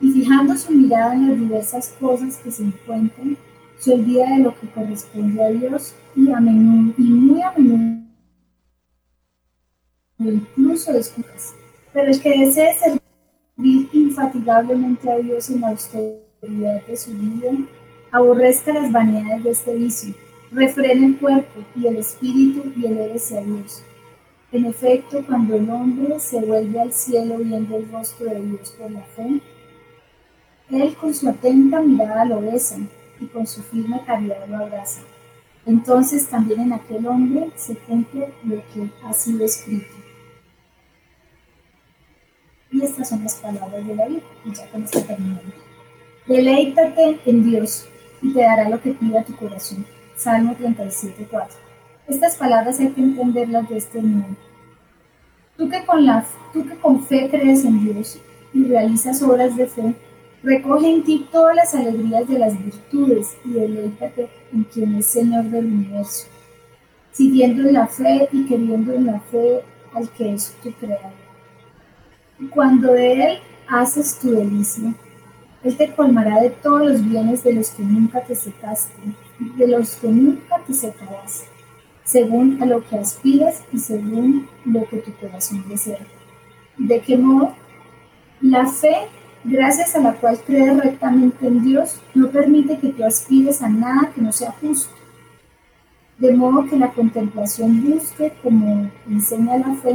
y 0.00 0.10
fijando 0.10 0.56
su 0.56 0.72
mirada 0.72 1.14
en 1.14 1.28
las 1.28 1.38
diversas 1.38 1.88
cosas 2.00 2.36
que 2.38 2.50
se 2.50 2.64
encuentran, 2.64 3.36
se 3.78 3.94
olvida 3.94 4.28
de 4.30 4.40
lo 4.40 4.58
que 4.58 4.68
corresponde 4.68 5.42
a 5.42 5.48
Dios 5.48 5.94
y, 6.16 6.30
a 6.30 6.40
menudo, 6.40 6.92
y 6.98 7.02
muy 7.02 7.42
a 7.42 7.52
menudo 7.52 8.04
incluso 10.18 10.92
descuidas. 10.92 11.54
Pero 11.92 12.10
el 12.10 12.20
que 12.20 12.38
desee 12.38 12.74
servir 13.56 13.88
infatigablemente 13.92 15.10
a 15.10 15.18
Dios 15.18 15.50
en 15.50 15.60
la 15.60 15.68
austeridad 15.68 16.84
de 16.86 16.96
su 16.96 17.12
vida, 17.12 17.52
aborrezca 18.10 18.72
las 18.72 18.90
vanidades 18.90 19.44
de 19.44 19.50
este 19.50 19.74
vicio, 19.74 20.14
refrene 20.50 21.06
el 21.06 21.18
cuerpo 21.18 21.60
y 21.76 21.86
el 21.86 21.96
espíritu 21.96 22.72
y 22.76 22.86
elévese 22.86 23.38
a 23.38 23.42
Dios. 23.42 23.82
En 24.52 24.66
efecto, 24.66 25.24
cuando 25.26 25.56
el 25.56 25.68
hombre 25.68 26.20
se 26.20 26.40
vuelve 26.40 26.80
al 26.80 26.92
cielo 26.92 27.38
viendo 27.38 27.76
el 27.76 27.90
rostro 27.90 28.26
de 28.26 28.40
Dios 28.40 28.74
por 28.78 28.90
la 28.90 29.02
fe, 29.02 29.40
él 30.70 30.94
con 30.94 31.12
su 31.12 31.28
atenta 31.28 31.80
mirada 31.80 32.24
lo 32.24 32.40
besa 32.40 32.78
y 33.20 33.26
con 33.26 33.46
su 33.46 33.62
firme 33.62 34.00
caridad 34.06 34.46
lo 34.48 34.58
abraza. 34.58 35.00
Entonces 35.66 36.28
también 36.28 36.60
en 36.60 36.72
aquel 36.72 37.06
hombre 37.06 37.50
se 37.56 37.76
cumple 37.76 38.32
lo 38.44 38.56
que 38.72 38.90
ha 39.04 39.12
sido 39.12 39.44
escrito. 39.44 39.93
Estas 42.84 43.08
son 43.08 43.22
las 43.24 43.36
palabras 43.36 43.86
de 43.86 43.94
la 43.94 44.06
Biblia, 44.06 44.24
y 44.44 44.52
ya 44.52 44.70
con 44.70 44.82
esto 44.84 45.00
terminamos. 45.00 45.54
Deleítate 46.26 47.18
en 47.26 47.44
Dios 47.44 47.86
y 48.22 48.32
te 48.32 48.40
dará 48.40 48.68
lo 48.68 48.80
que 48.80 48.92
pida 48.92 49.24
tu 49.24 49.34
corazón. 49.36 49.86
Salmo 50.16 50.54
37, 50.54 51.26
4. 51.30 51.56
Estas 52.08 52.36
palabras 52.36 52.78
hay 52.80 52.90
que 52.90 53.00
entenderlas 53.00 53.68
de 53.68 53.76
este 53.78 54.00
modo. 54.00 54.36
Tú 55.56 55.68
que, 55.68 55.84
con 55.84 56.04
la, 56.04 56.24
tú 56.52 56.66
que 56.66 56.76
con 56.76 57.04
fe 57.04 57.28
crees 57.30 57.64
en 57.64 57.84
Dios 57.84 58.18
y 58.52 58.64
realizas 58.64 59.22
obras 59.22 59.56
de 59.56 59.66
fe, 59.66 59.94
Recoge 60.44 60.90
en 60.90 61.02
ti 61.02 61.26
todas 61.32 61.56
las 61.56 61.74
alegrías 61.74 62.28
de 62.28 62.38
las 62.38 62.62
virtudes 62.62 63.34
y 63.46 63.52
deleítate 63.52 64.28
en 64.52 64.64
quien 64.64 64.94
es 64.96 65.06
Señor 65.06 65.44
del 65.44 65.64
universo, 65.64 66.26
siguiendo 67.12 67.66
en 67.66 67.72
la 67.72 67.86
fe 67.86 68.28
y 68.30 68.44
queriendo 68.44 68.92
en 68.92 69.06
la 69.06 69.20
fe 69.20 69.62
al 69.94 70.10
que 70.10 70.34
es 70.34 70.54
tu 70.62 70.70
creador. 70.72 71.23
Cuando 72.50 72.92
de 72.92 73.12
Él 73.12 73.38
haces 73.68 74.18
tu 74.18 74.30
delicia, 74.30 74.94
Él 75.62 75.76
te 75.76 75.94
colmará 75.94 76.40
de 76.40 76.50
todos 76.50 76.82
los 76.82 77.04
bienes 77.04 77.44
de 77.44 77.54
los 77.54 77.70
que 77.70 77.82
nunca 77.82 78.22
te 78.22 78.34
secaste, 78.34 79.00
de 79.38 79.68
los 79.68 79.94
que 79.96 80.08
nunca 80.08 80.58
te 80.66 80.74
secarás, 80.74 81.44
según 82.04 82.62
a 82.62 82.66
lo 82.66 82.86
que 82.86 82.98
aspiras 82.98 83.62
y 83.72 83.78
según 83.78 84.48
lo 84.64 84.86
que 84.88 84.98
tu 84.98 85.12
corazón 85.14 85.64
desea. 85.68 86.00
¿De 86.76 87.00
qué 87.00 87.16
modo? 87.16 87.54
La 88.40 88.66
fe 88.66 89.08
gracias 89.44 89.94
a 89.94 90.00
la 90.00 90.14
cual 90.14 90.40
crees 90.44 90.76
rectamente 90.76 91.46
en 91.46 91.62
Dios, 91.62 92.00
no 92.14 92.30
permite 92.30 92.78
que 92.78 92.88
tú 92.88 93.04
aspires 93.04 93.62
a 93.62 93.68
nada 93.68 94.10
que 94.14 94.22
no 94.22 94.32
sea 94.32 94.52
justo. 94.52 94.92
De 96.18 96.32
modo 96.32 96.66
que 96.66 96.76
la 96.76 96.92
contemplación 96.92 97.84
busque, 97.84 98.32
como 98.42 98.90
enseña 99.08 99.58
la 99.58 99.74
fe, 99.74 99.94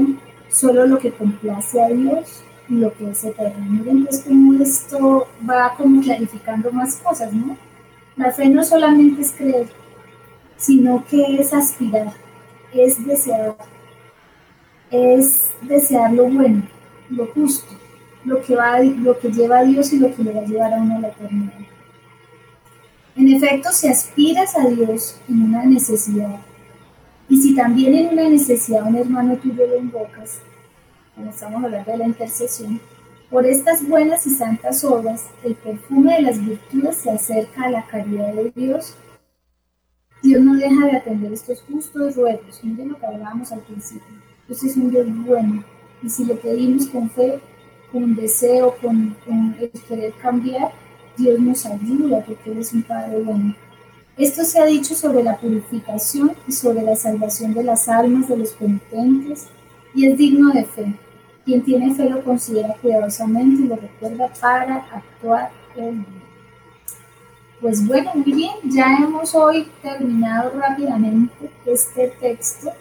solo 0.49 0.85
lo 0.85 0.99
que 0.99 1.11
complace 1.11 1.81
a 1.81 1.89
Dios 1.89 2.43
y 2.67 2.75
lo 2.75 2.93
que 2.93 3.09
es 3.09 3.23
eterno. 3.23 3.65
Miren 3.65 4.05
pues 4.05 4.23
cómo 4.27 4.61
esto 4.61 5.27
va 5.49 5.73
como 5.77 6.01
clarificando 6.01 6.71
más 6.71 6.97
cosas, 6.97 7.33
¿no? 7.33 7.57
La 8.15 8.31
fe 8.31 8.49
no 8.49 8.63
solamente 8.63 9.21
es 9.21 9.31
creer, 9.31 9.67
sino 10.57 11.05
que 11.05 11.39
es 11.39 11.53
aspirar, 11.53 12.13
es 12.73 13.05
desear, 13.05 13.55
es 14.91 15.51
desear 15.61 16.11
lo 16.11 16.25
bueno, 16.25 16.63
lo 17.09 17.27
justo 17.27 17.79
lo 18.25 18.41
que, 18.41 18.55
va, 18.55 18.79
lo 18.79 19.17
que 19.19 19.31
lleva 19.31 19.59
a 19.59 19.63
Dios 19.63 19.93
y 19.93 19.99
lo 19.99 20.13
que 20.13 20.23
le 20.23 20.33
va 20.33 20.41
a 20.41 20.45
llevar 20.45 20.73
a 20.73 20.77
uno 20.77 20.97
a 20.97 20.99
la 20.99 21.07
eternidad. 21.09 21.53
En 23.15 23.27
efecto, 23.33 23.69
si 23.71 23.87
aspiras 23.87 24.55
a 24.55 24.67
Dios 24.67 25.19
en 25.27 25.43
una 25.43 25.65
necesidad, 25.65 26.39
y 27.29 27.41
si 27.41 27.55
también 27.55 27.93
en 27.93 28.07
una 28.07 28.27
necesidad 28.27 28.87
un 28.87 28.95
hermano 28.95 29.37
tuyo 29.37 29.67
lo 29.67 29.77
invocas, 29.77 30.39
como 31.15 31.29
estamos 31.29 31.63
hablando 31.63 31.91
de 31.91 31.97
la 31.97 32.07
intercesión, 32.07 32.81
por 33.29 33.45
estas 33.45 33.87
buenas 33.87 34.25
y 34.25 34.31
santas 34.31 34.83
obras, 34.83 35.27
el 35.43 35.53
perfume 35.53 36.15
de 36.15 36.21
las 36.23 36.43
virtudes 36.43 36.97
se 36.97 37.11
acerca 37.11 37.65
a 37.65 37.69
la 37.69 37.85
caridad 37.85 38.33
de 38.33 38.51
Dios. 38.55 38.95
Dios 40.23 40.41
no 40.41 40.55
deja 40.55 40.87
de 40.87 40.97
atender 40.97 41.31
estos 41.31 41.61
justos 41.61 42.15
ruegos. 42.15 42.59
Miren 42.63 42.89
lo 42.89 42.97
que 42.97 43.05
hablábamos 43.05 43.51
al 43.51 43.59
principio. 43.59 44.15
Dios 44.47 44.63
es 44.63 44.75
un 44.75 44.89
Dios 44.89 45.05
bueno. 45.25 45.63
Y 46.01 46.09
si 46.09 46.25
le 46.25 46.33
pedimos 46.33 46.87
con 46.87 47.07
fe, 47.11 47.39
con 47.91 48.15
deseo, 48.15 48.75
con, 48.81 49.15
el 49.59 49.69
querer 49.87 50.13
cambiar, 50.13 50.71
Dios 51.15 51.39
nos 51.39 51.67
ayuda 51.67 52.23
porque 52.25 52.51
Él 52.51 52.57
es 52.57 52.73
un 52.73 52.81
Padre 52.81 53.21
bueno. 53.21 53.55
Esto 54.19 54.43
se 54.43 54.59
ha 54.59 54.65
dicho 54.65 54.95
sobre 54.95 55.23
la 55.23 55.37
purificación 55.37 56.33
y 56.45 56.51
sobre 56.51 56.81
la 56.81 56.97
salvación 56.97 57.53
de 57.53 57.63
las 57.63 57.87
almas 57.87 58.27
de 58.27 58.35
los 58.35 58.51
penitentes 58.51 59.47
y 59.95 60.07
es 60.07 60.17
digno 60.17 60.51
de 60.51 60.65
fe. 60.65 60.93
Quien 61.45 61.63
tiene 61.63 61.95
fe 61.95 62.09
lo 62.09 62.21
considera 62.25 62.75
cuidadosamente 62.81 63.63
y 63.63 63.67
lo 63.67 63.77
recuerda 63.77 64.29
para 64.41 64.75
actuar 64.91 65.51
en 65.77 66.03
bien. 66.03 66.21
Pues 67.61 67.87
bueno, 67.87 68.11
muy 68.13 68.33
bien, 68.33 68.55
ya 68.65 68.97
hemos 68.97 69.33
hoy 69.35 69.67
terminado 69.81 70.51
rápidamente 70.59 71.49
este 71.65 72.09
texto 72.19 72.73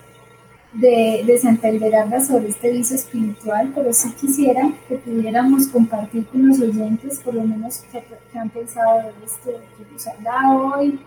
de, 0.73 1.23
de 1.25 1.39
Santa 1.39 1.69
Hildegarda 1.69 2.21
sobre 2.21 2.49
este 2.49 2.73
vicio 2.73 2.97
espiritual, 2.97 3.71
pero 3.77 3.93
sí 3.93 4.11
quisiera 4.21 4.73
que 4.89 4.97
pudiéramos 4.97 5.69
compartir 5.69 6.27
con 6.27 6.49
los 6.49 6.59
oyentes, 6.59 7.21
por 7.21 7.35
lo 7.35 7.45
menos 7.45 7.85
que, 7.93 8.03
han 8.37 8.51
pensado 8.51 9.03
de 9.03 9.25
este 9.25 9.53
que 9.53 9.93
nos 9.93 10.07
ha 10.09 10.17
dado 10.21 10.75
hoy, 10.75 10.99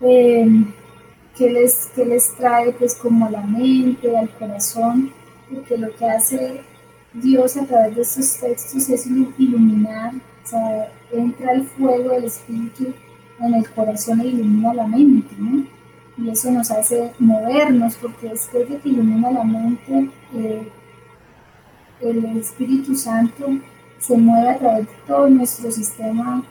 eh, 0.00 0.64
que, 1.36 1.50
les, 1.50 1.86
que 1.94 2.04
les 2.04 2.34
trae 2.36 2.72
pues 2.72 2.94
como 2.94 3.28
la 3.28 3.42
mente, 3.42 4.16
al 4.16 4.30
corazón, 4.30 5.12
porque 5.52 5.76
lo 5.78 5.94
que 5.94 6.04
hace 6.06 6.62
Dios 7.12 7.56
a 7.56 7.66
través 7.66 7.96
de 7.96 8.02
estos 8.02 8.38
textos 8.40 8.88
es 8.88 9.06
iluminar, 9.06 10.14
o 10.14 10.46
sea, 10.46 10.92
entra 11.12 11.52
el 11.52 11.64
fuego 11.64 12.10
del 12.10 12.24
Espíritu 12.24 12.92
en 13.40 13.54
el 13.54 13.68
corazón 13.70 14.20
e 14.20 14.26
ilumina 14.26 14.74
la 14.74 14.86
mente, 14.86 15.34
¿no? 15.38 15.64
Y 16.18 16.28
eso 16.28 16.50
nos 16.50 16.70
hace 16.70 17.12
movernos, 17.18 17.96
porque 17.96 18.28
después 18.28 18.68
de 18.68 18.76
que 18.78 18.88
ilumina 18.90 19.30
la 19.30 19.44
mente, 19.44 20.10
eh, 20.34 20.68
el 22.00 22.24
Espíritu 22.38 22.94
Santo 22.94 23.46
se 23.98 24.16
mueve 24.16 24.50
a 24.50 24.58
través 24.58 24.86
de 24.86 24.92
todo 25.06 25.28
nuestro 25.28 25.70
sistema 25.70 26.42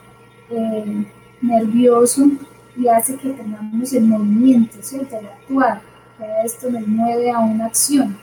eh, 0.49 1.05
nervioso 1.41 2.29
y 2.79 2.87
hace 2.87 3.17
que 3.17 3.31
tengamos 3.31 3.91
el 3.93 4.05
movimiento, 4.05 4.77
¿cierto? 4.81 5.19
El 5.19 5.27
actuar. 5.27 5.81
esto 6.45 6.69
nos 6.69 6.87
mueve 6.87 7.29
a 7.29 7.39
una 7.39 7.65
acción. 7.65 8.17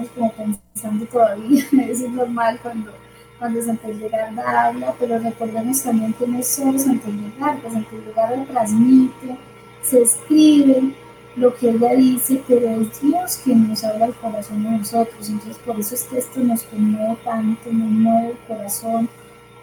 Estamos 0.00 0.32
como 0.34 0.58
pensando 0.72 1.04
todavía, 1.06 1.64
eso 1.88 2.06
es 2.06 2.10
normal 2.10 2.58
cuando, 2.62 2.92
cuando 3.38 3.62
Santa 3.62 3.88
Hildegarda 3.88 4.66
habla, 4.66 4.94
pero 4.98 5.18
recordemos 5.18 5.82
también 5.82 6.12
que 6.14 6.26
no 6.26 6.38
es 6.38 6.48
solo 6.48 6.78
Santa 6.78 7.08
Hildegarda, 7.08 7.70
Santa 7.70 7.94
Hildegarda 7.94 8.44
transmite, 8.46 9.36
se 9.82 10.02
escribe 10.02 10.94
lo 11.36 11.54
que 11.54 11.70
ella 11.70 11.94
dice, 11.94 12.42
pero 12.46 12.68
es 12.80 13.00
Dios 13.00 13.40
quien 13.42 13.68
nos 13.68 13.84
habla 13.84 14.06
al 14.06 14.14
corazón 14.14 14.62
de 14.62 14.70
nosotros, 14.70 15.28
entonces 15.28 15.58
por 15.58 15.78
eso 15.78 15.94
este 15.94 16.16
texto 16.16 16.40
nos 16.40 16.62
conmueve 16.64 17.16
tanto, 17.24 17.72
nos 17.72 17.90
mueve 17.90 18.30
el 18.30 18.38
corazón, 18.48 19.08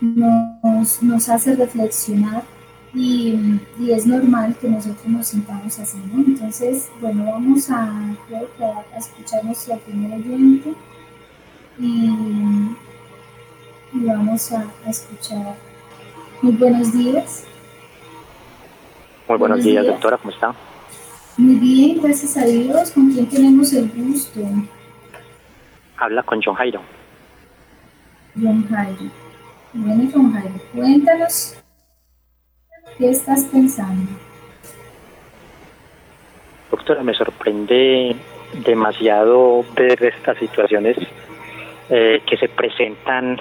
nos, 0.02 1.04
nos 1.04 1.30
hace 1.30 1.56
reflexionar 1.56 2.44
y, 2.94 3.60
y, 3.80 3.92
es 3.92 4.08
normal 4.08 4.56
que 4.60 4.68
nosotros 4.68 5.06
nos 5.06 5.28
sintamos 5.28 5.78
así, 5.78 5.98
¿no? 6.12 6.24
Entonces, 6.24 6.90
bueno, 7.00 7.26
vamos 7.32 7.70
a, 7.70 8.16
creo 8.28 8.50
que 8.58 8.66
a, 8.66 8.98
escuchar 8.98 9.46
nuestro 9.46 9.78
primer 9.78 10.14
oyente 10.14 10.74
y, 11.78 12.10
y 13.94 14.06
vamos 14.06 14.52
a, 14.52 14.66
escuchar. 14.88 15.56
Muy 16.42 16.54
buenos 16.54 16.92
días. 16.92 17.46
Muy 19.28 19.38
buenos, 19.38 19.64
días, 19.64 19.86
doctora, 19.86 20.18
¿cómo 20.18 20.32
está? 20.32 20.56
Muy 21.38 21.56
bien, 21.56 22.02
gracias 22.02 22.36
a 22.38 22.46
Dios. 22.46 22.90
¿Con 22.90 23.12
quién 23.12 23.28
tenemos 23.28 23.72
el 23.74 23.88
gusto? 23.92 24.42
Habla 25.96 26.24
con 26.24 26.42
John 26.42 26.56
Jairo. 26.56 26.82
John 28.34 28.68
Jairo. 28.68 29.12
Bueno, 29.74 30.10
John 30.12 30.34
Jairo, 30.34 30.56
cuéntanos 30.74 31.59
¿Qué 32.98 33.10
estás 33.10 33.46
pensando? 33.46 34.12
Doctora, 36.72 37.04
me 37.04 37.14
sorprende 37.14 38.16
demasiado 38.66 39.64
ver 39.76 40.04
estas 40.04 40.38
situaciones 40.38 40.98
eh, 41.90 42.22
que 42.26 42.38
se 42.38 42.50
presentan 42.50 43.38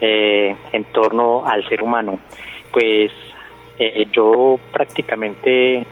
eh, 0.00 0.56
en 0.72 0.84
torno 0.84 1.44
al 1.46 1.68
ser 1.68 1.82
humano. 1.82 2.18
Pues 2.72 3.12
eh, 3.78 4.06
yo 4.12 4.58
prácticamente 4.72 5.86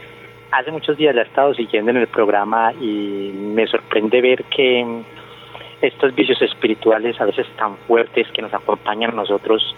hace 0.51 0.71
muchos 0.71 0.97
días 0.97 1.15
la 1.15 1.21
he 1.21 1.25
estado 1.25 1.53
siguiendo 1.53 1.91
en 1.91 1.97
el 1.97 2.07
programa 2.07 2.73
y 2.73 3.31
me 3.33 3.67
sorprende 3.67 4.21
ver 4.21 4.43
que 4.45 5.03
estos 5.81 6.13
vicios 6.13 6.41
espirituales 6.41 7.19
a 7.19 7.25
veces 7.25 7.47
tan 7.57 7.77
fuertes 7.87 8.27
que 8.33 8.41
nos 8.41 8.53
acompañan 8.53 9.11
a 9.11 9.15
nosotros 9.15 9.75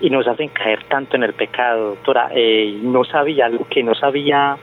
y 0.00 0.10
nos 0.10 0.26
hacen 0.26 0.48
caer 0.48 0.84
tanto 0.84 1.16
en 1.16 1.22
el 1.22 1.34
pecado, 1.34 1.90
doctora. 1.90 2.30
Eh, 2.34 2.78
no 2.82 3.04
sabía 3.04 3.46
algo 3.46 3.66
que 3.68 3.82
no 3.82 3.94
sabía 3.94 4.56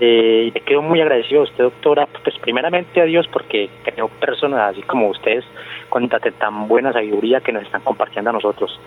y 0.00 0.50
le, 0.50 0.60
quedo 0.60 0.82
muy 0.82 1.00
agradecido 1.00 1.40
a 1.40 1.44
usted, 1.44 1.64
doctora, 1.64 2.06
pues 2.22 2.38
primeramente 2.38 3.00
a 3.00 3.04
Dios 3.04 3.26
porque 3.28 3.70
tengo 3.84 4.08
personas 4.08 4.72
así 4.72 4.82
como 4.82 5.08
ustedes 5.08 5.44
con 5.88 6.08
tan 6.08 6.68
buena 6.68 6.92
sabiduría 6.92 7.40
que 7.40 7.52
nos 7.52 7.62
están 7.62 7.82
compartiendo 7.82 8.30
a 8.30 8.32
nosotros. 8.32 8.78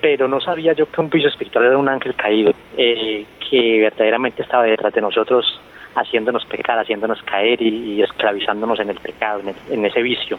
Pero 0.00 0.28
no 0.28 0.40
sabía 0.40 0.72
yo 0.74 0.90
que 0.90 1.00
un 1.00 1.10
piso 1.10 1.28
espiritual 1.28 1.66
era 1.66 1.78
un 1.78 1.88
ángel 1.88 2.14
caído, 2.14 2.52
eh, 2.76 3.24
que 3.50 3.80
verdaderamente 3.80 4.42
estaba 4.42 4.64
detrás 4.64 4.92
de 4.92 5.00
nosotros 5.00 5.60
haciéndonos 5.94 6.44
pecar, 6.44 6.78
haciéndonos 6.78 7.22
caer 7.22 7.60
y, 7.62 8.02
esclavizándonos 8.02 8.78
en 8.80 8.90
el 8.90 9.00
pecado, 9.00 9.40
en, 9.70 9.84
ese 9.84 10.02
vicio. 10.02 10.38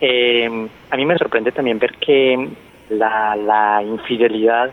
Eh, 0.00 0.68
a 0.90 0.96
mí 0.96 1.06
me 1.06 1.16
sorprende 1.16 1.52
también 1.52 1.78
ver 1.78 1.92
que 1.94 2.48
la, 2.90 3.36
la 3.36 3.82
infidelidad 3.82 4.70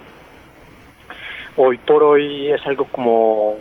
hoy 1.56 1.78
por 1.78 2.04
hoy 2.04 2.52
es 2.52 2.66
algo 2.66 2.86
como 2.86 3.56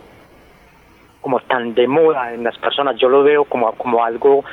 como 1.21 1.39
tan 1.39 1.73
de 1.73 1.87
moda 1.87 2.33
en 2.33 2.43
las 2.43 2.57
personas. 2.57 2.97
Yo 2.97 3.07
lo 3.07 3.23
veo 3.23 3.45
como 3.45 3.71
como 3.73 4.03
algo 4.03 4.43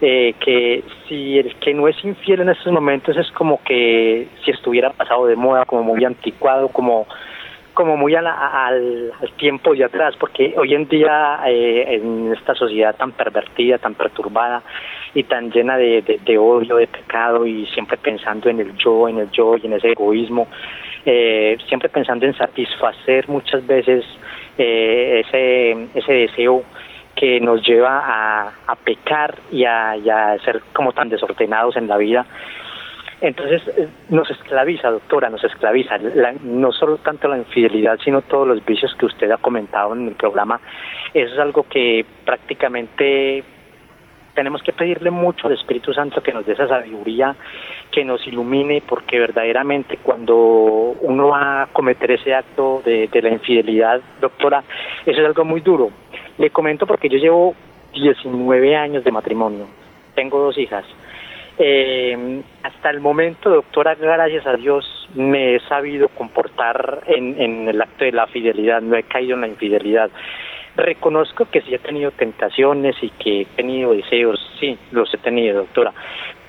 eh, 0.00 0.34
que 0.40 0.82
si 1.08 1.38
el 1.38 1.54
que 1.56 1.72
no 1.72 1.88
es 1.88 2.04
infiel 2.04 2.40
en 2.40 2.50
estos 2.50 2.72
momentos 2.72 3.16
es 3.16 3.30
como 3.30 3.62
que 3.62 4.28
si 4.44 4.50
estuviera 4.50 4.90
pasado 4.90 5.26
de 5.26 5.36
moda 5.36 5.64
como 5.64 5.82
muy 5.82 6.04
anticuado 6.04 6.68
como 6.68 7.06
como 7.76 7.98
muy 7.98 8.14
al, 8.14 8.26
al, 8.26 9.12
tiempo 9.36 9.74
de 9.74 9.84
atrás, 9.84 10.16
porque 10.18 10.54
hoy 10.56 10.74
en 10.74 10.88
día 10.88 11.40
eh, 11.46 11.96
en 11.96 12.32
esta 12.32 12.54
sociedad 12.54 12.96
tan 12.96 13.12
pervertida, 13.12 13.76
tan 13.76 13.92
perturbada 13.94 14.62
y 15.14 15.24
tan 15.24 15.50
llena 15.50 15.76
de, 15.76 16.38
odio, 16.38 16.76
de 16.76 16.86
pecado 16.86 17.46
y 17.46 17.66
siempre 17.66 17.98
pensando 17.98 18.48
en 18.48 18.60
el 18.60 18.74
yo, 18.78 19.10
en 19.10 19.18
el 19.18 19.30
yo 19.30 19.58
y 19.58 19.66
en 19.66 19.74
ese 19.74 19.92
egoísmo, 19.92 20.48
eh, 21.04 21.58
siempre 21.68 21.90
pensando 21.90 22.24
en 22.24 22.34
satisfacer 22.34 23.28
muchas 23.28 23.64
veces 23.66 24.06
eh, 24.56 25.22
ese, 25.26 25.88
ese 25.94 26.12
deseo 26.12 26.62
que 27.14 27.40
nos 27.40 27.60
lleva 27.62 28.00
a, 28.02 28.52
a 28.68 28.74
pecar 28.76 29.34
y 29.52 29.64
a, 29.64 29.98
y 29.98 30.08
a 30.08 30.38
ser 30.38 30.62
como 30.72 30.92
tan 30.92 31.10
desordenados 31.10 31.76
en 31.76 31.88
la 31.88 31.98
vida 31.98 32.24
entonces 33.20 33.62
eh, 33.76 33.88
nos 34.10 34.30
esclaviza, 34.30 34.90
doctora, 34.90 35.30
nos 35.30 35.42
esclaviza, 35.42 35.96
no 36.42 36.72
solo 36.72 36.98
tanto 36.98 37.28
la 37.28 37.38
infidelidad, 37.38 37.98
sino 38.04 38.22
todos 38.22 38.46
los 38.46 38.64
vicios 38.64 38.94
que 38.98 39.06
usted 39.06 39.30
ha 39.30 39.38
comentado 39.38 39.94
en 39.94 40.08
el 40.08 40.14
programa. 40.14 40.60
Eso 41.14 41.32
es 41.32 41.38
algo 41.38 41.64
que 41.64 42.04
prácticamente 42.24 43.42
tenemos 44.34 44.62
que 44.62 44.74
pedirle 44.74 45.10
mucho 45.10 45.46
al 45.46 45.54
Espíritu 45.54 45.94
Santo 45.94 46.22
que 46.22 46.32
nos 46.32 46.44
dé 46.44 46.52
esa 46.52 46.68
sabiduría, 46.68 47.34
que 47.90 48.04
nos 48.04 48.26
ilumine, 48.26 48.82
porque 48.86 49.18
verdaderamente 49.18 49.96
cuando 50.02 50.36
uno 50.36 51.28
va 51.28 51.62
a 51.62 51.66
cometer 51.68 52.10
ese 52.10 52.34
acto 52.34 52.82
de, 52.84 53.08
de 53.08 53.22
la 53.22 53.30
infidelidad, 53.30 54.02
doctora, 54.20 54.62
eso 55.06 55.18
es 55.18 55.26
algo 55.26 55.44
muy 55.46 55.62
duro. 55.62 55.90
Le 56.36 56.50
comento 56.50 56.86
porque 56.86 57.08
yo 57.08 57.16
llevo 57.16 57.54
19 57.94 58.76
años 58.76 59.02
de 59.04 59.10
matrimonio, 59.10 59.66
tengo 60.14 60.38
dos 60.38 60.58
hijas 60.58 60.84
eh, 61.58 62.42
hasta 62.62 62.90
el 62.90 63.00
momento, 63.00 63.50
doctora, 63.50 63.94
gracias 63.94 64.46
a 64.46 64.54
Dios, 64.54 65.08
me 65.14 65.56
he 65.56 65.60
sabido 65.60 66.08
comportar 66.08 67.02
en, 67.06 67.40
en 67.40 67.68
el 67.68 67.80
acto 67.80 68.04
de 68.04 68.12
la 68.12 68.26
fidelidad, 68.26 68.82
no 68.82 68.96
he 68.96 69.04
caído 69.04 69.34
en 69.34 69.40
la 69.42 69.48
infidelidad. 69.48 70.10
Reconozco 70.76 71.46
que 71.46 71.62
sí 71.62 71.74
he 71.74 71.78
tenido 71.78 72.10
tentaciones 72.10 72.96
y 73.00 73.08
que 73.10 73.42
he 73.42 73.44
tenido 73.46 73.94
deseos, 73.94 74.38
sí, 74.60 74.78
los 74.92 75.12
he 75.14 75.18
tenido, 75.18 75.60
doctora. 75.60 75.92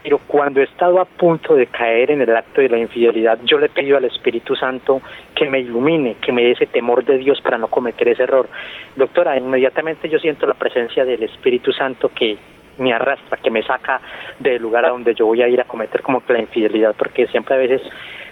Pero 0.03 0.19
cuando 0.19 0.59
he 0.59 0.65
estado 0.65 0.99
a 0.99 1.05
punto 1.05 1.55
de 1.55 1.67
caer 1.67 2.11
en 2.11 2.21
el 2.21 2.35
acto 2.35 2.61
de 2.61 2.69
la 2.69 2.77
infidelidad, 2.77 3.39
yo 3.45 3.57
le 3.57 3.67
he 3.67 3.69
pedido 3.69 3.97
al 3.97 4.05
Espíritu 4.05 4.55
Santo 4.55 5.01
que 5.33 5.49
me 5.49 5.59
ilumine, 5.59 6.15
que 6.21 6.31
me 6.31 6.43
dé 6.43 6.51
ese 6.51 6.65
temor 6.65 7.05
de 7.05 7.17
Dios 7.17 7.41
para 7.41 7.57
no 7.57 7.67
cometer 7.67 8.09
ese 8.09 8.23
error. 8.23 8.47
Doctora, 8.95 9.37
inmediatamente 9.37 10.09
yo 10.09 10.19
siento 10.19 10.45
la 10.45 10.53
presencia 10.53 11.03
del 11.05 11.23
Espíritu 11.23 11.71
Santo 11.71 12.09
que 12.13 12.37
me 12.77 12.93
arrastra, 12.93 13.37
que 13.37 13.51
me 13.51 13.63
saca 13.63 14.01
del 14.39 14.61
lugar 14.61 14.85
a 14.85 14.89
donde 14.89 15.13
yo 15.13 15.25
voy 15.25 15.41
a 15.41 15.47
ir 15.47 15.59
a 15.61 15.65
cometer 15.65 16.01
como 16.01 16.25
que 16.25 16.33
la 16.33 16.39
infidelidad, 16.39 16.95
porque 16.97 17.27
siempre 17.27 17.55
a 17.55 17.57
veces 17.57 17.81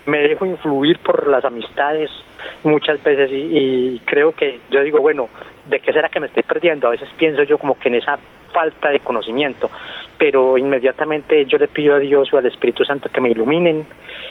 me 0.05 0.19
dejo 0.19 0.45
influir 0.45 0.99
por 0.99 1.27
las 1.27 1.43
amistades 1.45 2.11
muchas 2.63 3.01
veces 3.03 3.29
y, 3.31 3.99
creo 4.05 4.33
que 4.33 4.59
yo 4.69 4.83
digo, 4.83 4.99
bueno, 4.99 5.29
¿de 5.65 5.79
qué 5.79 5.91
será 5.93 6.09
que 6.09 6.19
me 6.19 6.27
estoy 6.27 6.43
perdiendo? 6.43 6.87
A 6.87 6.91
veces 6.91 7.09
pienso 7.17 7.43
yo 7.43 7.57
como 7.57 7.77
que 7.77 7.89
en 7.89 7.95
esa 7.95 8.19
falta 8.53 8.89
de 8.89 8.99
conocimiento, 8.99 9.69
pero 10.17 10.57
inmediatamente 10.57 11.45
yo 11.45 11.57
le 11.57 11.67
pido 11.67 11.95
a 11.95 11.99
Dios 11.99 12.31
o 12.31 12.37
al 12.37 12.45
Espíritu 12.45 12.85
Santo 12.85 13.09
que 13.09 13.19
me 13.19 13.29
iluminen 13.29 13.85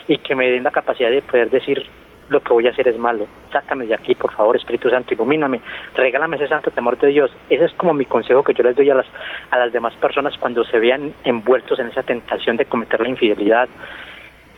y 0.07 0.17
que 0.17 0.35
me 0.35 0.49
den 0.49 0.63
la 0.63 0.71
capacidad 0.71 1.11
de 1.11 1.21
poder 1.21 1.49
decir 1.49 1.85
lo 2.29 2.41
que 2.41 2.53
voy 2.53 2.67
a 2.67 2.71
hacer 2.71 2.87
es 2.87 2.97
malo. 2.97 3.27
Sácame 3.51 3.85
de 3.85 3.93
aquí, 3.93 4.15
por 4.15 4.31
favor, 4.33 4.55
Espíritu 4.55 4.89
Santo, 4.89 5.13
ilumíname, 5.13 5.61
regálame 5.95 6.37
ese 6.37 6.47
santo 6.47 6.71
temor 6.71 6.97
de 6.97 7.07
Dios. 7.07 7.31
Ese 7.49 7.65
es 7.65 7.73
como 7.73 7.93
mi 7.93 8.05
consejo 8.05 8.43
que 8.43 8.53
yo 8.53 8.63
les 8.63 8.75
doy 8.75 8.89
a 8.89 8.95
las, 8.95 9.05
a 9.51 9.57
las 9.57 9.71
demás 9.71 9.93
personas 9.95 10.37
cuando 10.39 10.63
se 10.63 10.79
vean 10.79 11.13
envueltos 11.23 11.79
en 11.79 11.87
esa 11.87 12.03
tentación 12.03 12.57
de 12.57 12.65
cometer 12.65 13.01
la 13.01 13.09
infidelidad, 13.09 13.69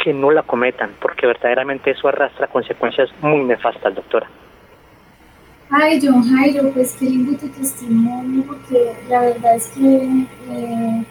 que 0.04 0.14
no 0.14 0.32
la 0.32 0.44
cometan, 0.44 0.92
porque 1.02 1.28
verdaderamente 1.28 1.92
eso 1.92 2.08
arrastra 2.08 2.48
consecuencias 2.48 3.10
muy 3.22 3.44
nefastas, 3.44 3.96
doctora. 3.96 4.28
Ay, 5.70 6.00
John 6.02 6.24
Jairo, 6.24 6.70
pues 6.72 6.96
qué 6.98 7.06
lindo 7.06 7.38
tu 7.38 7.50
testimonio, 7.50 8.44
porque 8.48 8.94
la 9.10 9.20
verdad 9.22 9.56
es 9.56 9.68
que, 9.70 10.26
eh, 10.50 11.04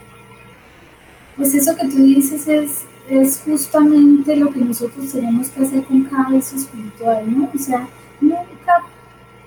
pues 1.37 1.55
eso 1.55 1.77
que 1.77 1.89
tú 1.89 1.97
dices 1.97 2.49
es, 2.49 2.87
es 3.09 3.43
justamente 3.45 4.37
lo 4.37 4.51
que 4.51 4.61
nosotros 4.61 5.13
tenemos 5.13 5.49
que 5.49 5.63
hacer 5.63 5.85
con 5.85 6.03
cada 6.05 6.31
vez 6.31 6.53
espiritual, 6.53 7.25
¿no? 7.27 7.49
O 7.55 7.59
sea, 7.59 7.89
nunca 8.21 8.83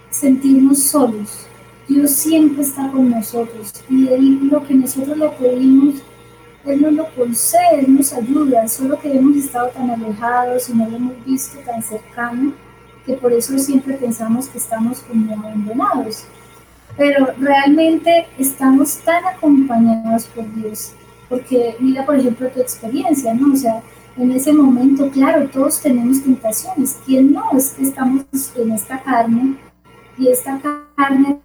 sentirnos 0.10 0.84
solos. 0.84 1.46
Dios 1.88 2.12
siempre 2.12 2.62
está 2.62 2.90
con 2.92 3.10
nosotros 3.10 3.74
y 3.90 4.08
Él, 4.08 4.48
lo 4.50 4.66
que 4.66 4.76
nosotros 4.76 5.18
le 5.18 5.30
pedimos, 5.30 5.96
Él 6.66 6.82
nos 6.82 6.94
lo 6.94 7.16
concede, 7.16 7.80
Él 7.80 7.96
nos 7.96 8.14
ayuda, 8.14 8.68
solo 8.68 9.00
que 9.00 9.12
hemos 9.12 9.38
estado 9.38 9.70
tan 9.70 9.90
alejados 9.90 10.70
y 10.70 10.74
no 10.74 10.88
lo 10.88 10.98
hemos 10.98 11.26
visto 11.26 11.58
tan 11.66 11.82
cercano 11.82 12.54
que 13.06 13.14
por 13.14 13.34
eso 13.34 13.58
siempre 13.58 13.96
pensamos 13.96 14.48
que 14.48 14.60
estamos 14.60 15.00
como 15.00 15.34
abandonados. 15.34 16.26
Pero 16.96 17.28
realmente 17.40 18.28
estamos 18.38 18.98
tan 18.98 19.26
acompañados 19.26 20.26
por 20.26 20.46
Dios 20.54 20.94
porque 21.30 21.76
mira, 21.80 22.06
por 22.06 22.18
ejemplo, 22.20 22.50
tu 22.50 22.60
experiencia, 22.60 23.34
¿no? 23.34 23.54
O 23.54 23.56
sea, 23.56 23.82
en 24.18 24.32
ese 24.32 24.52
momento, 24.52 25.10
claro, 25.12 25.48
todos 25.50 25.80
tenemos 25.80 26.22
tentaciones. 26.24 26.98
¿Quién 27.06 27.32
no? 27.32 27.44
Es 27.56 27.70
que 27.72 27.84
estamos 27.84 28.26
en 28.56 28.72
esta 28.72 29.02
carne 29.02 29.56
y 30.18 30.28
esta 30.28 30.60
carne 30.96 31.40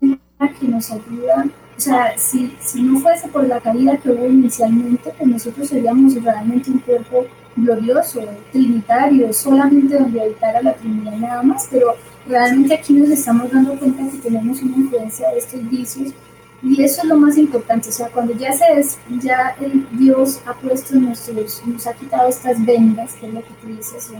que 0.00 0.68
nos 0.68 0.90
ayuda. 0.90 1.46
O 1.76 1.80
sea, 1.80 2.18
si, 2.18 2.52
si 2.60 2.82
no 2.82 2.98
fuese 2.98 3.28
por 3.28 3.46
la 3.46 3.60
caída 3.60 3.96
que 3.96 4.10
hubo 4.10 4.26
inicialmente, 4.26 5.12
pues 5.16 5.30
nosotros 5.30 5.68
seríamos 5.68 6.14
realmente 6.22 6.70
un 6.70 6.80
cuerpo 6.80 7.26
glorioso, 7.56 8.20
trinitario, 8.52 9.32
solamente 9.32 9.98
donde 9.98 10.20
habitara 10.20 10.62
la 10.62 10.74
Trinidad 10.74 11.16
nada 11.16 11.42
más, 11.42 11.68
pero 11.70 11.94
realmente 12.26 12.74
aquí 12.74 12.92
nos 12.94 13.10
estamos 13.10 13.50
dando 13.50 13.78
cuenta 13.78 14.10
que 14.10 14.18
tenemos 14.18 14.60
una 14.62 14.76
influencia 14.76 15.30
de 15.30 15.38
estos 15.38 15.68
vicios 15.70 16.12
y 16.60 16.82
eso 16.82 17.02
es 17.02 17.08
lo 17.08 17.16
más 17.16 17.38
importante, 17.38 17.88
o 17.88 17.92
sea, 17.92 18.08
cuando 18.08 18.34
ya 18.34 18.52
se 18.52 18.64
es, 18.80 18.98
ya 19.20 19.54
el 19.60 19.86
Dios 19.96 20.40
ha 20.44 20.54
puesto 20.54 20.96
nuestros, 20.96 21.62
nos 21.64 21.86
ha 21.86 21.92
quitado 21.94 22.28
estas 22.28 22.64
vendas, 22.64 23.14
que 23.14 23.28
es 23.28 23.34
lo 23.34 23.40
que 23.40 23.54
tú 23.62 23.68
dices, 23.68 24.10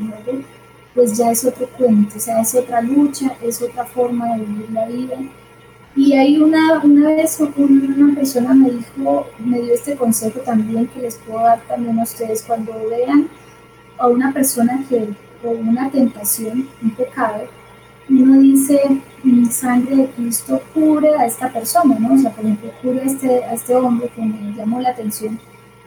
pues 0.94 1.16
ya 1.16 1.30
es 1.32 1.44
otro 1.44 1.68
cuento, 1.70 2.16
o 2.16 2.20
sea, 2.20 2.40
es 2.40 2.54
otra 2.54 2.80
lucha, 2.80 3.36
es 3.42 3.60
otra 3.60 3.84
forma 3.84 4.36
de 4.36 4.44
vivir 4.44 4.70
la 4.70 4.86
vida. 4.86 5.16
Y 5.96 6.12
hay 6.12 6.38
una, 6.38 6.80
una 6.84 7.10
vez 7.10 7.40
una 7.40 8.14
persona 8.14 8.54
me 8.54 8.70
dijo, 8.70 9.26
me 9.38 9.60
dio 9.60 9.74
este 9.74 9.96
consejo 9.96 10.38
también 10.40 10.86
que 10.86 11.00
les 11.00 11.16
puedo 11.16 11.40
dar 11.40 11.60
también 11.66 11.98
a 11.98 12.04
ustedes 12.04 12.42
cuando 12.42 12.72
vean 12.88 13.28
a 13.98 14.06
una 14.06 14.32
persona 14.32 14.84
que, 14.88 15.08
por 15.42 15.56
una 15.56 15.90
tentación, 15.90 16.68
un 16.82 16.90
pecado, 16.90 17.48
uno 18.08 18.40
dice, 18.40 19.00
sangre 19.50 19.96
de 19.96 20.06
Cristo 20.10 20.62
cubre 20.72 21.14
a 21.14 21.26
esta 21.26 21.52
persona, 21.52 21.98
¿no? 21.98 22.14
O 22.14 22.18
sea, 22.18 22.30
por 22.30 22.44
ejemplo, 22.44 22.70
cubre 22.82 23.00
a 23.00 23.04
este, 23.04 23.44
a 23.44 23.54
este 23.54 23.74
hombre 23.74 24.08
que 24.14 24.22
me 24.22 24.52
llamó 24.54 24.80
la 24.80 24.90
atención 24.90 25.38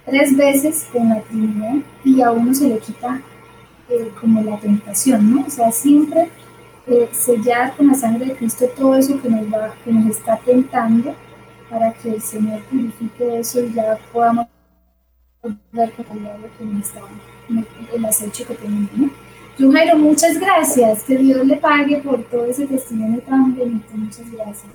tres 0.05 0.35
veces 0.35 0.87
con 0.91 1.09
la 1.09 1.21
Trinidad 1.21 1.75
y 2.03 2.21
a 2.21 2.31
uno 2.31 2.53
se 2.53 2.67
le 2.67 2.79
quita 2.79 3.21
eh, 3.89 4.11
como 4.19 4.41
la 4.41 4.57
tentación, 4.57 5.35
¿no? 5.35 5.45
O 5.45 5.49
sea, 5.49 5.71
siempre 5.71 6.29
eh, 6.87 7.09
sellar 7.11 7.75
con 7.75 7.87
la 7.87 7.93
sangre 7.93 8.25
de 8.25 8.35
Cristo 8.35 8.65
todo 8.75 8.95
eso 8.95 9.21
que 9.21 9.29
nos, 9.29 9.45
va, 9.53 9.73
que 9.83 9.91
nos 9.91 10.17
está 10.17 10.37
tentando 10.37 11.15
para 11.69 11.93
que 11.93 12.09
el 12.09 12.21
Señor 12.21 12.61
purifique 12.63 13.39
eso 13.39 13.63
y 13.63 13.73
ya 13.73 13.97
podamos 14.11 14.47
ver 15.71 15.91
con 15.93 16.23
lo 16.23 16.57
que 16.57 16.65
nos 16.65 16.87
está, 16.87 17.01
el 17.93 18.05
acecho 18.05 18.45
que 18.45 18.55
tenemos, 18.55 18.91
¿no? 18.93 19.09
Jairo, 19.57 19.97
muchas 19.97 20.39
gracias. 20.39 21.03
Que 21.03 21.17
Dios 21.17 21.45
le 21.45 21.57
pague 21.57 21.97
por 21.97 22.23
todo 22.23 22.45
ese 22.45 22.67
testimonio 22.67 23.21
tan 23.21 23.55
bonito. 23.55 23.87
Muchas 23.93 24.31
gracias. 24.31 24.71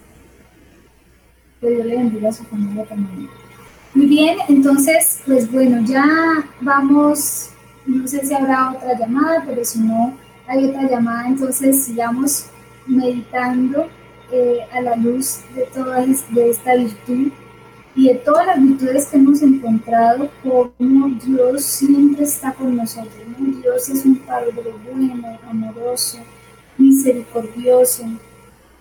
Que 1.60 1.70
Dios 1.70 1.86
le 1.86 1.96
bendiga 1.96 2.28
a 2.28 2.32
su 2.32 2.44
familia 2.44 2.84
también. 2.84 3.28
Muy 3.94 4.06
bien, 4.06 4.36
entonces, 4.48 5.22
pues 5.24 5.50
bueno, 5.50 5.80
ya 5.86 6.04
vamos, 6.60 7.50
no 7.86 8.06
sé 8.06 8.26
si 8.26 8.34
habrá 8.34 8.72
otra 8.72 8.98
llamada, 8.98 9.42
pero 9.46 9.64
si 9.64 9.78
no 9.78 10.14
hay 10.46 10.66
otra 10.66 10.82
llamada, 10.82 11.28
entonces 11.28 11.84
sigamos 11.84 12.46
meditando 12.86 13.88
eh, 14.30 14.60
a 14.70 14.82
la 14.82 14.96
luz 14.96 15.40
de 15.54 15.62
toda 15.72 16.04
esta 16.04 16.74
virtud 16.74 17.32
y 17.96 18.08
de 18.08 18.14
todas 18.16 18.46
las 18.46 18.62
virtudes 18.62 19.06
que 19.06 19.16
hemos 19.16 19.40
encontrado, 19.40 20.28
como 20.42 21.08
Dios 21.24 21.64
siempre 21.64 22.24
está 22.24 22.52
con 22.52 22.76
nosotros. 22.76 23.14
Dios 23.38 23.88
es 23.88 24.04
un 24.04 24.16
Padre 24.16 24.52
bueno, 24.84 25.38
amoroso, 25.48 26.18
misericordioso. 26.76 28.04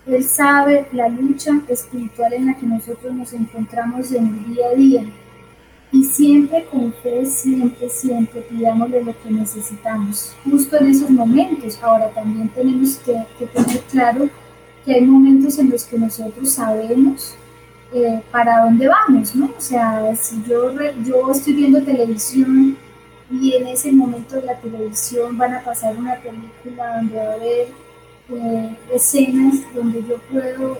Él 0.06 0.22
sabe 0.22 0.86
la 0.92 1.08
lucha 1.08 1.52
espiritual 1.66 2.34
en 2.34 2.46
la 2.46 2.56
que 2.56 2.66
nosotros 2.66 3.14
nos 3.14 3.32
encontramos 3.32 4.12
en 4.12 4.26
el 4.26 4.54
día 4.54 4.66
a 4.68 4.74
día. 4.74 5.04
Y 5.92 6.04
siempre 6.04 6.66
con 6.70 6.92
fe, 6.92 7.24
siempre, 7.24 7.88
siempre 7.88 8.42
pidámosle 8.42 9.02
lo 9.02 9.14
que 9.22 9.30
necesitamos, 9.30 10.34
justo 10.44 10.76
en 10.76 10.90
esos 10.90 11.08
momentos. 11.08 11.78
Ahora 11.82 12.10
también 12.10 12.50
tenemos 12.50 12.96
que, 12.96 13.24
que 13.38 13.46
tener 13.46 13.80
claro 13.90 14.28
que 14.84 14.92
hay 14.92 15.06
momentos 15.06 15.58
en 15.58 15.70
los 15.70 15.84
que 15.84 15.98
nosotros 15.98 16.50
sabemos 16.50 17.34
para 18.30 18.64
dónde 18.64 18.88
vamos, 18.88 19.34
¿no? 19.34 19.46
O 19.56 19.60
sea, 19.60 20.14
si 20.16 20.42
yo, 20.44 20.72
yo 21.04 21.30
estoy 21.30 21.54
viendo 21.54 21.82
televisión 21.82 22.76
y 23.30 23.54
en 23.54 23.66
ese 23.68 23.92
momento 23.92 24.36
de 24.36 24.42
la 24.42 24.58
televisión 24.60 25.36
van 25.36 25.54
a 25.54 25.62
pasar 25.62 25.96
una 25.96 26.14
película 26.16 26.96
donde 26.96 27.16
va 27.16 27.22
a 27.22 27.34
haber 27.34 27.68
eh, 28.28 28.76
escenas 28.92 29.54
donde 29.74 30.04
yo 30.08 30.18
puedo 30.30 30.78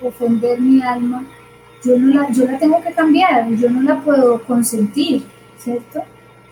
ofender 0.00 0.60
mi 0.60 0.82
alma, 0.82 1.24
yo, 1.84 1.98
no 1.98 2.14
la, 2.14 2.30
yo 2.30 2.44
la 2.44 2.58
tengo 2.58 2.82
que 2.82 2.92
cambiar, 2.92 3.48
yo 3.50 3.70
no 3.70 3.82
la 3.82 4.00
puedo 4.00 4.42
consentir, 4.42 5.24
¿cierto? 5.58 6.02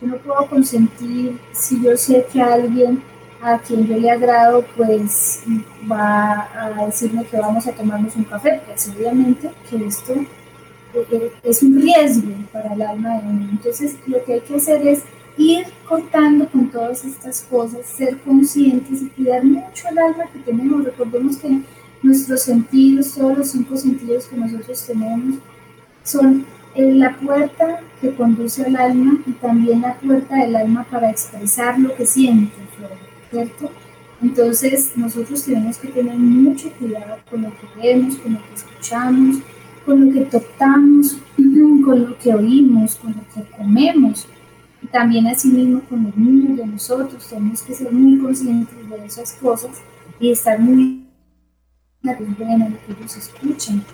Yo 0.01 0.09
no 0.09 0.17
puedo 0.19 0.47
consentir 0.47 1.39
si 1.53 1.83
yo 1.83 1.97
sé 1.97 2.27
que 2.33 2.41
alguien 2.41 3.03
a 3.43 3.59
quien 3.59 3.87
yo 3.87 3.97
le 3.97 4.11
agrado, 4.11 4.65
pues 4.77 5.43
va 5.91 6.49
a 6.55 6.87
decirme 6.87 7.25
que 7.25 7.39
vamos 7.39 7.67
a 7.67 7.73
tomarnos 7.73 8.17
un 8.17 8.25
café, 8.25 8.61
pues 8.67 8.89
obviamente 8.89 9.51
que 9.69 9.87
esto 9.87 10.15
eh, 10.15 11.07
eh, 11.11 11.33
es 11.43 11.63
un 11.63 11.81
riesgo 11.81 12.33
para 12.53 12.75
el 12.75 12.83
alma 12.83 13.21
de 13.21 13.29
uno. 13.29 13.49
Entonces 13.51 13.97
lo 14.07 14.25
que 14.25 14.35
hay 14.35 14.41
que 14.41 14.57
hacer 14.57 14.87
es 14.87 15.03
ir 15.37 15.67
cortando 15.87 16.49
con 16.49 16.71
todas 16.71 17.05
estas 17.05 17.43
cosas, 17.43 17.87
ser 17.87 18.19
conscientes 18.21 19.03
y 19.03 19.09
cuidar 19.11 19.45
mucho 19.45 19.89
el 19.91 19.99
alma 19.99 20.25
que 20.33 20.39
tenemos. 20.41 20.85
Recordemos 20.85 21.37
que 21.37 21.61
nuestros 22.03 22.43
sentidos, 22.43 23.15
todos 23.15 23.39
los 23.39 23.51
cinco 23.51 23.77
sentidos 23.77 24.27
que 24.27 24.37
nosotros 24.37 24.87
tenemos, 24.87 25.37
son 26.03 26.47
eh, 26.75 26.93
la 26.93 27.17
puerta 27.17 27.81
que 28.01 28.15
conduce 28.15 28.65
al 28.65 28.77
alma 28.77 29.19
y 29.27 29.33
también 29.33 29.83
la 29.83 29.95
puerta 29.95 30.37
del 30.37 30.57
alma 30.57 30.85
para 30.91 31.11
expresar 31.11 31.79
lo 31.79 31.95
que 31.95 32.07
siente. 32.07 32.66
¿Cierto? 33.37 33.71
Entonces 34.23 34.93
nosotros 34.97 35.45
tenemos 35.45 35.77
que 35.77 35.89
tener 35.89 36.17
mucho 36.17 36.71
cuidado 36.73 37.19
con 37.31 37.43
lo 37.43 37.51
que 37.51 37.67
vemos, 37.83 38.17
con 38.17 38.35
lo 38.35 38.39
que 38.41 38.55
escuchamos, 38.55 39.37
con 39.85 40.07
lo 40.07 40.13
que 40.13 40.21
tocamos, 40.25 41.19
con 41.85 42.03
lo 42.03 42.19
que 42.19 42.35
oímos, 42.35 42.97
con 42.97 43.15
lo 43.15 43.23
que 43.35 43.51
comemos. 43.51 44.27
Y 44.83 44.87
también 44.87 45.27
así 45.27 45.49
mismo 45.49 45.81
con 45.89 46.05
los 46.05 46.17
niños 46.17 46.57
de 46.57 46.67
nosotros, 46.67 47.27
tenemos 47.29 47.63
que 47.63 47.75
ser 47.75 47.93
muy 47.93 48.19
conscientes 48.19 48.89
de 48.89 49.05
esas 49.05 49.33
cosas 49.35 49.83
y 50.19 50.31
estar 50.31 50.59
muy 50.59 51.07
atentos 52.05 52.47
a 52.47 52.57
lo 52.57 52.77
que 52.87 52.93
ellos 52.99 53.17
escuchan, 53.17 53.85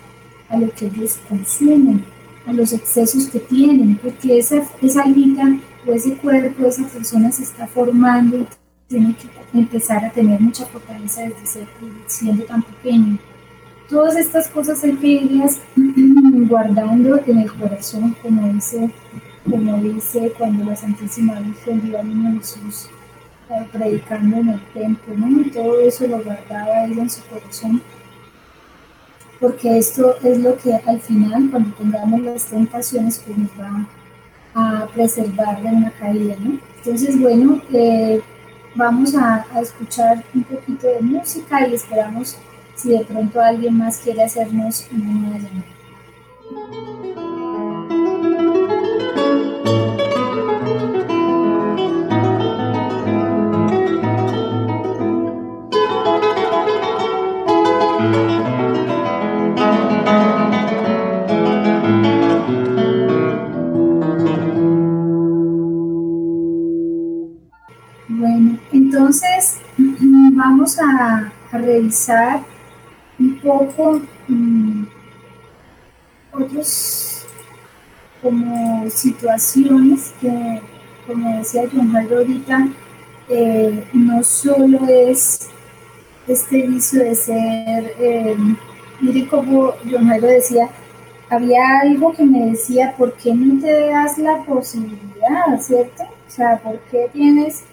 a 0.49 0.57
lo 0.57 0.71
que 0.71 0.85
ellos 0.85 1.19
consumen, 1.27 2.05
a 2.45 2.53
los 2.53 2.71
excesos 2.71 3.27
que 3.27 3.39
tienen, 3.39 3.97
porque 3.97 4.37
esa, 4.37 4.63
esa 4.81 5.03
vida 5.05 5.57
o 5.85 5.91
ese 5.91 6.15
cuerpo, 6.15 6.65
esa 6.65 6.87
persona 6.87 7.31
se 7.31 7.43
está 7.43 7.67
formando 7.67 8.47
tiene 8.93 9.15
que 9.15 9.27
empezar 9.57 10.05
a 10.05 10.11
tener 10.11 10.39
mucha 10.39 10.65
fortaleza 10.67 11.21
desde 11.21 11.45
ser, 11.47 11.67
siendo 12.05 12.43
tan 12.43 12.61
pequeño. 12.61 13.17
Todas 13.89 14.15
estas 14.15 14.47
cosas 14.49 14.83
hay 14.83 14.95
que 14.97 15.07
irlas 15.07 15.59
guardando 15.75 17.19
en 17.25 17.39
el 17.39 17.51
corazón, 17.53 18.15
como 18.21 18.53
dice, 18.53 18.91
como 19.49 19.77
dice 19.77 20.31
cuando 20.37 20.65
la 20.65 20.75
Santísima 20.75 21.39
Virgen 21.39 21.81
vio 21.81 21.99
al 21.99 22.07
niño 22.07 22.39
Jesús 22.39 22.89
eh, 23.49 23.67
predicando 23.71 24.37
en 24.37 24.49
el 24.49 24.61
templo, 24.73 25.15
¿no? 25.17 25.41
Y 25.41 25.49
todo 25.49 25.79
eso 25.81 26.07
lo 26.07 26.23
guardaba 26.23 26.85
ella 26.85 27.01
en 27.01 27.09
su 27.09 27.23
corazón, 27.23 27.81
porque 29.39 29.77
esto 29.79 30.17
es 30.23 30.37
lo 30.37 30.55
que 30.55 30.73
al 30.73 31.01
final, 31.01 31.49
cuando 31.49 31.75
tengamos 31.75 32.21
las 32.21 32.45
tentaciones, 32.45 33.23
pues 33.25 33.37
nos 33.39 33.49
va 33.59 33.87
a 34.53 34.87
preservar 34.93 35.61
de 35.63 35.69
una 35.69 35.91
caída, 35.91 36.35
¿no? 36.39 36.59
Entonces, 36.77 37.19
bueno, 37.19 37.59
eh, 37.73 38.21
vamos 38.75 39.15
a, 39.15 39.45
escuchar 39.61 40.23
un 40.33 40.43
poquito 40.43 40.87
de 40.87 41.01
música 41.01 41.67
y 41.67 41.75
esperamos 41.75 42.37
si 42.75 42.89
de 42.89 43.05
pronto 43.05 43.39
alguien 43.39 43.77
más 43.77 43.97
quiere 43.97 44.23
hacernos 44.23 44.87
una 44.91 45.37
llamada. 45.37 45.73
Vamos 70.63 70.79
a, 70.79 71.33
revisar 71.51 72.41
un 73.19 73.37
poco 73.39 74.01
um, 74.29 74.87
otros 76.31 77.25
como 78.21 78.89
situaciones 78.89 80.13
que, 80.21 80.61
como 81.05 81.37
decía 81.37 81.63
John 81.71 81.95
ahorita, 81.95 82.69
eh, 83.29 83.83
no 83.91 84.23
solo 84.23 84.87
es 84.87 85.49
este 86.27 86.65
vicio 86.65 87.03
de 87.03 87.15
ser, 87.15 87.93
eh, 87.99 88.37
como 89.29 89.73
John 89.91 90.07
Jairo 90.07 90.27
decía, 90.27 90.69
había 91.29 91.81
algo 91.81 92.13
que 92.13 92.23
me 92.23 92.51
decía, 92.51 92.95
¿por 92.97 93.13
qué 93.13 93.35
no 93.35 93.61
te 93.61 93.89
das 93.89 94.17
la 94.17 94.37
posibilidad, 94.43 95.59
cierto? 95.59 96.03
O 96.03 96.31
sea, 96.31 96.57
¿por 96.57 96.79
qué 96.89 97.09
tienes 97.11 97.63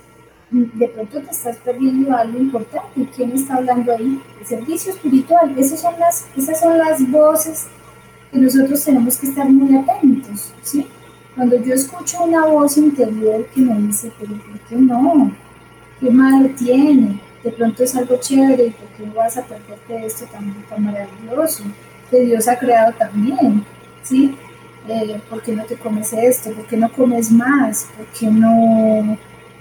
de 0.51 0.89
pronto 0.89 1.21
te 1.21 1.31
estás 1.31 1.57
perdiendo 1.59 2.15
algo 2.15 2.39
importante. 2.39 3.09
¿Quién 3.15 3.33
está 3.33 3.57
hablando 3.57 3.93
ahí? 3.93 4.21
El 4.41 4.47
servicio 4.47 4.93
espiritual. 4.93 5.55
Esas 5.57 5.81
son 5.81 5.99
las, 5.99 6.27
esas 6.37 6.61
son 6.61 6.79
las 6.79 7.09
voces 7.11 7.67
que 8.33 8.39
nosotros 8.39 8.85
tenemos 8.85 9.17
que 9.17 9.27
estar 9.29 9.49
muy 9.49 9.77
atentos. 9.77 10.53
¿sí? 10.63 10.87
Cuando 11.35 11.57
yo 11.63 11.75
escucho 11.75 12.25
una 12.25 12.47
voz 12.47 12.77
interior 12.77 13.47
que 13.55 13.61
me 13.61 13.81
dice, 13.81 14.13
pero 14.19 14.33
¿por 14.33 14.59
qué 14.69 14.77
no? 14.77 15.33
¿Qué 16.01 16.11
mal 16.11 16.55
tiene? 16.57 17.21
De 17.45 17.53
pronto 17.53 17.83
es 17.83 17.97
algo 17.97 18.17
chévere 18.19 18.75
¿por 18.79 18.89
qué 18.89 19.07
no 19.07 19.15
vas 19.15 19.37
a 19.37 19.43
perderte 19.43 20.07
esto 20.07 20.27
tan, 20.27 20.53
tan 20.69 20.85
maravilloso? 20.85 21.65
Que 22.11 22.21
Dios 22.21 22.49
ha 22.49 22.59
creado 22.59 22.93
también. 22.99 23.65
¿sí? 24.03 24.37
Eh, 24.89 25.21
¿Por 25.31 25.43
qué 25.43 25.53
no 25.53 25.65
te 25.65 25.77
comes 25.77 26.13
esto? 26.13 26.51
¿Por 26.53 26.67
qué 26.67 26.77
no 26.77 26.91
comes 26.93 27.31
más? 27.31 27.87
¿Por 27.97 28.07
qué 28.07 28.27
no 28.27 29.17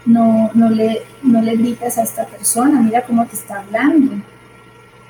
no, 0.10 0.49
no, 0.55 0.70
le, 0.70 1.03
no 1.22 1.41
le 1.41 1.55
gritas 1.55 1.97
a 1.99 2.03
esta 2.03 2.26
persona, 2.26 2.82
mira 2.82 3.03
cómo 3.03 3.26
te 3.28 3.36
está 3.36 3.60
hablando, 3.60 4.14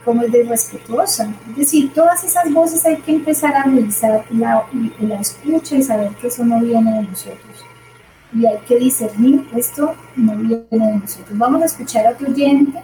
cómo 0.03 0.23
es 0.23 0.31
de 0.31 0.43
respetuosa. 0.43 1.33
Es 1.51 1.55
decir, 1.55 1.93
todas 1.93 2.23
esas 2.25 2.51
voces 2.51 2.85
hay 2.85 2.97
que 2.97 3.13
empezar 3.13 3.55
a 3.55 3.63
revisar 3.63 4.25
la, 4.29 4.65
la 4.99 5.19
escucha 5.21 5.75
y 5.77 5.83
saber 5.83 6.11
que 6.15 6.27
eso 6.27 6.43
no 6.43 6.59
viene 6.59 6.93
de 6.95 7.03
nosotros. 7.03 7.65
Y 8.33 8.45
hay 8.45 8.59
que 8.67 8.77
discernir, 8.77 9.47
esto 9.55 9.95
no 10.17 10.35
viene 10.35 10.65
de 10.69 10.97
nosotros. 10.97 11.37
Vamos 11.37 11.61
a 11.61 11.65
escuchar 11.65 12.05
a 12.05 12.11
otro 12.11 12.27
oyente, 12.29 12.79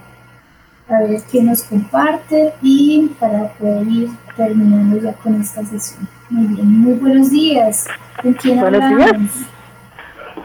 a 0.88 1.00
ver 1.02 1.22
qué 1.30 1.44
nos 1.44 1.64
comparte 1.64 2.54
y 2.62 3.10
para 3.20 3.50
poder 3.54 3.88
ir 3.88 4.10
terminando 4.38 5.02
ya 5.02 5.14
con 5.14 5.42
esta 5.42 5.66
sesión. 5.66 6.08
Muy 6.30 6.48
bien, 6.48 6.80
muy 6.80 6.94
buenos 6.94 7.30
días. 7.30 7.86
¿Con 8.22 8.34
quién 8.34 8.60
buenos 8.62 8.82
hablamos? 8.82 9.22
Días. 9.22 9.50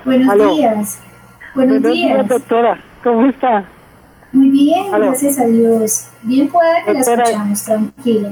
Buenos 0.04 0.56
días. 0.56 1.09
Buenos, 1.54 1.82
días. 1.82 2.28
doctora. 2.28 2.78
¿Cómo 3.02 3.26
está? 3.26 3.64
Muy 4.32 4.50
bien, 4.50 4.90
gracias 4.92 5.38
a 5.40 5.46
Dios. 5.46 6.08
Bien 6.22 6.48
pueda 6.48 6.84
que 6.84 6.92
la 6.92 7.00
escuchamos, 7.00 7.64
tranquila. 7.64 8.30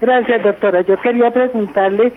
Gracias, 0.00 0.42
doctora. 0.42 0.82
Yo 0.82 1.00
quería 1.00 1.32
preguntarle 1.32 2.12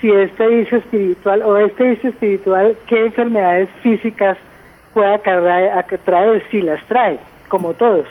si 0.00 0.10
este 0.10 0.46
vicio 0.48 0.78
espiritual 0.78 1.42
o 1.42 1.56
este 1.56 1.90
vicio 1.90 2.10
espiritual, 2.10 2.76
¿qué 2.88 3.06
enfermedades 3.06 3.68
físicas 3.82 4.36
pueda 4.92 5.18
traer, 5.18 6.42
si 6.50 6.62
las 6.62 6.84
trae, 6.86 7.20
como 7.48 7.74
todos? 7.74 8.06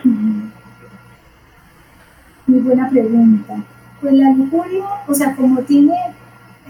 Muy 2.48 2.60
buena 2.60 2.90
pregunta. 2.90 3.54
Pues 4.00 4.14
la 4.14 4.30
lujuria, 4.32 4.86
o 5.08 5.14
sea, 5.14 5.36
como 5.36 5.62
tiene, 5.62 5.94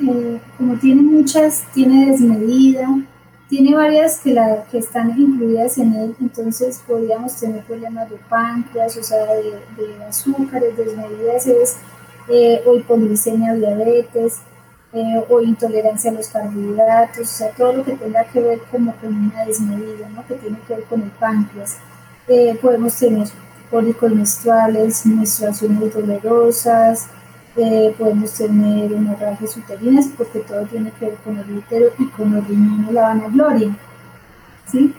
eh, 0.02 0.40
como 0.58 0.76
tiene 0.76 1.02
muchas, 1.04 1.68
tiene 1.74 2.08
desmedida, 2.08 2.88
tiene 3.50 3.76
varias 3.76 4.20
que, 4.20 4.34
la, 4.34 4.64
que 4.72 4.80
están 4.80 5.20
incluidas 5.20 5.78
en 5.78 5.94
él, 5.94 6.16
entonces 6.20 6.82
podríamos 6.88 7.36
tener 7.36 7.64
problemas 7.64 8.10
de 8.10 8.18
páncreas, 8.30 8.98
o 8.98 9.04
sea, 9.04 9.26
de, 9.26 10.04
azúcares, 10.08 10.76
desmedidas, 10.76 11.48
es, 11.48 11.78
eh, 12.30 12.64
o 12.66 12.76
hipoglicemia, 12.76 13.54
diabetes, 13.54 14.40
eh, 14.94 15.24
o 15.28 15.42
intolerancia 15.42 16.12
a 16.12 16.14
los 16.14 16.28
carbohidratos, 16.28 17.22
o 17.22 17.26
sea, 17.26 17.50
todo 17.52 17.74
lo 17.74 17.84
que 17.84 17.94
tenga 17.94 18.24
que 18.26 18.40
ver 18.40 18.60
como 18.72 18.96
con 18.98 19.16
una 19.16 19.44
desmedida, 19.46 20.08
¿no? 20.10 20.26
que 20.28 20.36
tiene 20.36 20.58
que 20.68 20.76
ver 20.76 20.84
con 20.86 21.02
el 21.02 21.10
páncreas. 21.12 21.78
Eh, 22.28 22.58
podemos 22.62 22.98
tener 22.98 23.28
cólicos 23.72 24.12
menstruales, 24.12 25.06
menstruaciones 25.06 25.94
dolorosas, 25.94 27.08
eh, 27.56 27.94
podemos 27.98 28.34
tener 28.34 28.92
hemorragias 28.92 29.58
uterinas 29.58 30.08
porque 30.18 30.40
todo 30.40 30.66
tiene 30.66 30.92
que 31.00 31.06
ver 31.06 31.16
con 31.24 31.38
el 31.38 31.58
útero 31.58 31.92
y 32.00 32.08
con 32.08 32.34
los 32.34 32.48
riñones, 32.48 32.92
la 32.92 33.04
vanagloria. 33.04 33.78
¿sí? 34.72 34.94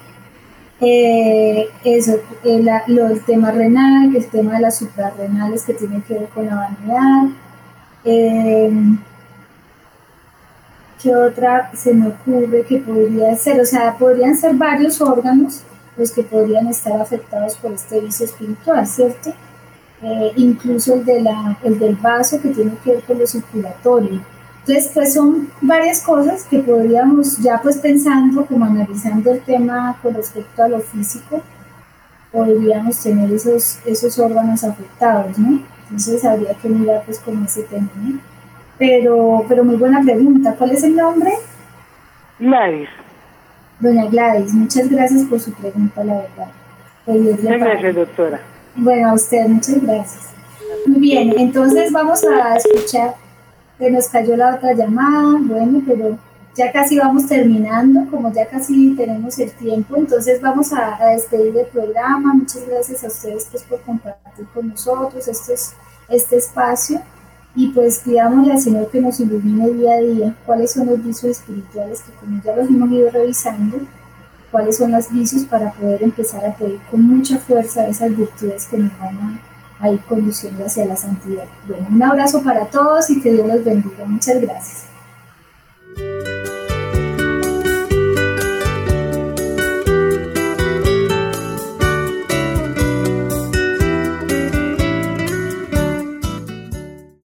Eh, 0.80 1.68
eso, 1.84 2.20
el, 2.44 2.68
el, 2.68 3.24
tema 3.24 3.50
renal, 3.50 4.14
el 4.14 4.26
tema 4.26 4.54
de 4.54 4.60
las 4.60 4.78
suprarrenales 4.78 5.64
que 5.64 5.74
tiene 5.74 6.02
que 6.02 6.14
ver 6.14 6.28
con 6.28 6.46
la 6.46 6.54
vanidad. 6.56 7.28
Eh, 8.04 8.70
¿Qué 11.02 11.14
otra 11.14 11.70
se 11.74 11.92
me 11.92 12.08
ocurre 12.08 12.62
que 12.62 12.78
podría 12.78 13.34
ser? 13.36 13.60
O 13.60 13.66
sea, 13.66 13.96
podrían 13.98 14.36
ser 14.36 14.54
varios 14.54 15.00
órganos 15.00 15.62
los 15.96 16.10
que 16.10 16.22
podrían 16.22 16.66
estar 16.68 17.00
afectados 17.00 17.56
por 17.56 17.72
este 17.72 18.00
vicio 18.00 18.26
espiritual, 18.26 18.86
¿cierto? 18.86 19.32
Eh, 20.06 20.32
incluso 20.36 20.92
el, 20.92 21.04
de 21.06 21.22
la, 21.22 21.56
el 21.62 21.78
del 21.78 21.94
vaso 21.96 22.38
que 22.38 22.50
tiene 22.50 22.72
que 22.84 22.92
ver 22.92 23.02
con 23.04 23.18
lo 23.18 23.26
circulatorio. 23.26 24.20
Entonces, 24.60 24.90
pues 24.92 25.14
son 25.14 25.48
varias 25.62 26.02
cosas 26.02 26.44
que 26.44 26.58
podríamos, 26.58 27.38
ya 27.38 27.58
pues 27.62 27.78
pensando, 27.78 28.44
como 28.44 28.66
analizando 28.66 29.32
el 29.32 29.40
tema 29.40 29.96
con 30.02 30.12
respecto 30.12 30.62
a 30.62 30.68
lo 30.68 30.80
físico, 30.80 31.40
podríamos 32.30 33.02
tener 33.02 33.32
esos, 33.32 33.78
esos 33.86 34.18
órganos 34.18 34.62
afectados, 34.62 35.38
¿no? 35.38 35.60
Entonces 35.84 36.22
habría 36.24 36.52
que 36.52 36.68
mirar 36.68 37.02
pues 37.06 37.18
con 37.20 37.42
ese 37.42 37.62
tema, 37.62 37.88
¿no? 37.96 38.18
Pero, 38.78 39.46
pero 39.48 39.64
muy 39.64 39.76
buena 39.76 40.02
pregunta. 40.02 40.54
¿Cuál 40.58 40.72
es 40.72 40.82
el 40.82 40.96
nombre? 40.96 41.30
Gladys. 42.38 42.88
Doña 43.80 44.06
Gladys, 44.06 44.52
muchas 44.52 44.90
gracias 44.90 45.22
por 45.24 45.40
su 45.40 45.52
pregunta, 45.54 46.04
la 46.04 46.14
verdad. 46.14 46.48
Muchas 47.06 47.58
gracias, 47.58 47.94
doctora. 47.94 48.53
Bueno, 48.76 49.10
a 49.10 49.14
usted, 49.14 49.46
muchas 49.46 49.80
gracias. 49.80 50.24
Muy 50.86 51.00
bien, 51.00 51.32
entonces 51.38 51.92
vamos 51.92 52.24
a 52.24 52.56
escuchar 52.56 53.14
que 53.78 53.90
nos 53.90 54.08
cayó 54.08 54.36
la 54.36 54.56
otra 54.56 54.72
llamada, 54.72 55.38
bueno, 55.40 55.82
pero 55.86 56.18
ya 56.54 56.72
casi 56.72 56.98
vamos 56.98 57.26
terminando, 57.26 58.08
como 58.10 58.32
ya 58.32 58.46
casi 58.46 58.94
tenemos 58.96 59.38
el 59.38 59.52
tiempo, 59.52 59.96
entonces 59.96 60.40
vamos 60.40 60.72
a, 60.72 60.98
despedir 61.12 61.56
el 61.56 61.66
programa. 61.66 62.34
Muchas 62.34 62.66
gracias 62.66 63.04
a 63.04 63.08
ustedes 63.08 63.48
pues, 63.50 63.62
por 63.64 63.80
compartir 63.82 64.46
con 64.52 64.68
nosotros 64.68 65.26
este, 65.26 65.54
este 66.08 66.36
espacio 66.36 67.00
y 67.56 67.68
pues 67.68 68.00
pidamos 68.00 68.48
al 68.48 68.60
Señor 68.60 68.90
que 68.90 69.00
nos 69.00 69.20
ilumine 69.20 69.70
día 69.70 69.94
a 69.94 70.00
día 70.00 70.36
cuáles 70.44 70.72
son 70.72 70.86
los 70.86 71.04
vicios 71.04 71.38
espirituales 71.38 72.02
que 72.02 72.12
como 72.14 72.42
ya 72.42 72.56
los 72.56 72.68
hemos 72.68 72.90
ido 72.90 73.10
revisando, 73.10 73.78
cuáles 74.54 74.76
son 74.76 74.92
los 74.92 75.10
vicios 75.10 75.42
para 75.46 75.72
poder 75.72 76.00
empezar 76.00 76.46
a 76.46 76.54
pedir 76.54 76.78
con 76.88 77.02
mucha 77.02 77.38
fuerza 77.38 77.88
esas 77.88 78.16
virtudes 78.16 78.68
que 78.68 78.76
nos 78.78 78.96
van 79.00 79.40
a, 79.80 79.90
ir 79.90 80.00
conduciendo 80.02 80.64
hacia 80.64 80.86
la 80.86 80.94
santidad. 80.94 81.42
Bueno, 81.66 81.88
un 81.90 82.00
abrazo 82.00 82.40
para 82.40 82.64
todos 82.66 83.10
y 83.10 83.20
que 83.20 83.32
Dios 83.32 83.48
los 83.48 83.64
bendiga. 83.64 84.04
Muchas 84.06 84.40
gracias. 84.40 84.84